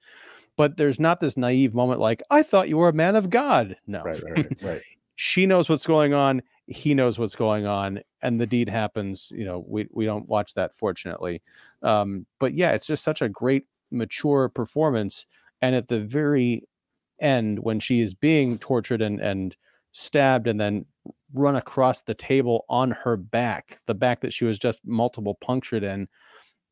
but 0.57 0.77
there's 0.77 0.99
not 0.99 1.19
this 1.19 1.37
naive 1.37 1.73
moment 1.73 1.99
like 1.99 2.21
i 2.29 2.43
thought 2.43 2.69
you 2.69 2.77
were 2.77 2.89
a 2.89 2.93
man 2.93 3.15
of 3.15 3.29
god 3.29 3.75
no 3.87 4.01
right 4.03 4.21
right 4.23 4.61
right 4.61 4.81
she 5.15 5.45
knows 5.45 5.69
what's 5.69 5.85
going 5.85 6.13
on 6.13 6.41
he 6.67 6.93
knows 6.93 7.19
what's 7.19 7.35
going 7.35 7.65
on 7.65 7.99
and 8.21 8.39
the 8.39 8.47
deed 8.47 8.69
happens 8.69 9.31
you 9.35 9.45
know 9.45 9.63
we, 9.67 9.87
we 9.91 10.05
don't 10.05 10.27
watch 10.27 10.53
that 10.53 10.75
fortunately 10.75 11.41
um, 11.81 12.25
but 12.39 12.53
yeah 12.53 12.71
it's 12.71 12.87
just 12.87 13.03
such 13.03 13.21
a 13.21 13.29
great 13.29 13.65
mature 13.91 14.49
performance 14.49 15.25
and 15.61 15.75
at 15.75 15.87
the 15.87 15.99
very 15.99 16.63
end 17.19 17.59
when 17.59 17.79
she 17.79 18.01
is 18.01 18.13
being 18.13 18.57
tortured 18.57 19.01
and 19.01 19.19
and 19.19 19.55
stabbed 19.93 20.47
and 20.47 20.59
then 20.59 20.85
run 21.33 21.55
across 21.55 22.01
the 22.01 22.13
table 22.13 22.65
on 22.69 22.91
her 22.91 23.17
back, 23.17 23.79
the 23.85 23.95
back 23.95 24.21
that 24.21 24.33
she 24.33 24.45
was 24.45 24.59
just 24.59 24.81
multiple 24.85 25.35
punctured 25.35 25.83
in. 25.83 26.07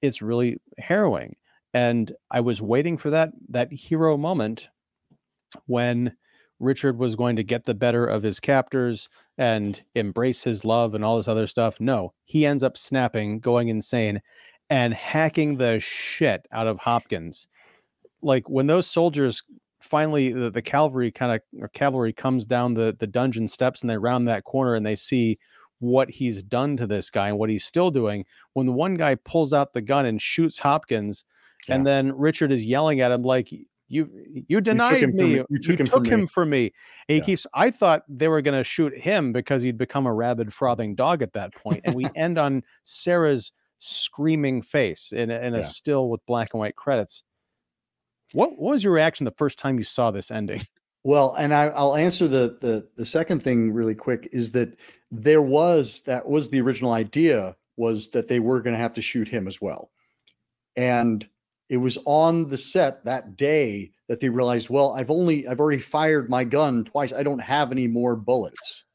It's 0.02 0.22
really 0.22 0.58
harrowing. 0.78 1.36
And 1.74 2.12
I 2.30 2.42
was 2.42 2.62
waiting 2.62 2.98
for 2.98 3.10
that 3.12 3.32
that 3.50 3.72
hero 3.72 4.18
moment 4.18 4.70
when 5.66 6.16
Richard 6.60 6.98
was 6.98 7.16
going 7.16 7.36
to 7.38 7.44
get 7.44 7.66
the 7.66 7.74
better 7.74 8.06
of 8.06 8.24
his 8.24 8.40
captors 8.40 9.10
and 9.38 9.82
embrace 9.96 10.44
his 10.44 10.64
love 10.64 10.94
and 10.94 11.04
all 11.04 11.18
this 11.18 11.28
other 11.28 11.48
stuff. 11.48 11.80
No, 11.80 12.14
he 12.26 12.46
ends 12.46 12.62
up 12.62 12.78
snapping, 12.78 13.40
going 13.40 13.70
insane, 13.70 14.22
and 14.70 14.94
hacking 14.94 15.58
the 15.58 15.80
shit 15.80 16.48
out 16.52 16.68
of 16.68 16.78
Hopkins. 16.78 17.48
Like 18.22 18.48
when 18.50 18.68
those 18.68 18.86
soldiers 18.86 19.44
finally 19.82 20.32
the, 20.32 20.50
the 20.52 20.62
cavalry 20.62 21.12
kind 21.12 21.34
of 21.34 21.62
or 21.62 21.68
cavalry 21.70 22.14
comes 22.14 22.46
down 22.46 22.74
the 22.74 22.96
the 23.00 23.08
dungeon 23.08 23.48
steps 23.48 23.82
and 23.82 23.90
they 23.90 23.98
round 23.98 24.28
that 24.28 24.44
corner 24.44 24.76
and 24.76 24.86
they 24.86 24.96
see 24.96 25.38
what 25.80 26.10
he's 26.10 26.44
done 26.44 26.78
to 26.78 26.86
this 26.86 27.10
guy 27.10 27.30
and 27.30 27.40
what 27.40 27.50
he's 27.50 27.66
still 27.66 27.90
doing 27.90 28.24
when 28.54 28.68
the 28.68 28.72
one 28.72 28.94
guy 28.94 29.16
pulls 29.16 29.52
out 29.52 29.74
the 29.74 29.82
gun 29.82 30.06
and 30.06 30.22
shoots 30.22 30.60
hopkins 30.60 31.26
yeah. 31.68 31.76
and 31.76 31.86
then 31.86 32.12
richard 32.16 32.52
is 32.52 32.64
yelling 32.64 33.02
at 33.02 33.12
him 33.12 33.24
like 33.24 33.52
you 33.52 34.10
you 34.48 34.62
denied 34.62 35.02
you 35.02 35.08
me. 35.08 35.24
me. 35.24 35.44
you 35.50 35.60
took, 35.60 35.68
you 35.68 35.76
him, 35.76 35.86
took 35.86 36.08
him, 36.08 36.28
for 36.28 36.46
me 36.46 36.66
and 37.08 37.16
he 37.16 37.18
yeah. 37.18 37.24
keeps 37.26 37.48
i 37.54 37.70
thought 37.70 38.04
they 38.08 38.28
were 38.28 38.42
going 38.42 38.58
to 38.58 38.64
shoot 38.64 38.98
him 38.98 39.34
because 39.34 39.62
he'd 39.62 39.78
become 39.78 40.06
a 40.06 40.14
rabid 40.14 40.54
frothing 40.54 40.96
dog 40.96 41.22
at 41.22 41.34
that 41.34 41.54
point. 41.54 41.64
point 41.64 41.82
and 41.86 41.96
we 41.96 42.08
end 42.16 42.38
on 42.38 42.64
sarah's 42.84 43.52
screaming 43.80 44.62
face 44.62 45.12
in, 45.12 45.32
in 45.32 45.56
a 45.56 45.58
yeah. 45.58 45.64
still 45.64 46.10
with 46.10 46.26
black 46.26 46.54
and 46.54 46.60
white 46.60 46.76
credits 46.76 47.24
what, 48.34 48.52
what 48.58 48.72
was 48.72 48.84
your 48.84 48.94
reaction 48.94 49.26
the 49.26 49.32
first 49.32 49.60
time 49.60 49.78
you 49.78 49.84
saw 49.84 50.12
this 50.12 50.32
ending? 50.32 50.66
Well, 51.04 51.34
and 51.34 51.52
I, 51.52 51.70
will 51.70 51.96
answer 51.96 52.28
the, 52.28 52.60
the 52.62 52.88
the 52.96 53.08
second 53.08 53.42
thing 53.42 53.74
really 53.74 53.96
quick 53.96 54.30
is 54.32 54.52
that 54.52 54.78
there 55.10 55.42
was 55.42 56.02
that 56.02 56.30
was 56.30 56.52
the 56.52 56.62
original 56.62 56.92
idea 56.92 57.56
was 57.76 58.10
that 58.10 58.28
they 58.28 58.40
were 58.40 58.62
going 58.62 58.76
to 58.76 58.80
have 58.80 58.94
to 58.94 59.02
shoot 59.02 59.28
him 59.28 59.48
as 59.48 59.60
well, 59.60 59.90
and 60.76 61.28
it 61.72 61.78
was 61.78 61.98
on 62.06 62.48
the 62.48 62.58
set 62.58 63.04
that 63.06 63.38
day 63.38 63.92
that 64.10 64.20
they 64.20 64.30
realized, 64.30 64.70
well, 64.70 64.92
I've 64.92 65.10
only 65.10 65.48
I've 65.48 65.60
already 65.60 65.82
fired 65.82 66.30
my 66.30 66.44
gun 66.44 66.84
twice. 66.84 67.14
I 67.14 67.24
don't 67.24 67.40
have 67.40 67.72
any 67.72 67.88
more 67.88 68.16
bullets, 68.16 68.86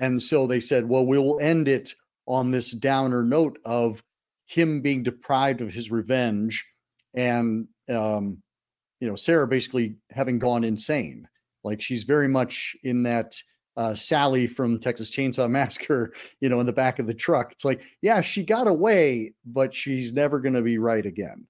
and 0.00 0.20
so 0.20 0.46
they 0.46 0.60
said, 0.60 0.88
well, 0.88 1.06
we 1.06 1.18
will 1.18 1.38
end 1.38 1.68
it 1.68 1.94
on 2.26 2.50
this 2.50 2.72
downer 2.72 3.22
note 3.22 3.58
of 3.64 4.02
him 4.46 4.80
being 4.80 5.02
deprived 5.02 5.60
of 5.60 5.72
his 5.72 5.90
revenge 5.90 6.64
and 7.14 7.68
um, 7.88 8.42
you 9.00 9.08
know, 9.08 9.16
Sarah 9.16 9.46
basically 9.46 9.96
having 10.10 10.38
gone 10.38 10.64
insane. 10.64 11.28
Like 11.64 11.82
she's 11.82 12.04
very 12.04 12.28
much 12.28 12.76
in 12.82 13.02
that 13.02 13.34
uh, 13.76 13.94
Sally 13.94 14.46
from 14.46 14.78
Texas 14.78 15.10
Chainsaw 15.10 15.50
Massacre, 15.50 16.14
you 16.40 16.48
know, 16.48 16.60
in 16.60 16.66
the 16.66 16.72
back 16.72 16.98
of 16.98 17.06
the 17.06 17.14
truck. 17.14 17.52
It's 17.52 17.64
like, 17.64 17.82
yeah, 18.00 18.20
she 18.20 18.42
got 18.42 18.68
away, 18.68 19.34
but 19.44 19.74
she's 19.74 20.12
never 20.12 20.40
going 20.40 20.54
to 20.54 20.62
be 20.62 20.78
right 20.78 21.04
again. 21.04 21.46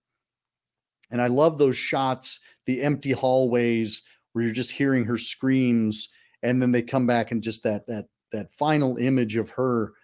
And 1.11 1.23
I 1.23 1.29
love 1.29 1.59
those 1.59 1.77
shots, 1.77 2.41
the 2.67 2.83
empty 2.83 3.13
hallways 3.13 4.03
where 4.33 4.45
you're 4.45 4.53
just 4.53 4.73
hearing 4.73 5.05
her 5.05 5.19
screams, 5.19 6.09
and 6.43 6.61
then 6.61 6.73
they 6.73 6.83
come 6.83 7.07
back 7.07 7.31
and 7.31 7.43
just 7.43 7.63
that 7.63 7.87
that 7.87 8.07
that 8.33 8.53
final 8.55 8.97
image 8.97 9.37
of 9.37 9.51
her. 9.51 9.95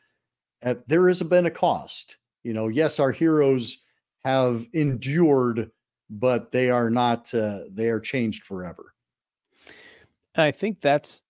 At, 0.63 0.87
there 0.89 1.09
has 1.09 1.23
been 1.23 1.47
a 1.47 1.51
cost, 1.51 2.19
you 2.45 2.53
know. 2.53 2.69
Yes, 2.69 3.01
our 3.01 3.11
heroes 3.11 3.79
have 4.25 4.67
endured 4.73 5.71
but 6.13 6.53
they 6.53 6.69
are 6.69 6.91
not 6.91 7.33
uh, 7.35 7.61
they 7.71 7.89
are 7.89 7.99
changed 7.99 8.45
forever 8.45 8.95
and 10.35 10.45
i 10.45 10.53
think 10.53 10.81
that's 10.81 11.25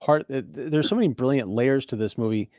part 0.00 0.26
uh, 0.30 0.42
there's 0.44 0.88
so 0.88 0.96
many 0.96 1.08
brilliant 1.08 1.48
layers 1.48 1.86
to 1.86 1.96
this 1.96 2.18
movie 2.18 2.50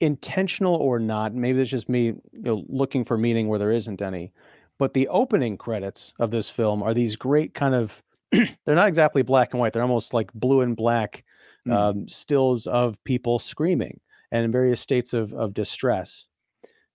intentional 0.00 0.74
or 0.74 0.98
not 0.98 1.34
maybe 1.34 1.60
it's 1.60 1.70
just 1.70 1.88
me 1.88 2.06
you 2.06 2.22
know 2.32 2.64
looking 2.68 3.04
for 3.04 3.18
meaning 3.18 3.48
where 3.48 3.58
there 3.58 3.72
isn't 3.72 4.00
any 4.00 4.32
but 4.78 4.94
the 4.94 5.08
opening 5.08 5.56
credits 5.56 6.14
of 6.18 6.30
this 6.30 6.48
film 6.48 6.82
are 6.82 6.94
these 6.94 7.16
great 7.16 7.54
kind 7.54 7.74
of 7.74 8.02
they're 8.32 8.74
not 8.74 8.88
exactly 8.88 9.22
black 9.22 9.52
and 9.52 9.60
white 9.60 9.72
they're 9.72 9.82
almost 9.82 10.14
like 10.14 10.32
blue 10.34 10.60
and 10.60 10.76
black 10.76 11.24
mm. 11.66 11.72
um, 11.72 12.06
stills 12.08 12.66
of 12.66 13.02
people 13.04 13.38
screaming 13.38 14.00
and 14.30 14.44
in 14.44 14.52
various 14.52 14.80
states 14.80 15.14
of, 15.14 15.32
of 15.32 15.54
distress 15.54 16.26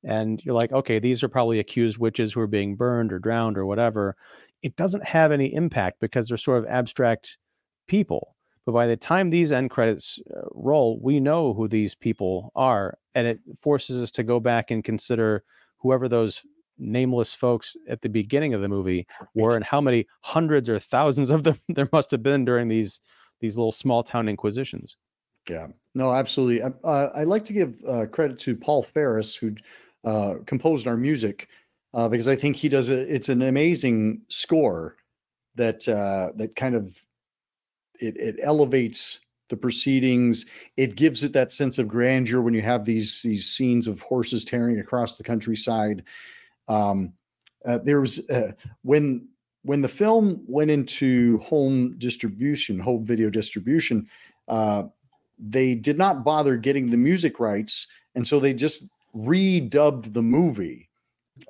and 0.03 0.43
you're 0.43 0.55
like, 0.55 0.71
okay, 0.71 0.99
these 0.99 1.23
are 1.23 1.29
probably 1.29 1.59
accused 1.59 1.97
witches 1.97 2.33
who 2.33 2.41
are 2.41 2.47
being 2.47 2.75
burned 2.75 3.13
or 3.13 3.19
drowned 3.19 3.57
or 3.57 3.65
whatever. 3.65 4.15
It 4.61 4.75
doesn't 4.75 5.03
have 5.05 5.31
any 5.31 5.53
impact 5.53 5.99
because 5.99 6.27
they're 6.27 6.37
sort 6.37 6.59
of 6.59 6.69
abstract 6.69 7.37
people. 7.87 8.35
But 8.65 8.73
by 8.73 8.87
the 8.87 8.97
time 8.97 9.29
these 9.29 9.51
end 9.51 9.69
credits 9.69 10.19
uh, 10.35 10.41
roll, 10.53 10.99
we 11.01 11.19
know 11.19 11.53
who 11.53 11.67
these 11.67 11.95
people 11.95 12.51
are, 12.55 12.97
and 13.13 13.27
it 13.27 13.39
forces 13.59 14.01
us 14.01 14.11
to 14.11 14.23
go 14.23 14.39
back 14.39 14.71
and 14.71 14.83
consider 14.83 15.43
whoever 15.79 16.07
those 16.07 16.43
nameless 16.83 17.33
folks 17.33 17.75
at 17.87 18.01
the 18.01 18.09
beginning 18.09 18.53
of 18.53 18.61
the 18.61 18.67
movie 18.67 19.07
were 19.33 19.55
and 19.55 19.63
how 19.63 19.81
many 19.81 20.05
hundreds 20.21 20.69
or 20.69 20.79
thousands 20.79 21.29
of 21.29 21.43
them 21.43 21.59
there 21.69 21.89
must 21.91 22.11
have 22.11 22.23
been 22.23 22.45
during 22.45 22.67
these 22.67 22.99
these 23.39 23.57
little 23.57 23.71
small 23.71 24.03
town 24.03 24.29
inquisitions. 24.29 24.95
Yeah, 25.49 25.67
no, 25.93 26.13
absolutely. 26.13 26.61
Uh, 26.61 27.07
I 27.13 27.23
like 27.23 27.43
to 27.45 27.53
give 27.53 27.75
uh, 27.85 28.05
credit 28.05 28.39
to 28.39 28.55
Paul 28.55 28.83
Ferris, 28.83 29.35
who 29.35 29.55
uh, 30.05 30.35
composed 30.45 30.87
our 30.87 30.95
music 30.95 31.49
uh, 31.93 32.09
because 32.09 32.27
I 32.27 32.35
think 32.35 32.55
he 32.55 32.69
does 32.69 32.89
a, 32.89 33.13
it's 33.13 33.29
an 33.29 33.41
amazing 33.41 34.21
score 34.29 34.97
that 35.55 35.87
uh, 35.87 36.31
that 36.35 36.55
kind 36.55 36.75
of 36.75 37.03
it, 37.99 38.17
it 38.17 38.35
elevates 38.41 39.19
the 39.49 39.57
proceedings. 39.57 40.45
It 40.77 40.95
gives 40.95 41.23
it 41.23 41.33
that 41.33 41.51
sense 41.51 41.77
of 41.77 41.87
grandeur 41.87 42.41
when 42.41 42.53
you 42.53 42.61
have 42.61 42.85
these 42.85 43.21
these 43.21 43.45
scenes 43.45 43.87
of 43.87 44.01
horses 44.01 44.43
tearing 44.43 44.79
across 44.79 45.15
the 45.15 45.23
countryside. 45.23 46.03
Um, 46.67 47.13
uh, 47.65 47.79
there 47.79 48.01
was 48.01 48.27
uh, 48.29 48.51
when 48.83 49.27
when 49.63 49.81
the 49.81 49.89
film 49.89 50.43
went 50.47 50.71
into 50.71 51.37
home 51.39 51.95
distribution, 51.97 52.79
home 52.79 53.05
video 53.05 53.29
distribution. 53.29 54.07
Uh, 54.47 54.83
they 55.39 55.73
did 55.75 55.97
not 55.97 56.23
bother 56.23 56.57
getting 56.57 56.89
the 56.89 56.97
music 56.97 57.39
rights, 57.39 57.87
and 58.15 58.27
so 58.27 58.39
they 58.39 58.53
just 58.53 58.87
redubbed 59.15 60.13
the 60.13 60.21
movie 60.21 60.89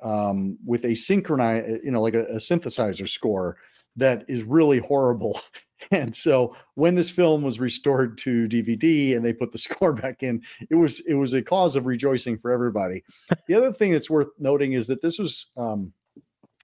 um, 0.02 0.58
with 0.64 0.84
a 0.84 0.94
synchronized, 0.94 1.84
you 1.84 1.90
know, 1.90 2.00
like 2.00 2.14
a, 2.14 2.24
a 2.26 2.36
synthesizer 2.36 3.08
score 3.08 3.56
that 3.96 4.24
is 4.28 4.42
really 4.42 4.78
horrible. 4.78 5.40
And 5.90 6.14
so 6.14 6.56
when 6.74 6.94
this 6.94 7.10
film 7.10 7.42
was 7.42 7.58
restored 7.58 8.16
to 8.18 8.48
DVD 8.48 9.16
and 9.16 9.24
they 9.24 9.32
put 9.32 9.52
the 9.52 9.58
score 9.66 9.92
back 9.92 10.22
in, 10.22 10.42
it 10.70 10.76
was 10.76 11.00
it 11.00 11.14
was 11.14 11.34
a 11.34 11.42
cause 11.42 11.76
of 11.76 11.84
rejoicing 11.84 12.38
for 12.38 12.52
everybody. 12.52 13.02
the 13.48 13.54
other 13.54 13.72
thing 13.72 13.92
that's 13.92 14.08
worth 14.08 14.28
noting 14.38 14.72
is 14.72 14.86
that 14.86 15.02
this 15.02 15.18
was 15.18 15.46
um, 15.56 15.92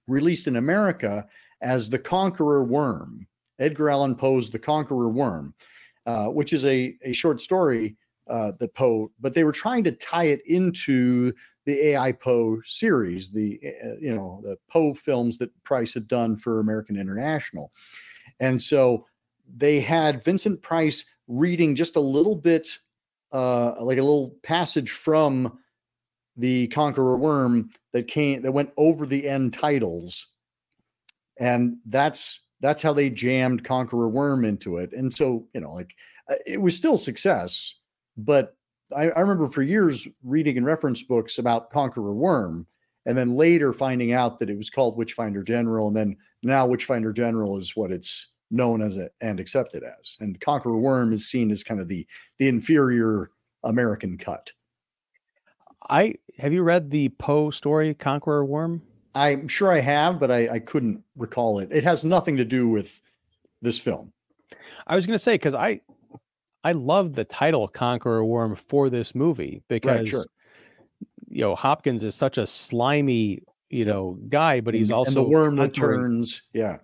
released 0.07 0.47
in 0.47 0.57
America 0.57 1.27
as 1.61 1.91
The 1.91 1.99
Conqueror 1.99 2.65
Worm, 2.65 3.27
Edgar 3.59 3.91
Allan 3.91 4.15
Poe's 4.15 4.49
The 4.49 4.59
Conqueror 4.59 5.11
Worm, 5.11 5.55
uh, 6.07 6.29
which 6.29 6.53
is 6.53 6.65
a, 6.65 6.97
a 7.03 7.13
short 7.13 7.41
story 7.41 7.97
uh, 8.31 8.53
the 8.61 8.69
Poe, 8.69 9.11
but 9.21 9.35
they 9.35 9.45
were 9.45 9.53
trying 9.53 9.85
to 9.85 9.93
tie 9.93 10.25
it 10.25 10.41
into 10.47 11.33
the 11.67 11.77
AIP 11.77 12.21
Poe 12.21 12.61
series, 12.65 13.31
the 13.31 13.61
uh, 13.85 13.97
you 14.01 14.15
know 14.15 14.41
the 14.43 14.57
Poe 14.71 14.95
films 14.95 15.37
that 15.39 15.51
Price 15.65 15.93
had 15.93 16.09
done 16.09 16.37
for 16.37 16.61
American 16.61 16.97
International, 16.97 17.73
and 18.41 18.61
so 18.61 19.07
they 19.57 19.81
had 19.81 20.25
Vincent 20.25 20.63
Price 20.63 21.05
reading 21.29 21.75
just 21.75 21.97
a 21.97 22.01
little 22.01 22.37
bit, 22.37 22.69
uh, 23.33 23.75
like 23.81 23.99
a 23.99 24.03
little 24.03 24.37
passage 24.43 24.91
from 24.91 25.59
the 26.37 26.69
Conqueror 26.69 27.19
Worm 27.19 27.71
that 27.93 28.09
came 28.09 28.43
that 28.43 28.53
went 28.53 28.71
over 28.77 29.07
the 29.07 29.29
end 29.29 29.53
titles, 29.53 30.29
and 31.39 31.79
that's 31.87 32.41
that's 32.61 32.83
how 32.83 32.93
they 32.93 33.11
jammed 33.11 33.65
Conqueror 33.65 34.09
Worm 34.09 34.45
into 34.45 34.79
it, 34.79 34.93
and 34.93 35.13
so 35.13 35.47
you 35.55 35.61
know 35.61 35.73
like 35.73 35.91
uh, 36.31 36.37
it 36.47 36.61
was 36.61 36.77
still 36.77 36.97
success 36.97 37.75
but 38.17 38.57
I, 38.97 39.11
I 39.11 39.21
remember 39.21 39.49
for 39.49 39.63
years 39.63 40.09
reading 40.25 40.57
in 40.57 40.65
reference 40.65 41.03
books 41.03 41.39
about 41.39 41.71
Conqueror 41.71 42.15
Worm, 42.15 42.67
and 43.07 43.17
then 43.17 43.35
later 43.35 43.73
finding 43.73 44.13
out 44.13 44.39
that 44.39 44.51
it 44.51 44.57
was 44.57 44.71
called 44.71 44.97
Witchfinder 44.97 45.43
General, 45.43 45.89
and 45.89 45.97
then 45.97 46.17
now 46.43 46.67
Witchfinder 46.67 47.13
General 47.13 47.59
is 47.59 47.77
what 47.77 47.91
it's 47.91 48.29
known 48.51 48.83
as 48.83 48.97
and 49.21 49.41
accepted 49.41 49.83
as. 49.83 50.17
And 50.21 50.41
Conqueror 50.41 50.79
Worm 50.79 51.13
is 51.13 51.29
seen 51.29 51.51
as 51.51 51.63
kind 51.63 51.81
of 51.81 51.89
the 51.89 52.07
the 52.39 52.49
inferior 52.49 53.31
American 53.65 54.19
cut. 54.19 54.53
I 55.89 56.15
have 56.39 56.53
you 56.53 56.63
read 56.63 56.91
the 56.91 57.09
Poe 57.11 57.51
story 57.51 57.95
Conqueror 57.95 58.45
Worm? 58.45 58.83
I'm 59.15 59.49
sure 59.49 59.73
I 59.73 59.81
have, 59.81 60.21
but 60.21 60.31
I, 60.31 60.49
I 60.49 60.59
couldn't 60.61 61.03
recall 61.17 61.59
it. 61.59 61.69
It 61.73 61.85
has 61.85 62.05
nothing 62.05 62.37
to 62.37 62.45
do 62.45 62.69
with 62.69 63.01
this 63.61 63.79
film. 63.79 64.13
I 64.87 64.95
was 64.95 65.07
going 65.07 65.15
to 65.15 65.23
say 65.23 65.35
because 65.35 65.55
I 65.55 65.81
I 66.63 66.73
love 66.73 67.15
the 67.15 67.25
title 67.25 67.67
Conqueror 67.69 68.25
Worm 68.25 68.55
for 68.57 68.91
this 68.91 69.15
movie 69.15 69.63
because 69.69 69.99
right, 69.99 70.09
sure. 70.09 70.25
You 71.31 71.41
know 71.41 71.55
Hopkins 71.55 72.05
is 72.05 72.15
such 72.15 72.37
a 72.37 72.47
slimy 72.47 73.43
you 73.71 73.85
know 73.85 74.19
guy, 74.29 74.61
but 74.61 74.75
he's 74.75 74.91
also 74.91 75.11
and 75.11 75.17
the 75.17 75.31
worm 75.31 75.57
that 75.57 75.73
turns. 75.73 76.43
Yeah, 76.53 76.79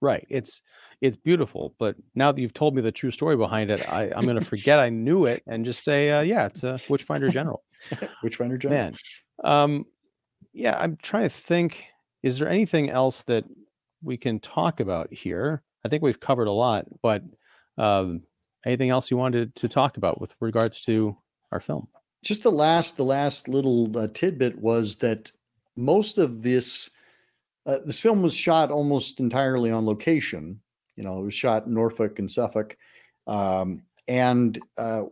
right. 0.00 0.26
It's 0.28 0.62
it's 1.00 1.16
beautiful. 1.16 1.74
But 1.78 1.96
now 2.14 2.32
that 2.32 2.40
you've 2.40 2.54
told 2.54 2.74
me 2.74 2.82
the 2.82 2.92
true 2.92 3.10
story 3.10 3.36
behind 3.36 3.70
it, 3.70 3.86
I, 3.88 4.10
I'm 4.14 4.24
going 4.24 4.38
to 4.38 4.44
forget 4.44 4.78
I 4.78 4.88
knew 4.88 5.26
it 5.26 5.42
and 5.46 5.64
just 5.64 5.84
say, 5.84 6.10
uh, 6.10 6.22
yeah, 6.22 6.46
it's 6.46 6.64
a 6.64 6.80
Witchfinder 6.88 7.28
General. 7.28 7.62
Witchfinder 8.22 8.56
General. 8.56 8.80
Man, 8.80 8.94
um, 9.44 9.84
yeah, 10.52 10.76
I'm 10.78 10.96
trying 10.96 11.24
to 11.24 11.30
think. 11.30 11.84
Is 12.22 12.38
there 12.38 12.48
anything 12.48 12.88
else 12.88 13.22
that 13.22 13.44
we 14.02 14.16
can 14.16 14.38
talk 14.40 14.80
about 14.80 15.12
here? 15.12 15.62
I 15.84 15.88
think 15.88 16.02
we've 16.02 16.20
covered 16.20 16.46
a 16.46 16.52
lot, 16.52 16.86
but 17.02 17.22
um, 17.76 18.22
anything 18.64 18.90
else 18.90 19.10
you 19.10 19.16
wanted 19.16 19.56
to 19.56 19.68
talk 19.68 19.96
about 19.96 20.20
with 20.20 20.34
regards 20.38 20.80
to 20.82 21.16
our 21.50 21.58
film? 21.58 21.88
Just 22.22 22.42
the 22.42 22.52
last, 22.52 22.96
the 22.96 23.04
last 23.04 23.48
little 23.48 23.96
uh, 23.98 24.08
tidbit 24.14 24.58
was 24.58 24.96
that 24.96 25.32
most 25.76 26.18
of 26.18 26.42
this, 26.42 26.90
uh, 27.66 27.78
this 27.84 28.00
film 28.00 28.22
was 28.22 28.34
shot 28.34 28.70
almost 28.70 29.18
entirely 29.18 29.70
on 29.70 29.86
location. 29.86 30.60
You 30.96 31.04
know, 31.04 31.18
it 31.20 31.24
was 31.24 31.34
shot 31.34 31.66
in 31.66 31.74
Norfolk 31.74 32.18
and 32.18 32.30
Suffolk, 32.30 32.76
um, 33.26 33.82
and 34.06 34.60
uh, 34.78 35.04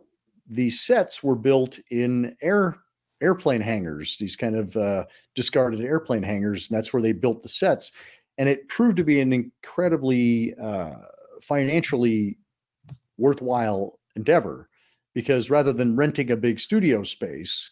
the 0.47 0.69
sets 0.69 1.23
were 1.23 1.35
built 1.35 1.79
in 1.89 2.35
air 2.41 2.77
airplane 3.21 3.61
hangars, 3.61 4.17
these 4.17 4.35
kind 4.35 4.55
of 4.55 4.75
uh, 4.75 5.05
discarded 5.35 5.81
airplane 5.81 6.23
hangars, 6.23 6.69
and 6.69 6.77
that's 6.77 6.91
where 6.91 7.01
they 7.01 7.13
built 7.13 7.43
the 7.43 7.49
sets. 7.49 7.91
And 8.37 8.49
it 8.49 8.67
proved 8.67 8.97
to 8.97 9.03
be 9.03 9.21
an 9.21 9.31
incredibly 9.31 10.55
uh, 10.55 10.95
financially 11.43 12.37
worthwhile 13.17 13.99
endeavor 14.15 14.69
because 15.13 15.49
rather 15.49 15.73
than 15.73 15.95
renting 15.95 16.31
a 16.31 16.37
big 16.37 16.59
studio 16.59 17.03
space, 17.03 17.71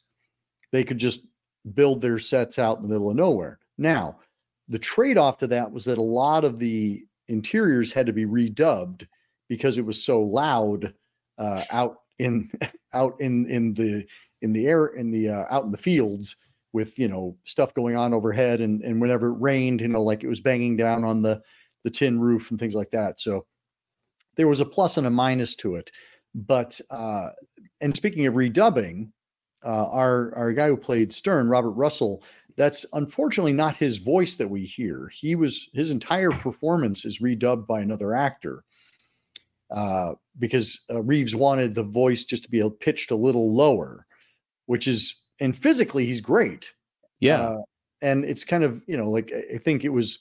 they 0.71 0.83
could 0.83 0.97
just 0.97 1.25
build 1.73 2.01
their 2.01 2.19
sets 2.19 2.59
out 2.59 2.77
in 2.77 2.83
the 2.83 2.89
middle 2.89 3.09
of 3.09 3.15
nowhere. 3.15 3.59
Now, 3.77 4.19
the 4.67 4.79
trade 4.79 5.17
off 5.17 5.37
to 5.39 5.47
that 5.47 5.71
was 5.71 5.85
that 5.85 5.97
a 5.97 6.01
lot 6.01 6.43
of 6.43 6.57
the 6.57 7.05
interiors 7.27 7.93
had 7.93 8.05
to 8.05 8.13
be 8.13 8.25
redubbed 8.25 9.07
because 9.47 9.77
it 9.77 9.85
was 9.85 10.03
so 10.03 10.21
loud 10.21 10.93
uh, 11.37 11.63
out 11.71 11.97
in 12.19 12.51
out 12.93 13.15
in 13.19 13.45
in 13.47 13.73
the 13.73 14.05
in 14.41 14.53
the 14.53 14.67
air 14.67 14.87
in 14.87 15.11
the 15.11 15.29
uh, 15.29 15.45
out 15.49 15.63
in 15.63 15.71
the 15.71 15.77
fields 15.77 16.35
with 16.73 16.97
you 16.99 17.07
know 17.07 17.35
stuff 17.45 17.73
going 17.73 17.95
on 17.95 18.13
overhead 18.13 18.61
and 18.61 18.83
and 18.83 19.01
whenever 19.01 19.29
it 19.29 19.39
rained 19.39 19.81
you 19.81 19.87
know 19.87 20.03
like 20.03 20.23
it 20.23 20.27
was 20.27 20.39
banging 20.39 20.77
down 20.77 21.03
on 21.03 21.21
the 21.21 21.41
the 21.83 21.89
tin 21.89 22.19
roof 22.19 22.51
and 22.51 22.59
things 22.59 22.75
like 22.75 22.91
that 22.91 23.19
so 23.19 23.45
there 24.35 24.47
was 24.47 24.59
a 24.59 24.65
plus 24.65 24.97
and 24.97 25.07
a 25.07 25.09
minus 25.09 25.55
to 25.55 25.75
it 25.75 25.91
but 26.35 26.79
uh 26.89 27.29
and 27.81 27.95
speaking 27.95 28.25
of 28.25 28.35
redubbing 28.35 29.09
uh 29.65 29.87
our 29.89 30.33
our 30.35 30.53
guy 30.53 30.67
who 30.67 30.77
played 30.77 31.11
Stearne 31.11 31.49
robert 31.49 31.71
russell 31.71 32.23
that's 32.55 32.85
unfortunately 32.93 33.53
not 33.53 33.75
his 33.75 33.97
voice 33.97 34.35
that 34.35 34.49
we 34.49 34.65
hear 34.65 35.09
he 35.13 35.35
was 35.35 35.69
his 35.73 35.91
entire 35.91 36.31
performance 36.31 37.05
is 37.05 37.19
redubbed 37.19 37.65
by 37.65 37.79
another 37.79 38.13
actor 38.13 38.63
uh 39.71 40.13
because 40.37 40.81
uh, 40.91 41.01
reeves 41.01 41.35
wanted 41.35 41.73
the 41.73 41.83
voice 41.83 42.23
just 42.23 42.43
to 42.43 42.49
be 42.49 42.67
pitched 42.79 43.11
a 43.11 43.15
little 43.15 43.53
lower 43.53 44.05
which 44.67 44.87
is 44.87 45.21
and 45.39 45.57
physically 45.57 46.05
he's 46.05 46.21
great. 46.21 46.73
Yeah. 47.19 47.41
Uh, 47.41 47.61
and 48.01 48.23
it's 48.23 48.43
kind 48.43 48.63
of, 48.63 48.81
you 48.87 48.97
know, 48.97 49.09
like 49.09 49.31
I 49.33 49.57
think 49.57 49.83
it 49.83 49.89
was 49.89 50.19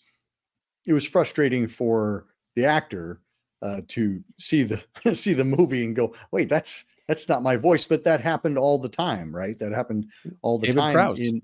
it 0.86 0.92
was 0.92 1.04
frustrating 1.04 1.68
for 1.68 2.26
the 2.56 2.64
actor 2.64 3.20
uh, 3.62 3.80
to 3.88 4.22
see 4.38 4.62
the 4.62 4.82
see 5.14 5.32
the 5.32 5.44
movie 5.44 5.84
and 5.84 5.96
go, 5.96 6.14
wait, 6.30 6.48
that's 6.48 6.84
that's 7.06 7.28
not 7.28 7.42
my 7.42 7.56
voice, 7.56 7.84
but 7.84 8.04
that 8.04 8.20
happened 8.20 8.58
all 8.58 8.78
the 8.78 8.88
time, 8.88 9.34
right? 9.34 9.58
That 9.58 9.72
happened 9.72 10.06
all 10.42 10.58
the 10.58 10.66
David 10.66 10.80
time 10.80 10.94
Prowse. 10.94 11.18
in 11.18 11.42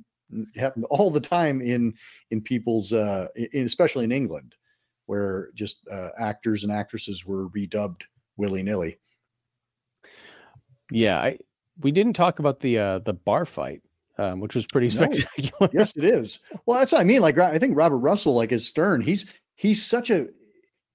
happened 0.57 0.85
all 0.91 1.11
the 1.11 1.21
time 1.21 1.61
in 1.61 1.95
in 2.31 2.41
people's 2.41 2.93
uh 2.93 3.29
in, 3.37 3.67
especially 3.67 4.05
in 4.05 4.13
England 4.13 4.55
where 5.07 5.51
just 5.55 5.87
uh, 5.91 6.09
actors 6.19 6.63
and 6.65 6.73
actresses 6.73 7.27
were 7.27 7.49
redubbed 7.51 8.01
willy-nilly. 8.39 8.99
Yeah, 10.91 11.19
I 11.21 11.39
we 11.81 11.91
didn't 11.93 12.13
talk 12.15 12.39
about 12.39 12.61
the 12.61 12.79
uh, 12.79 12.99
the 13.01 13.15
bar 13.15 13.45
fight, 13.45 13.83
um, 14.19 14.41
which 14.41 14.55
was 14.55 14.67
pretty 14.67 14.89
No. 14.97 15.11
spectacular. 15.11 15.71
yes, 15.73 15.97
it 15.97 16.05
is. 16.05 16.41
Well, 16.67 16.79
that's 16.79 16.93
what 16.93 17.01
I 17.01 17.05
mean. 17.05 17.23
Like 17.23 17.39
I 17.39 17.59
think 17.59 17.77
Robert 17.77 17.99
Russell, 17.99 18.35
like 18.35 18.53
as 18.53 18.71
Stearne, 18.71 19.03
he's 19.05 19.27
he's 19.57 19.85
such 19.85 20.11
a 20.11 20.29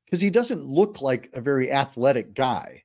because 0.09 0.21
he 0.21 0.31
doesn't 0.31 0.65
look 0.65 1.01
like 1.01 1.29
a 1.33 1.41
very 1.41 1.71
athletic 1.71 2.33
guy, 2.33 2.83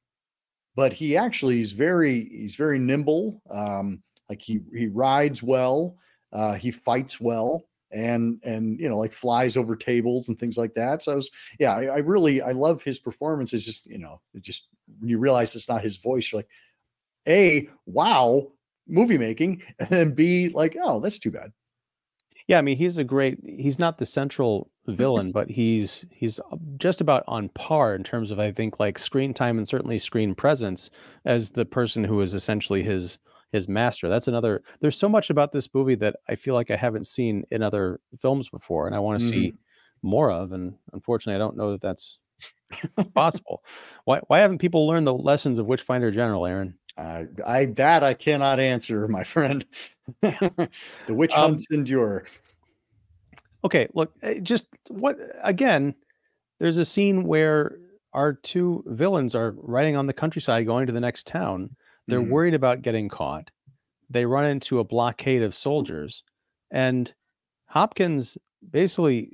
but 0.76 0.92
he 0.92 1.16
actually 1.16 1.60
is 1.60 1.72
very 1.72 2.28
he's 2.30 2.54
very 2.54 2.78
nimble. 2.78 3.40
Um, 3.50 4.02
like 4.28 4.42
he 4.42 4.60
he 4.76 4.88
rides 4.88 5.42
well, 5.42 5.96
uh, 6.32 6.54
he 6.54 6.70
fights 6.70 7.18
well, 7.18 7.64
and 7.90 8.40
and 8.44 8.78
you 8.78 8.90
know 8.90 8.98
like 8.98 9.14
flies 9.14 9.56
over 9.56 9.74
tables 9.74 10.28
and 10.28 10.38
things 10.38 10.58
like 10.58 10.74
that. 10.74 11.02
So 11.02 11.12
I 11.12 11.14
was 11.14 11.30
yeah, 11.58 11.74
I, 11.74 11.84
I 11.84 11.98
really 11.98 12.42
I 12.42 12.52
love 12.52 12.82
his 12.82 12.98
performance. 12.98 13.54
It's 13.54 13.64
just 13.64 13.86
you 13.86 13.98
know 13.98 14.20
it 14.34 14.42
just 14.42 14.68
when 14.98 15.08
you 15.08 15.18
realize 15.18 15.54
it's 15.54 15.68
not 15.68 15.82
his 15.82 15.96
voice, 15.96 16.30
you're 16.30 16.40
like, 16.40 16.48
a 17.26 17.70
wow 17.86 18.50
movie 18.86 19.18
making, 19.18 19.62
and 19.78 19.88
then 19.88 20.10
b 20.12 20.50
like 20.50 20.76
oh 20.82 21.00
that's 21.00 21.18
too 21.18 21.30
bad. 21.30 21.52
Yeah, 22.48 22.58
I 22.58 22.62
mean 22.62 22.76
he's 22.76 22.98
a 22.98 23.04
great. 23.04 23.38
He's 23.42 23.78
not 23.78 23.96
the 23.96 24.04
central 24.04 24.70
villain, 24.86 25.32
but 25.32 25.50
he's 25.50 26.04
he's 26.10 26.40
just 26.78 27.00
about 27.00 27.24
on 27.26 27.48
par 27.50 27.94
in 27.94 28.02
terms 28.04 28.30
of 28.30 28.38
I 28.38 28.52
think 28.52 28.78
like 28.80 28.98
screen 28.98 29.32
time 29.34 29.58
and 29.58 29.68
certainly 29.68 29.98
screen 29.98 30.34
presence 30.34 30.90
as 31.24 31.50
the 31.50 31.64
person 31.64 32.04
who 32.04 32.20
is 32.20 32.34
essentially 32.34 32.82
his 32.82 33.18
his 33.52 33.68
master. 33.68 34.08
That's 34.08 34.28
another. 34.28 34.62
There's 34.80 34.98
so 34.98 35.08
much 35.08 35.30
about 35.30 35.52
this 35.52 35.68
movie 35.72 35.94
that 35.96 36.16
I 36.28 36.34
feel 36.34 36.54
like 36.54 36.70
I 36.70 36.76
haven't 36.76 37.06
seen 37.06 37.44
in 37.50 37.62
other 37.62 38.00
films 38.18 38.48
before, 38.48 38.86
and 38.86 38.94
I 38.96 38.98
want 38.98 39.20
to 39.20 39.26
see 39.26 39.54
more 40.02 40.30
of. 40.30 40.52
And 40.52 40.74
unfortunately, 40.92 41.36
I 41.36 41.38
don't 41.38 41.56
know 41.56 41.70
that 41.72 41.80
that's 41.80 42.18
possible. 43.14 43.64
Why 44.04 44.20
why 44.26 44.40
haven't 44.40 44.58
people 44.58 44.86
learned 44.86 45.06
the 45.06 45.14
lessons 45.14 45.58
of 45.58 45.66
Witchfinder 45.66 46.10
General, 46.10 46.46
Aaron? 46.46 46.78
Uh, 46.96 47.24
I 47.46 47.66
that 47.66 48.04
I 48.04 48.14
cannot 48.14 48.60
answer, 48.60 49.08
my 49.08 49.24
friend. 49.24 49.64
the 50.20 50.68
witch 51.08 51.32
Um, 51.32 51.40
hunts 51.42 51.66
endure. 51.72 52.26
Okay, 53.64 53.88
look, 53.94 54.12
eh, 54.22 54.40
just 54.40 54.66
what 54.88 55.18
again? 55.42 55.94
There's 56.60 56.78
a 56.78 56.84
scene 56.84 57.24
where 57.24 57.78
our 58.12 58.34
two 58.34 58.84
villains 58.86 59.34
are 59.34 59.52
riding 59.58 59.96
on 59.96 60.06
the 60.06 60.12
countryside 60.12 60.66
going 60.66 60.86
to 60.86 60.92
the 60.92 61.00
next 61.00 61.26
town. 61.26 61.74
They're 62.06 62.22
Mhm. 62.22 62.28
worried 62.30 62.54
about 62.54 62.82
getting 62.82 63.08
caught. 63.08 63.50
They 64.10 64.26
run 64.26 64.44
into 64.46 64.78
a 64.78 64.84
blockade 64.84 65.42
of 65.42 65.54
soldiers, 65.54 66.22
and 66.70 67.12
Hopkins 67.66 68.38
basically 68.70 69.30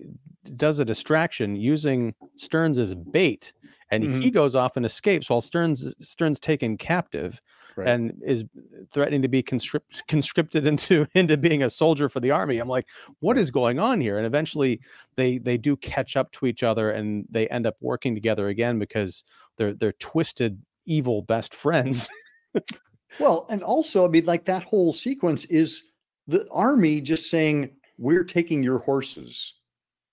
does 0.57 0.79
a 0.79 0.85
distraction 0.85 1.57
using 1.57 2.15
Stearns 2.37 2.79
as 2.79 2.95
bait, 2.95 3.53
and 3.91 4.05
he 4.05 4.31
goes 4.31 4.55
off 4.57 4.77
and 4.77 4.87
escapes 4.87 5.31
while 5.31 5.41
Stearns 5.41 5.95
Stearns 6.01 6.41
taken 6.41 6.79
captive 6.79 7.41
Right. 7.77 7.89
and 7.89 8.21
is 8.25 8.45
threatening 8.91 9.23
to 9.23 9.29
be 9.29 9.43
conscript, 9.43 10.03
conscripted 10.09 10.67
into 10.67 11.07
into 11.15 11.37
being 11.37 11.63
a 11.63 11.71
soldier 11.71 12.09
for 12.09 12.21
the 12.21 12.31
army. 12.31 12.59
I'm 12.59 12.69
like, 12.69 12.87
what 13.21 13.37
Right. 13.37 13.43
is 13.43 13.51
going 13.51 13.79
on 13.79 14.01
here? 14.01 14.17
And 14.19 14.27
eventually, 14.27 14.81
they 15.17 15.39
they 15.39 15.57
do 15.59 15.77
catch 15.77 16.17
up 16.17 16.33
to 16.33 16.47
each 16.47 16.63
other, 16.63 16.91
and 16.91 17.27
they 17.31 17.49
end 17.49 17.67
up 17.67 17.77
working 17.81 18.15
together 18.15 18.49
again 18.49 18.79
because 18.79 19.25
they're 19.57 19.75
they're 19.75 19.93
twisted, 19.93 20.61
evil 20.87 21.23
best 21.23 21.55
friends. 21.55 22.09
Well, 23.19 23.47
and 23.51 23.63
also, 23.63 24.05
I 24.05 24.09
mean, 24.09 24.25
like 24.25 24.45
that 24.45 24.63
whole 24.63 24.93
sequence 24.93 25.45
is 25.47 25.83
the 26.29 26.47
army 26.53 27.01
just 27.01 27.29
saying, 27.29 27.77
"We're 27.99 28.25
taking 28.25 28.63
your 28.63 28.79
horses." 28.79 29.55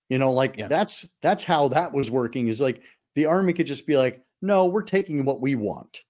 You 0.10 0.18
know, 0.18 0.32
like 0.32 0.56
Yeah. 0.58 0.68
that's 0.68 1.08
that's 1.22 1.44
how 1.44 1.68
that 1.70 1.94
was 1.94 2.10
working. 2.10 2.48
Is 2.48 2.60
like 2.62 2.82
the 3.16 3.26
army 3.28 3.54
could 3.54 3.68
just 3.68 3.86
be 3.86 3.98
like, 3.98 4.24
"No, 4.42 4.66
we're 4.66 4.82
taking 4.84 5.26
what 5.26 5.42
we 5.42 5.54
want." 5.56 6.02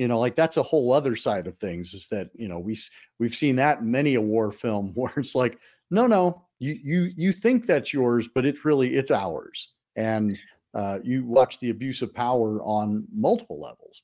You 0.00 0.08
know, 0.08 0.18
like 0.18 0.34
that's 0.34 0.56
a 0.56 0.62
whole 0.62 0.92
other 0.94 1.14
side 1.14 1.46
of 1.46 1.58
things. 1.58 1.92
Is 1.92 2.08
that 2.08 2.30
you 2.34 2.48
know 2.48 2.58
we 2.58 2.74
we've 3.18 3.34
seen 3.34 3.56
that 3.56 3.80
in 3.80 3.90
many 3.90 4.14
a 4.14 4.20
war 4.20 4.50
film 4.50 4.92
where 4.94 5.12
it's 5.18 5.34
like, 5.34 5.58
"No, 5.90 6.06
no, 6.06 6.46
you 6.58 6.78
you 6.82 7.10
you 7.16 7.32
think 7.32 7.66
that's 7.66 7.92
yours, 7.92 8.26
but 8.26 8.46
it's 8.46 8.64
really 8.64 8.94
it's 8.94 9.10
ours." 9.10 9.74
And 9.96 10.38
uh, 10.72 11.00
you 11.02 11.26
watch 11.26 11.60
the 11.60 11.68
abuse 11.68 12.00
of 12.00 12.14
power 12.14 12.62
on 12.62 13.06
multiple 13.14 13.60
levels. 13.60 14.00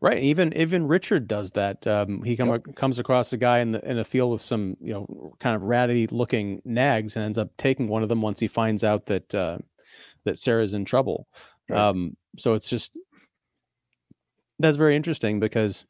Right. 0.00 0.18
Even 0.18 0.52
even 0.56 0.88
Richard 0.88 1.28
does 1.28 1.52
that. 1.52 1.86
Um, 1.86 2.24
he 2.24 2.36
come, 2.36 2.48
Yep. 2.48 2.74
comes 2.74 2.98
across 2.98 3.32
a 3.32 3.36
guy 3.36 3.60
in 3.60 3.70
the 3.70 3.88
in 3.88 3.98
a 3.98 4.04
field 4.04 4.32
with 4.32 4.40
some 4.40 4.76
you 4.80 4.94
know 4.94 5.32
kind 5.38 5.54
of 5.54 5.62
ratty 5.62 6.08
looking 6.08 6.60
nags 6.64 7.14
and 7.14 7.24
ends 7.24 7.38
up 7.38 7.50
taking 7.56 7.86
one 7.86 8.02
of 8.02 8.08
them 8.08 8.20
once 8.20 8.40
he 8.40 8.48
finds 8.48 8.82
out 8.82 9.06
that 9.06 9.32
uh, 9.32 9.58
that 10.24 10.38
Sarah's 10.38 10.74
in 10.74 10.84
trouble. 10.84 11.28
Right. 11.68 11.78
Um, 11.78 12.16
so 12.36 12.54
it's 12.54 12.68
just 12.68 12.98
that's 14.58 14.76
very 14.76 14.96
interesting 14.96 15.40
because 15.40 15.84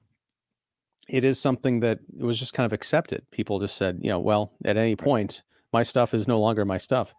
it 1.09 1.25
is 1.25 1.41
something 1.41 1.81
that 1.81 2.01
was 2.17 2.39
just 2.39 2.53
kind 2.55 2.67
of 2.67 2.73
accepted. 2.73 3.23
People 3.31 3.61
just 3.61 3.77
said, 3.77 3.99
you 4.03 4.11
know, 4.11 4.21
well, 4.21 4.53
at 4.65 4.77
any 4.77 4.95
point, 4.97 5.43
my 5.73 5.83
stuff 5.83 6.13
is 6.15 6.29
no 6.29 6.39
longer 6.39 6.65
my 6.65 6.79
stuff. 6.79 7.15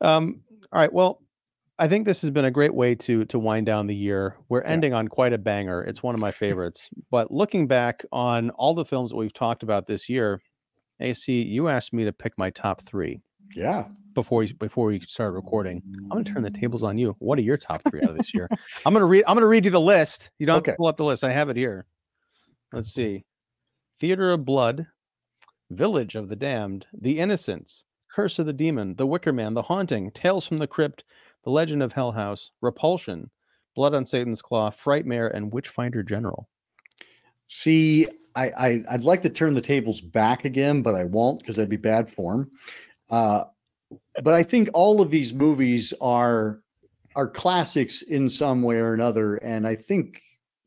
Um, 0.00 0.40
all 0.72 0.80
right. 0.80 0.92
Well, 0.92 1.20
I 1.78 1.88
think 1.88 2.06
this 2.06 2.22
has 2.22 2.30
been 2.30 2.44
a 2.44 2.50
great 2.50 2.74
way 2.74 2.94
to 2.94 3.24
to 3.26 3.38
wind 3.38 3.66
down 3.66 3.88
the 3.88 3.96
year. 3.96 4.36
We're 4.48 4.62
Yeah. 4.62 4.70
ending 4.70 4.94
on 4.94 5.08
quite 5.08 5.32
a 5.32 5.38
banger. 5.38 5.82
It's 5.82 6.02
one 6.02 6.14
of 6.14 6.20
my 6.20 6.30
favorites. 6.42 6.88
but 7.10 7.30
looking 7.30 7.66
back 7.66 8.04
on 8.12 8.50
all 8.50 8.74
the 8.74 8.84
films 8.84 9.10
that 9.10 9.16
we've 9.16 9.32
talked 9.32 9.62
about 9.62 9.86
this 9.86 10.08
year, 10.08 10.40
AC, 11.00 11.42
you 11.42 11.68
asked 11.68 11.92
me 11.92 12.04
to 12.04 12.12
pick 12.12 12.38
my 12.38 12.50
top 12.50 12.82
three. 12.82 13.20
Yeah. 13.54 13.86
Before 14.14 14.40
we 14.40 14.52
before 14.54 14.86
we 14.86 15.00
start 15.00 15.34
recording. 15.34 15.82
I'm 15.94 16.08
gonna 16.08 16.24
turn 16.24 16.42
the 16.42 16.50
tables 16.50 16.82
on 16.82 16.98
you. 16.98 17.14
What 17.18 17.38
are 17.38 17.42
your 17.42 17.56
top 17.56 17.82
three 17.88 18.00
out 18.02 18.10
of 18.10 18.16
this 18.16 18.32
year? 18.34 18.48
I'm 18.86 18.92
gonna 18.92 19.06
read. 19.06 19.24
I'm 19.26 19.36
gonna 19.36 19.46
read 19.46 19.64
you 19.64 19.70
the 19.70 19.80
list. 19.80 20.30
You 20.38 20.46
don't 20.46 20.56
have 20.56 20.74
to 20.74 20.76
pull 20.76 20.86
up 20.86 20.96
the 20.96 21.04
list. 21.04 21.24
I 21.24 21.32
have 21.32 21.48
it 21.48 21.56
here. 21.56 21.86
Let's 22.72 22.92
see. 22.92 23.24
Theater 24.00 24.32
of 24.32 24.44
Blood, 24.44 24.86
Village 25.70 26.14
of 26.14 26.28
the 26.28 26.36
Damned, 26.36 26.86
The 26.92 27.20
Innocents, 27.20 27.84
Curse 28.10 28.38
of 28.38 28.46
the 28.46 28.52
Demon, 28.52 28.96
The 28.96 29.06
Wicker 29.06 29.32
Man, 29.32 29.54
The 29.54 29.62
Haunting, 29.62 30.10
Tales 30.10 30.46
from 30.46 30.58
the 30.58 30.66
Crypt, 30.66 31.04
The 31.44 31.50
Legend 31.50 31.82
of 31.82 31.92
Hell 31.92 32.12
House, 32.12 32.50
Repulsion, 32.60 33.30
Blood 33.74 33.94
on 33.94 34.06
Satan's 34.06 34.42
Claw, 34.42 34.70
Frightmare, 34.70 35.32
and 35.34 35.52
Witchfinder 35.52 36.02
General. 36.02 36.48
See, 37.46 38.08
I, 38.34 38.50
I 38.50 38.84
I'd 38.90 39.04
like 39.04 39.22
to 39.22 39.30
turn 39.30 39.54
the 39.54 39.60
tables 39.60 40.00
back 40.00 40.44
again, 40.44 40.82
but 40.82 40.94
I 40.94 41.04
won't 41.04 41.40
because 41.40 41.56
that'd 41.56 41.68
be 41.68 41.76
bad 41.76 42.10
form. 42.10 42.50
Uh, 43.10 43.44
but 44.22 44.34
I 44.34 44.42
think 44.42 44.68
all 44.74 45.00
of 45.00 45.10
these 45.10 45.32
movies 45.32 45.92
are 46.00 46.60
are 47.16 47.28
classics 47.28 48.02
in 48.02 48.28
some 48.28 48.62
way 48.62 48.76
or 48.76 48.94
another, 48.94 49.36
and 49.36 49.66
I 49.66 49.76
think 49.76 50.20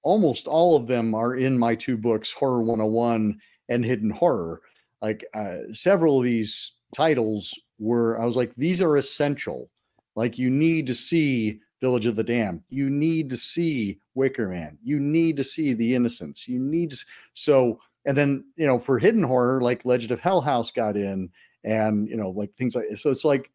almost 0.04 0.48
all 0.48 0.78
of 0.78 0.88
them 0.88 1.14
are 1.14 1.36
in 1.36 1.58
my 1.58 1.76
two 1.76 1.98
books, 1.98 2.32
Horror 2.32 2.64
101 2.64 3.38
and 3.68 3.84
Hidden 3.86 4.12
Horror. 4.12 4.62
Like 5.02 5.26
uh, 5.34 5.58
several 5.74 6.20
of 6.20 6.24
these 6.24 6.74
titles 6.96 7.54
were, 7.78 8.20
I 8.20 8.26
was 8.26 8.38
like, 8.38 8.54
these 8.56 8.82
are 8.82 8.96
essential. 8.96 9.70
Like 10.16 10.38
you 10.38 10.50
need 10.50 10.88
to 10.88 10.96
see 10.96 11.60
Village 11.82 12.06
of 12.06 12.16
the 12.16 12.24
Dam. 12.24 12.64
You 12.70 12.90
need 12.90 13.30
to 13.30 13.38
see 13.38 14.00
Wicker 14.16 14.48
Man. 14.48 14.78
You 14.84 15.00
need 15.00 15.38
to 15.38 15.44
see 15.44 15.74
The 15.74 15.94
Innocents. 15.94 16.48
You 16.48 16.60
need 16.60 16.92
to. 16.92 17.06
So, 17.34 17.80
and 18.06 18.18
then, 18.18 18.46
you 18.56 18.66
know, 18.66 18.80
for 18.80 18.98
hidden 18.98 19.24
horror, 19.24 19.62
like 19.62 19.86
Legend 19.86 20.12
of 20.12 20.20
Hell 20.20 20.42
House 20.42 20.72
got 20.72 20.96
in 20.96 21.30
and, 21.68 22.08
you 22.08 22.16
know, 22.16 22.30
like 22.30 22.54
things 22.54 22.76
like 22.76 22.86
So 22.98 23.12
it's 23.12 23.26
like, 23.26 23.52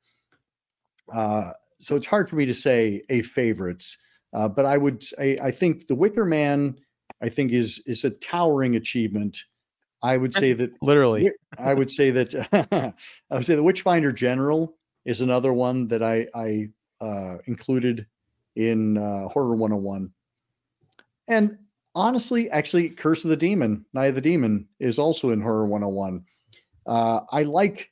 uh, 1.13 1.53
so 1.79 1.97
it's 1.97 2.07
hard 2.07 2.29
for 2.29 2.37
me 2.37 2.47
to 2.47 2.55
say 2.55 3.03
a 3.09 3.23
favorites, 3.23 3.97
uh, 4.35 4.49
but 4.49 4.67
I 4.67 4.77
would 4.77 5.03
say, 5.03 5.39
I 5.39 5.51
think 5.51 5.87
The 5.87 5.95
Wicker 5.95 6.25
Man, 6.25 6.77
I 7.21 7.29
think 7.29 7.53
is, 7.53 7.83
is 7.87 8.05
a 8.05 8.11
towering 8.11 8.77
achievement. 8.77 9.45
I 10.03 10.17
would 10.17 10.35
say 10.35 10.53
that 10.53 10.73
Literally. 10.83 11.31
I 11.59 11.75
would 11.75 11.91
say 11.91 12.11
that 12.11 12.35
I 13.31 13.35
would 13.35 13.47
say 13.47 13.55
the 13.55 13.63
Witchfinder 13.63 14.13
General 14.13 14.75
is 15.05 15.21
another 15.21 15.53
one 15.53 15.87
that 15.89 16.03
I 16.03 16.27
I 16.35 16.69
uh, 17.01 17.39
included 17.47 18.07
in 18.57 18.99
uh, 18.99 19.29
Horror 19.29 19.55
101. 19.55 20.13
And 21.29 21.57
honestly, 21.95 22.51
actually, 22.51 22.89
Curse 22.91 23.23
of 23.23 23.31
the 23.31 23.37
Demon, 23.37 23.87
Night 23.93 24.07
of 24.07 24.17
the 24.17 24.21
Demon, 24.21 24.67
is 24.81 24.99
also 24.99 25.31
in 25.31 25.41
Horror 25.41 25.67
101. 25.67 26.25
Uh, 26.85 27.21
I 27.31 27.45
like 27.45 27.92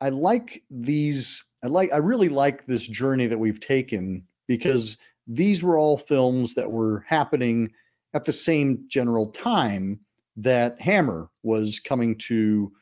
I 0.00 0.10
like 0.10 0.62
these. 0.70 1.44
I 1.62 1.66
like 1.66 1.92
I 1.92 1.96
really 1.96 2.28
like 2.28 2.66
this 2.66 2.86
journey 2.86 3.26
that 3.26 3.38
we've 3.38 3.60
taken 3.60 4.24
because 4.46 4.96
these 5.26 5.62
were 5.62 5.78
all 5.78 5.98
films 5.98 6.54
that 6.54 6.70
were 6.70 7.04
happening 7.06 7.72
at 8.14 8.24
the 8.24 8.32
same 8.32 8.84
general 8.88 9.26
time 9.26 10.00
that 10.36 10.80
Hammer 10.80 11.28
was 11.42 11.80
coming 11.80 12.16
to 12.16 12.72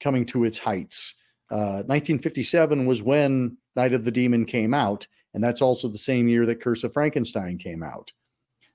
coming 0.00 0.26
to 0.26 0.44
its 0.44 0.58
heights. 0.58 1.14
Uh, 1.50 1.84
1957 1.86 2.86
was 2.86 3.02
when 3.02 3.56
Night 3.76 3.92
of 3.92 4.04
the 4.04 4.10
Demon 4.10 4.46
came 4.46 4.72
out, 4.72 5.06
and 5.34 5.44
that's 5.44 5.62
also 5.62 5.88
the 5.88 5.98
same 5.98 6.28
year 6.28 6.46
that 6.46 6.62
Curse 6.62 6.84
of 6.84 6.94
Frankenstein 6.94 7.58
came 7.58 7.82
out. 7.82 8.10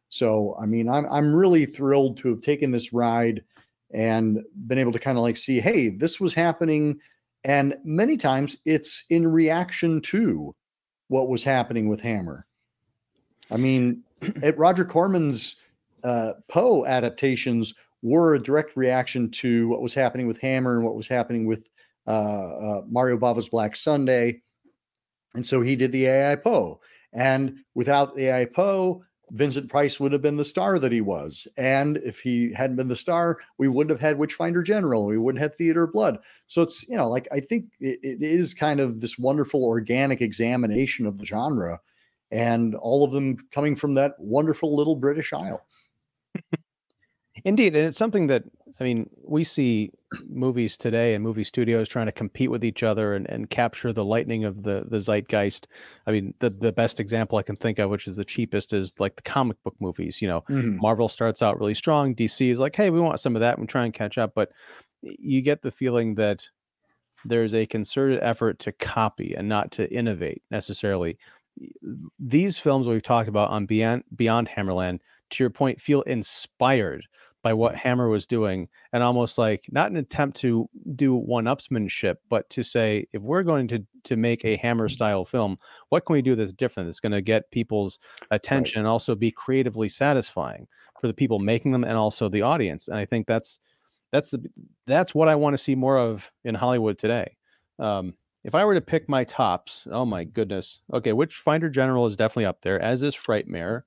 So, 0.10 0.56
I 0.62 0.66
mean, 0.66 0.88
I'm 0.88 1.06
I'm 1.08 1.36
really 1.36 1.66
thrilled 1.66 2.18
to 2.18 2.30
have 2.30 2.42
taken 2.42 2.72
this 2.72 2.94
ride 2.94 3.44
and 3.92 4.44
been 4.68 4.78
able 4.78 4.92
to 4.92 5.00
kind 5.00 5.18
of 5.18 5.24
like 5.24 5.38
see, 5.38 5.60
hey, 5.60 5.90
this 5.90 6.20
was 6.20 6.34
happening, 6.34 7.00
and 7.48 7.78
many 7.86 8.18
times 8.18 8.58
it's 8.66 9.06
in 9.10 9.26
reaction 9.26 10.02
to 10.02 10.54
what 11.08 11.30
was 11.30 11.46
happening 11.46 11.88
with 11.88 12.02
Hammer. 12.02 12.46
I 13.50 13.56
mean, 13.56 14.04
at 14.44 14.58
Roger 14.58 14.84
Corman's 14.84 15.56
uh, 16.04 16.34
Poe 16.50 16.86
adaptations 16.86 17.74
were 18.02 18.36
a 18.36 18.44
direct 18.44 18.76
reaction 18.76 19.32
to 19.32 19.70
what 19.70 19.82
was 19.82 19.94
happening 19.94 20.28
with 20.28 20.40
Hammer 20.42 20.76
and 20.76 20.84
what 20.84 20.96
was 20.96 21.08
happening 21.08 21.48
with 21.48 21.64
uh, 22.06 22.10
uh, 22.10 22.82
Mario 22.86 23.18
Bava's 23.18 23.48
Black 23.48 23.78
Sunday. 23.78 24.42
And 25.34 25.46
so 25.46 25.62
he 25.62 25.78
did 25.78 25.94
the 25.94 26.04
AIP 26.04 26.44
Poe. 26.44 26.82
And 27.14 27.60
without 27.76 28.14
the 28.16 28.24
AIP 28.24 28.54
Poe, 28.54 29.04
Vincent 29.32 29.70
Price 29.70 30.00
would 30.00 30.14
have 30.14 30.22
been 30.22 30.38
the 30.38 30.46
star 30.46 30.80
that 30.80 30.92
he 30.92 31.02
was. 31.02 31.48
And 31.58 31.98
if 31.98 32.20
he 32.20 32.54
hadn't 32.54 32.78
been 32.78 32.88
the 32.88 32.96
star, 32.96 33.40
we 33.58 33.68
wouldn't 33.68 33.92
have 33.92 34.00
had 34.00 34.18
Witchfinder 34.18 34.64
General. 34.64 35.06
We 35.06 35.18
wouldn't 35.18 35.42
have 35.42 35.56
Theater 35.56 35.84
of 35.84 35.94
Blood. 35.94 36.20
So 36.48 36.62
it's, 36.62 36.88
you 36.88 36.96
know, 36.96 37.10
like 37.10 37.28
I 37.32 37.40
think 37.40 37.66
it, 37.80 38.00
it 38.02 38.24
is 38.24 38.54
kind 38.54 38.80
of 38.80 39.02
this 39.02 39.18
wonderful 39.18 39.66
organic 39.66 40.22
examination 40.22 41.06
of 41.06 41.18
the 41.18 41.26
genre 41.26 41.80
and 42.32 42.76
all 42.76 43.04
of 43.04 43.12
them 43.12 43.38
coming 43.52 43.76
from 43.76 43.94
that 43.96 44.14
wonderful 44.20 44.76
little 44.76 44.96
British 44.96 45.34
Isle. 45.34 45.66
Indeed, 47.46 47.76
and 47.76 47.88
it's 47.88 47.98
something 47.98 48.28
that 48.28 48.44
I 48.80 48.84
mean, 48.84 49.10
we 49.24 49.44
see 49.44 49.92
movies 50.30 50.78
today 50.78 51.14
and 51.16 51.24
movie 51.24 51.44
studios 51.44 51.90
trying 51.90 52.06
to 52.06 52.12
compete 52.12 52.52
with 52.52 52.64
each 52.64 52.84
other 52.84 53.14
and, 53.14 53.28
and 53.30 53.50
capture 53.50 53.92
the 53.92 54.06
lightning 54.06 54.46
of 54.46 54.64
the 54.64 54.86
the 54.88 55.00
zeitgeist. 55.00 55.68
I 56.06 56.12
mean, 56.12 56.34
the 56.40 56.50
the 56.50 56.72
best 56.72 57.00
example 57.00 57.38
I 57.38 57.44
can 57.44 57.56
think 57.56 57.80
of, 57.80 57.90
which 57.90 58.08
is 58.08 58.16
the 58.18 58.26
cheapest, 58.26 58.74
is 58.74 58.94
like 59.00 59.16
the 59.16 59.22
comic 59.24 59.62
book 59.64 59.76
movies. 59.80 60.22
You 60.22 60.28
know, 60.28 60.42
Mhm. 60.50 60.78
Marvel 60.80 61.10
starts 61.10 61.42
out 61.42 61.60
really 61.60 61.74
strong. 61.74 62.14
DC 62.14 62.50
is 62.50 62.60
like, 62.60 62.76
hey, 62.76 62.90
we 62.90 63.00
want 63.02 63.20
some 63.20 63.36
of 63.36 63.40
that 63.42 63.58
and 63.58 63.68
try 63.68 63.84
and 63.86 63.94
catch 63.94 64.18
up. 64.18 64.34
But 64.36 64.52
you 65.02 65.42
get 65.42 65.62
the 65.62 65.72
feeling 65.72 66.16
that 66.16 66.46
there's 67.26 67.54
a 67.54 67.66
concerted 67.66 68.20
effort 68.22 68.60
to 68.60 68.72
copy 68.72 69.34
and 69.36 69.50
not 69.50 69.72
to 69.72 69.92
innovate 69.92 70.44
necessarily. 70.52 71.18
These 72.20 72.58
films 72.60 72.88
we've 72.88 73.02
talked 73.02 73.30
about 73.30 73.50
on 73.50 73.66
Beyond 73.66 74.04
Beyond 74.16 74.50
Hammerland, 74.50 75.00
to 75.32 75.44
your 75.44 75.50
point, 75.50 75.82
feel 75.82 76.02
inspired 76.04 77.06
by 77.44 77.54
what 77.54 77.76
Hammer 77.76 78.10
was 78.10 78.26
doing, 78.26 78.68
and 78.92 79.04
almost 79.04 79.38
like 79.38 79.66
not 79.72 79.92
an 79.92 79.98
attempt 79.98 80.38
to 80.38 80.70
do 80.96 81.16
one-upsmanship, 81.16 82.16
but 82.30 82.50
to 82.50 82.64
say 82.64 83.08
if 83.14 83.22
we're 83.22 83.44
going 83.44 83.68
to 83.70 83.86
to 84.04 84.16
make 84.16 84.44
a 84.46 84.58
Hammer 84.58 84.90
style 84.90 85.26
film, 85.26 85.58
what 85.90 86.06
can 86.06 86.14
we 86.14 86.22
do 86.22 86.36
that's 86.36 86.54
different? 86.54 86.88
That's 86.88 87.00
going 87.00 87.12
to 87.12 87.22
get 87.22 87.52
people's 87.52 88.00
attention 88.32 88.80
and 88.80 88.88
also 88.88 89.16
be 89.16 89.32
creatively 89.32 89.90
satisfying 89.90 90.68
for 91.00 91.08
the 91.08 91.14
people 91.14 91.40
making 91.40 91.72
them 91.72 91.84
and 91.84 91.98
also 91.98 92.30
the 92.30 92.42
audience. 92.42 92.88
And 92.88 92.98
I 92.98 93.06
think 93.06 93.28
that's 93.28 93.60
that's 94.12 94.30
the 94.30 94.44
that's 94.86 95.14
what 95.14 95.28
I 95.28 95.36
want 95.36 95.54
to 95.54 95.58
see 95.58 95.76
more 95.76 95.98
of 95.98 96.32
in 96.44 96.56
Hollywood 96.56 96.98
today. 96.98 97.38
Um, 97.80 98.16
if 98.44 98.56
I 98.56 98.64
were 98.64 98.76
to 98.76 98.82
pick 98.82 99.10
my 99.10 99.26
tops, 99.26 99.88
oh 99.92 100.06
my 100.06 100.24
goodness. 100.24 100.80
Okay, 100.94 101.14
Witchfinder 101.14 101.70
General 101.70 102.08
is 102.08 102.16
definitely 102.16 102.46
up 102.46 102.62
there, 102.62 102.82
as 102.82 103.04
is 103.04 103.16
Frightmare. 103.16 103.84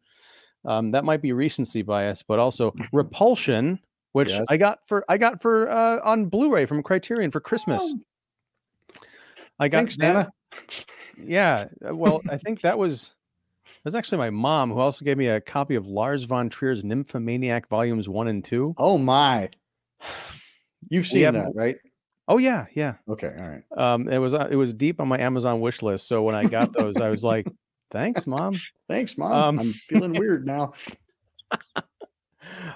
Um, 0.64 0.90
that 0.92 1.04
might 1.04 1.22
be 1.22 1.32
recency 1.32 1.82
bias, 1.82 2.22
but 2.22 2.38
also 2.38 2.74
Repulsion, 2.92 3.78
which 4.12 4.30
Yes. 4.30 4.44
I 4.50 4.56
got 4.56 4.86
for 4.86 5.04
I 5.08 5.16
got 5.18 5.40
for 5.42 5.70
uh, 5.70 6.00
on 6.04 6.26
Blu-ray 6.26 6.66
from 6.66 6.82
Criterion 6.82 7.30
for 7.30 7.40
Christmas. 7.40 7.82
Oh, 7.82 9.00
I 9.58 9.68
got 9.68 9.78
thanks, 9.78 9.98
Nana. 9.98 10.30
yeah. 11.22 11.68
uh, 11.88 11.94
Well, 11.94 12.22
I 12.30 12.36
think 12.38 12.62
that 12.62 12.78
was 12.78 13.12
that 13.64 13.84
was 13.84 13.94
actually 13.94 14.18
my 14.18 14.30
mom 14.30 14.70
who 14.72 14.80
also 14.80 15.04
gave 15.04 15.16
me 15.16 15.28
a 15.28 15.40
copy 15.40 15.74
of 15.74 15.86
Lars 15.86 16.24
von 16.24 16.48
Trier's 16.50 16.84
Nymphomaniac 16.84 17.68
volumes 17.68 18.08
one 18.08 18.28
and 18.28 18.44
two. 18.44 18.74
Oh 18.78 18.98
my. 18.98 19.48
You've 20.88 21.06
seen 21.06 21.22
haven't- 21.24 21.42
that, 21.42 21.52
right? 21.54 21.76
Oh 22.28 22.38
yeah, 22.38 22.66
yeah. 22.74 22.94
Okay, 23.08 23.26
all 23.36 23.48
right. 23.48 23.62
Um, 23.94 24.08
it 24.08 24.18
was 24.18 24.34
uh, 24.34 24.46
it 24.50 24.54
was 24.56 24.72
deep 24.72 25.00
on 25.00 25.08
my 25.08 25.18
Amazon 25.18 25.60
wish 25.60 25.82
list. 25.82 26.06
So 26.06 26.22
when 26.22 26.34
I 26.36 26.44
got 26.44 26.72
those, 26.72 26.96
I 26.98 27.08
was 27.10 27.24
like, 27.24 27.48
"Thanks, 27.90 28.26
mom." 28.26 28.56
Thanks, 28.88 29.16
mom. 29.18 29.32
Um, 29.32 29.58
I'm 29.58 29.72
feeling 29.88 30.12
weird 30.12 30.46
now. 30.46 30.72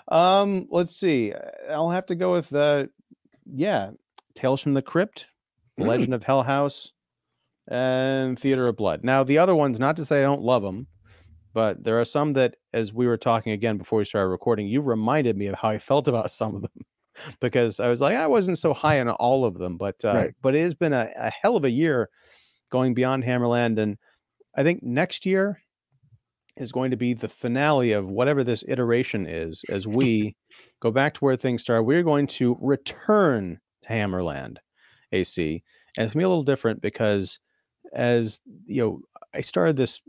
Um, 0.09 0.67
let's 0.71 0.95
see. 0.97 1.33
I'll 1.71 1.91
have 1.91 2.07
to 2.07 2.15
go 2.15 2.33
with 2.33 2.55
uh, 2.55 2.87
yeah, 3.47 3.91
Tales 4.35 4.61
from 4.61 4.75
the 4.75 4.83
Crypt, 4.83 5.29
Mm. 5.81 5.87
Legend 5.89 6.15
of 6.15 6.23
Hell 6.23 6.45
House, 6.45 6.93
and 7.67 8.39
Theater 8.39 8.69
of 8.69 8.77
Blood. 8.77 9.03
Now 9.03 9.25
the 9.25 9.39
other 9.39 9.57
ones, 9.57 9.81
not 9.81 9.97
to 9.97 10.05
say 10.05 10.19
I 10.19 10.23
don't 10.23 10.43
love 10.43 10.63
them, 10.63 10.87
but 11.53 11.83
there 11.83 12.01
are 12.01 12.05
some 12.05 12.35
that, 12.35 12.55
as 12.73 12.93
we 12.93 13.09
were 13.09 13.17
talking 13.17 13.53
again 13.53 13.77
before 13.79 13.99
we 13.99 14.05
started 14.05 14.29
recording, 14.29 14.69
you 14.69 14.83
reminded 14.83 15.37
me 15.37 15.47
of 15.49 15.57
how 15.57 15.71
I 15.71 15.79
felt 15.79 16.07
about 16.07 16.31
some 16.31 16.55
of 16.55 16.63
them. 16.63 16.71
Because 17.41 17.79
I 17.79 17.89
was 17.91 18.01
like, 18.01 18.17
I 18.17 18.27
wasn't 18.27 18.59
so 18.59 18.75
high 18.75 18.99
on 19.01 19.09
all 19.09 19.45
of 19.45 19.57
them, 19.57 19.77
but 19.77 20.05
uh, 20.05 20.15
Right. 20.15 20.35
but 20.43 20.57
it 20.57 20.63
has 20.63 20.75
been 20.75 20.93
a, 20.93 21.09
a 21.17 21.31
hell 21.31 21.57
of 21.57 21.65
a 21.65 21.71
year 21.71 22.11
going 22.71 22.93
beyond 22.93 23.23
Hammerland, 23.23 23.79
and 23.79 23.99
I 24.57 24.63
think 24.63 24.83
next 24.83 25.27
year 25.27 25.61
is 26.57 26.71
going 26.73 26.91
to 26.93 26.97
be 26.97 27.15
the 27.15 27.29
finale 27.29 27.93
of 27.93 28.07
whatever 28.09 28.45
this 28.45 28.65
iteration 28.69 29.27
is 29.27 29.65
as 29.69 29.87
we 29.87 30.37
go 30.81 30.91
back 30.91 31.15
to 31.15 31.21
where 31.25 31.37
things 31.37 31.63
start. 31.63 31.85
We're 31.87 32.03
going 32.03 32.27
to 32.29 32.57
return 32.61 33.59
to 33.83 33.89
Hammerland 33.89 34.59
AC. 35.13 35.63
And 35.97 36.05
it's 36.05 36.15
gonna 36.15 36.23
be 36.23 36.25
a 36.25 36.29
little 36.29 36.43
different 36.45 36.81
because 36.81 37.39
as 37.93 38.41
you 38.67 38.83
know, 38.83 39.01
I 39.33 39.41
started 39.41 39.77
this 39.77 40.01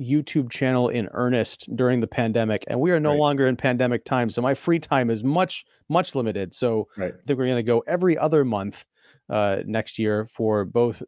YouTube 0.00 0.50
channel 0.50 0.88
in 0.88 1.08
earnest 1.12 1.74
during 1.74 2.00
the 2.00 2.06
pandemic, 2.06 2.64
and 2.68 2.80
we 2.80 2.90
are 2.92 3.00
no 3.00 3.10
Right. 3.10 3.18
longer 3.18 3.46
in 3.46 3.56
pandemic 3.56 4.04
time. 4.04 4.30
So 4.30 4.42
my 4.42 4.54
free 4.54 4.78
time 4.78 5.10
is 5.10 5.24
much, 5.24 5.64
much 5.88 6.14
limited. 6.14 6.54
So 6.54 6.88
Right. 6.96 7.12
I 7.12 7.22
think 7.26 7.38
we're 7.38 7.46
going 7.46 7.56
to 7.56 7.62
go 7.62 7.82
every 7.86 8.16
other 8.16 8.44
month 8.44 8.84
uh, 9.28 9.62
next 9.66 9.98
year 9.98 10.26
for 10.26 10.64
both 10.64 11.02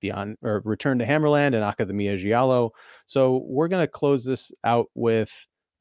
Beyond 0.00 0.36
or 0.42 0.62
Return 0.64 0.98
to 0.98 1.06
Hammerland 1.06 1.48
and 1.48 1.56
Academia 1.56 2.16
Giallo. 2.16 2.72
So 3.06 3.44
we're 3.46 3.68
gonna 3.68 3.88
close 3.88 4.24
this 4.24 4.52
out 4.64 4.88
with 4.94 5.32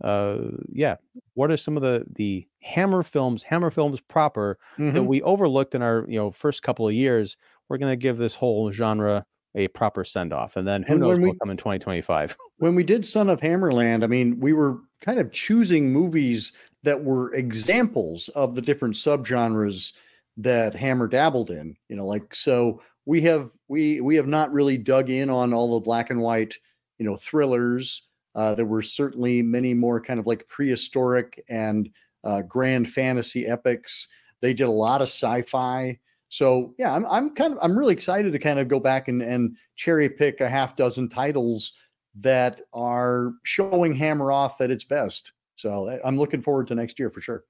uh 0.03 0.37
yeah 0.71 0.95
what 1.33 1.51
are 1.51 1.57
some 1.57 1.75
of 1.75 1.83
the 1.83 2.05
the 2.15 2.47
hammer 2.61 3.03
films 3.03 3.43
hammer 3.43 3.69
films 3.69 3.99
proper 3.99 4.57
mm-hmm. 4.77 4.93
that 4.93 5.03
we 5.03 5.21
overlooked 5.23 5.75
in 5.75 5.81
our 5.81 6.05
you 6.07 6.17
know 6.17 6.31
first 6.31 6.63
couple 6.63 6.87
of 6.87 6.93
years 6.93 7.35
we're 7.67 7.77
going 7.77 7.91
to 7.91 7.97
give 7.97 8.17
this 8.17 8.35
whole 8.35 8.71
genre 8.71 9.25
a 9.55 9.67
proper 9.69 10.03
send 10.03 10.31
off 10.31 10.55
and 10.55 10.67
then 10.67 10.83
who 10.83 10.93
and 10.93 11.01
knows 11.01 11.19
what'll 11.19 11.35
come 11.35 11.49
in 11.49 11.57
2025 11.57 12.37
when 12.57 12.75
we 12.75 12.83
did 12.83 13.05
son 13.05 13.29
of 13.29 13.41
hammerland 13.41 14.03
i 14.03 14.07
mean 14.07 14.39
we 14.39 14.53
were 14.53 14.77
kind 15.01 15.19
of 15.19 15.31
choosing 15.31 15.91
movies 15.91 16.53
that 16.83 17.03
were 17.03 17.33
examples 17.33 18.29
of 18.29 18.55
the 18.55 18.61
different 18.61 18.95
subgenres 18.95 19.93
that 20.37 20.73
hammer 20.73 21.07
dabbled 21.07 21.49
in 21.49 21.75
you 21.89 21.95
know 21.95 22.05
like 22.05 22.33
so 22.33 22.81
we 23.05 23.21
have 23.21 23.51
we 23.67 24.01
we 24.01 24.15
have 24.15 24.27
not 24.27 24.51
really 24.51 24.77
dug 24.77 25.09
in 25.09 25.29
on 25.29 25.53
all 25.53 25.73
the 25.73 25.83
black 25.83 26.09
and 26.09 26.21
white 26.21 26.55
you 26.97 27.05
know 27.05 27.15
thrillers 27.15 28.09
uh, 28.35 28.55
there 28.55 28.65
were 28.65 28.81
certainly 28.81 29.41
many 29.41 29.73
more 29.73 29.99
kind 29.99 30.19
of 30.19 30.27
like 30.27 30.47
prehistoric 30.47 31.43
and 31.49 31.89
uh, 32.23 32.41
grand 32.43 32.89
fantasy 32.89 33.45
epics. 33.45 34.07
They 34.41 34.53
did 34.53 34.67
a 34.67 34.71
lot 34.71 35.01
of 35.01 35.07
sci-fi. 35.07 35.99
So 36.29 36.75
yeah, 36.77 36.93
I'm 36.93 37.05
I'm 37.07 37.33
kind 37.33 37.53
of 37.53 37.59
I'm 37.61 37.77
really 37.77 37.93
excited 37.93 38.31
to 38.31 38.39
kind 38.39 38.59
of 38.59 38.67
go 38.67 38.79
back 38.79 39.07
and 39.07 39.21
and 39.21 39.57
cherry 39.75 40.07
pick 40.07 40.41
a 40.41 40.49
half 40.49 40.75
dozen 40.75 41.09
titles 41.09 41.73
that 42.19 42.61
are 42.71 43.33
showing 43.43 43.95
Hammer 43.95 44.31
off 44.31 44.61
at 44.61 44.71
its 44.71 44.83
best. 44.83 45.31
So 45.55 45.99
I'm 46.05 46.17
looking 46.17 46.41
forward 46.41 46.67
to 46.67 46.75
next 46.75 46.99
year 46.99 47.09
for 47.09 47.19
sure. 47.19 47.43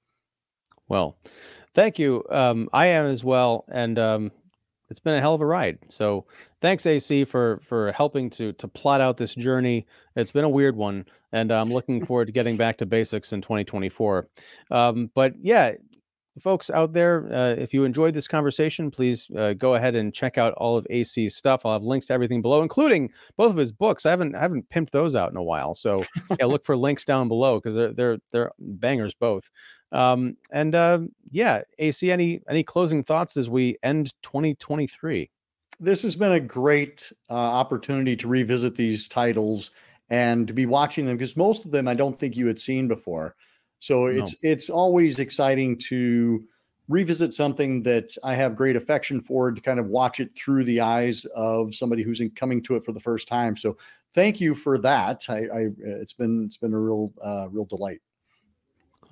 Well, 0.88 1.18
thank 1.74 1.98
you. 1.98 2.24
Um, 2.30 2.68
I 2.72 2.86
am 2.86 3.06
as 3.06 3.22
well, 3.22 3.64
and 3.68 3.98
um, 3.98 4.32
it's 4.90 5.00
been 5.00 5.14
a 5.14 5.20
hell 5.20 5.34
of 5.34 5.40
a 5.40 5.46
ride. 5.46 5.78
So 5.88 6.26
thanks 6.60 6.84
AC 6.84 7.24
for 7.24 7.58
for 7.62 7.92
helping 7.92 8.28
to 8.30 8.52
to 8.54 8.68
plot 8.68 9.00
out 9.00 9.16
this 9.16 9.34
journey. 9.34 9.86
It's 10.16 10.32
been 10.32 10.44
a 10.44 10.50
weird 10.50 10.76
one, 10.76 11.06
and 11.32 11.50
I'm 11.52 11.72
looking 11.72 12.04
forward 12.04 12.26
to 12.26 12.32
getting 12.32 12.56
back 12.56 12.76
to 12.78 12.86
basics 12.86 13.32
in 13.32 13.40
2024. 13.40 14.28
Um, 14.70 15.10
but 15.14 15.34
yeah, 15.40 15.72
folks 16.40 16.70
out 16.70 16.92
there, 16.92 17.28
uh, 17.32 17.54
if 17.54 17.72
you 17.72 17.84
enjoyed 17.84 18.14
this 18.14 18.28
conversation, 18.28 18.90
please 18.90 19.30
uh, 19.36 19.52
go 19.52 19.74
ahead 19.74 19.94
and 19.94 20.12
check 20.12 20.38
out 20.38 20.52
all 20.54 20.76
of 20.76 20.86
AC's 20.90 21.36
stuff. 21.36 21.64
I'll 21.64 21.74
have 21.74 21.82
links 21.82 22.06
to 22.06 22.14
everything 22.14 22.42
below, 22.42 22.62
including 22.62 23.10
both 23.36 23.50
of 23.50 23.56
his 23.56 23.72
books. 23.72 24.06
I 24.06 24.10
haven't 24.10 24.34
I 24.34 24.40
haven't 24.40 24.68
pimped 24.70 24.90
those 24.90 25.14
out 25.14 25.30
in 25.30 25.36
a 25.36 25.42
while, 25.42 25.74
so 25.74 26.04
yeah, 26.38 26.46
look 26.46 26.64
for 26.64 26.76
links 26.76 27.04
down 27.04 27.28
below 27.28 27.60
because 27.60 27.74
they're 27.74 27.92
they're 27.92 28.18
they're 28.32 28.52
bangers 28.58 29.14
both. 29.14 29.50
Um, 29.92 30.36
and 30.50 30.74
uh, 30.74 31.00
yeah, 31.30 31.62
AC, 31.78 32.10
any 32.10 32.40
any 32.48 32.62
closing 32.62 33.02
thoughts 33.02 33.36
as 33.36 33.50
we 33.50 33.76
end 33.82 34.12
2023? 34.22 35.30
This 35.78 36.02
has 36.02 36.14
been 36.14 36.32
a 36.32 36.40
great 36.40 37.10
uh, 37.30 37.34
opportunity 37.34 38.14
to 38.16 38.28
revisit 38.28 38.76
these 38.76 39.08
titles 39.08 39.70
and 40.10 40.46
to 40.46 40.52
be 40.52 40.66
watching 40.66 41.06
them 41.06 41.16
because 41.16 41.36
most 41.36 41.64
of 41.64 41.70
them 41.70 41.88
I 41.88 41.94
don't 41.94 42.14
think 42.14 42.36
you 42.36 42.46
had 42.46 42.60
seen 42.60 42.88
before. 42.88 43.36
So 43.80 44.06
no. 44.06 44.18
it's 44.18 44.36
it's 44.42 44.70
always 44.70 45.18
exciting 45.18 45.76
to 45.88 46.44
revisit 46.88 47.32
something 47.32 47.82
that 47.84 48.16
I 48.22 48.34
have 48.34 48.56
great 48.56 48.76
affection 48.76 49.20
for 49.20 49.52
to 49.52 49.60
kind 49.60 49.78
of 49.78 49.86
watch 49.86 50.20
it 50.20 50.34
through 50.36 50.64
the 50.64 50.80
eyes 50.80 51.24
of 51.36 51.74
somebody 51.74 52.02
who's 52.02 52.20
coming 52.36 52.62
to 52.64 52.76
it 52.76 52.84
for 52.84 52.92
the 52.92 53.00
first 53.00 53.28
time. 53.28 53.56
So 53.56 53.78
thank 54.14 54.40
you 54.40 54.54
for 54.54 54.78
that. 54.78 55.24
I, 55.28 55.38
I 55.38 55.66
it's 55.78 56.12
been 56.12 56.44
it's 56.44 56.56
been 56.56 56.74
a 56.74 56.78
real 56.78 57.12
uh, 57.22 57.48
real 57.50 57.64
delight. 57.64 58.00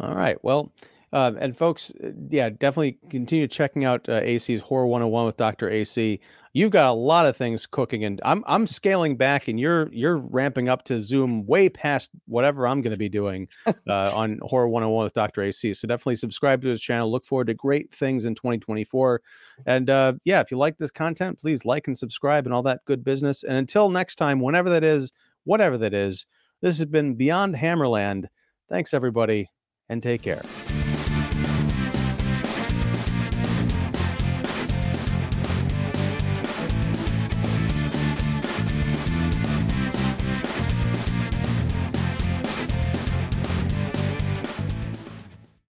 All 0.00 0.14
right. 0.14 0.42
Well, 0.44 0.72
uh, 1.12 1.32
and 1.40 1.56
folks, 1.56 1.92
uh, 2.04 2.10
yeah, 2.28 2.50
definitely 2.50 2.98
continue 3.08 3.48
checking 3.48 3.84
out 3.84 4.08
uh, 4.08 4.20
AC's 4.22 4.60
Horror 4.60 4.86
101 4.86 5.26
with 5.26 5.36
Dr. 5.36 5.70
AC. 5.70 6.20
You've 6.52 6.70
got 6.70 6.90
a 6.90 6.92
lot 6.92 7.26
of 7.26 7.36
things 7.36 7.66
cooking, 7.66 8.04
and 8.04 8.20
I'm 8.24 8.42
I'm 8.46 8.66
scaling 8.66 9.16
back, 9.16 9.48
and 9.48 9.60
you're 9.60 9.88
you're 9.92 10.16
ramping 10.16 10.68
up 10.68 10.84
to 10.84 11.00
Zoom 11.00 11.46
way 11.46 11.68
past 11.68 12.10
whatever 12.26 12.66
I'm 12.66 12.82
going 12.82 12.90
to 12.90 12.98
be 12.98 13.08
doing 13.08 13.48
uh, 13.66 13.72
on 13.86 14.40
Horror 14.42 14.68
101 14.68 15.04
with 15.04 15.14
Dr. 15.14 15.42
AC. 15.42 15.74
So 15.74 15.86
definitely 15.86 16.16
subscribe 16.16 16.62
to 16.62 16.68
his 16.68 16.80
channel. 16.80 17.10
Look 17.10 17.24
forward 17.24 17.46
to 17.46 17.54
great 17.54 17.94
things 17.94 18.24
in 18.24 18.34
2024. 18.34 19.22
And 19.66 19.88
uh, 19.88 20.14
yeah, 20.24 20.40
if 20.40 20.50
you 20.50 20.58
like 20.58 20.78
this 20.78 20.90
content, 20.90 21.38
please 21.38 21.64
like 21.64 21.86
and 21.86 21.96
subscribe 21.96 22.46
and 22.46 22.54
all 22.54 22.62
that 22.64 22.84
good 22.86 23.04
business. 23.04 23.44
And 23.44 23.54
until 23.54 23.88
next 23.88 24.16
time, 24.16 24.40
whenever 24.40 24.70
that 24.70 24.84
is, 24.84 25.12
whatever 25.44 25.78
that 25.78 25.94
is, 25.94 26.26
this 26.60 26.78
has 26.78 26.86
been 26.86 27.14
Beyond 27.14 27.54
Hammerland. 27.54 28.26
Thanks, 28.68 28.92
everybody 28.92 29.48
and 29.88 30.02
take 30.02 30.22
care. 30.22 30.42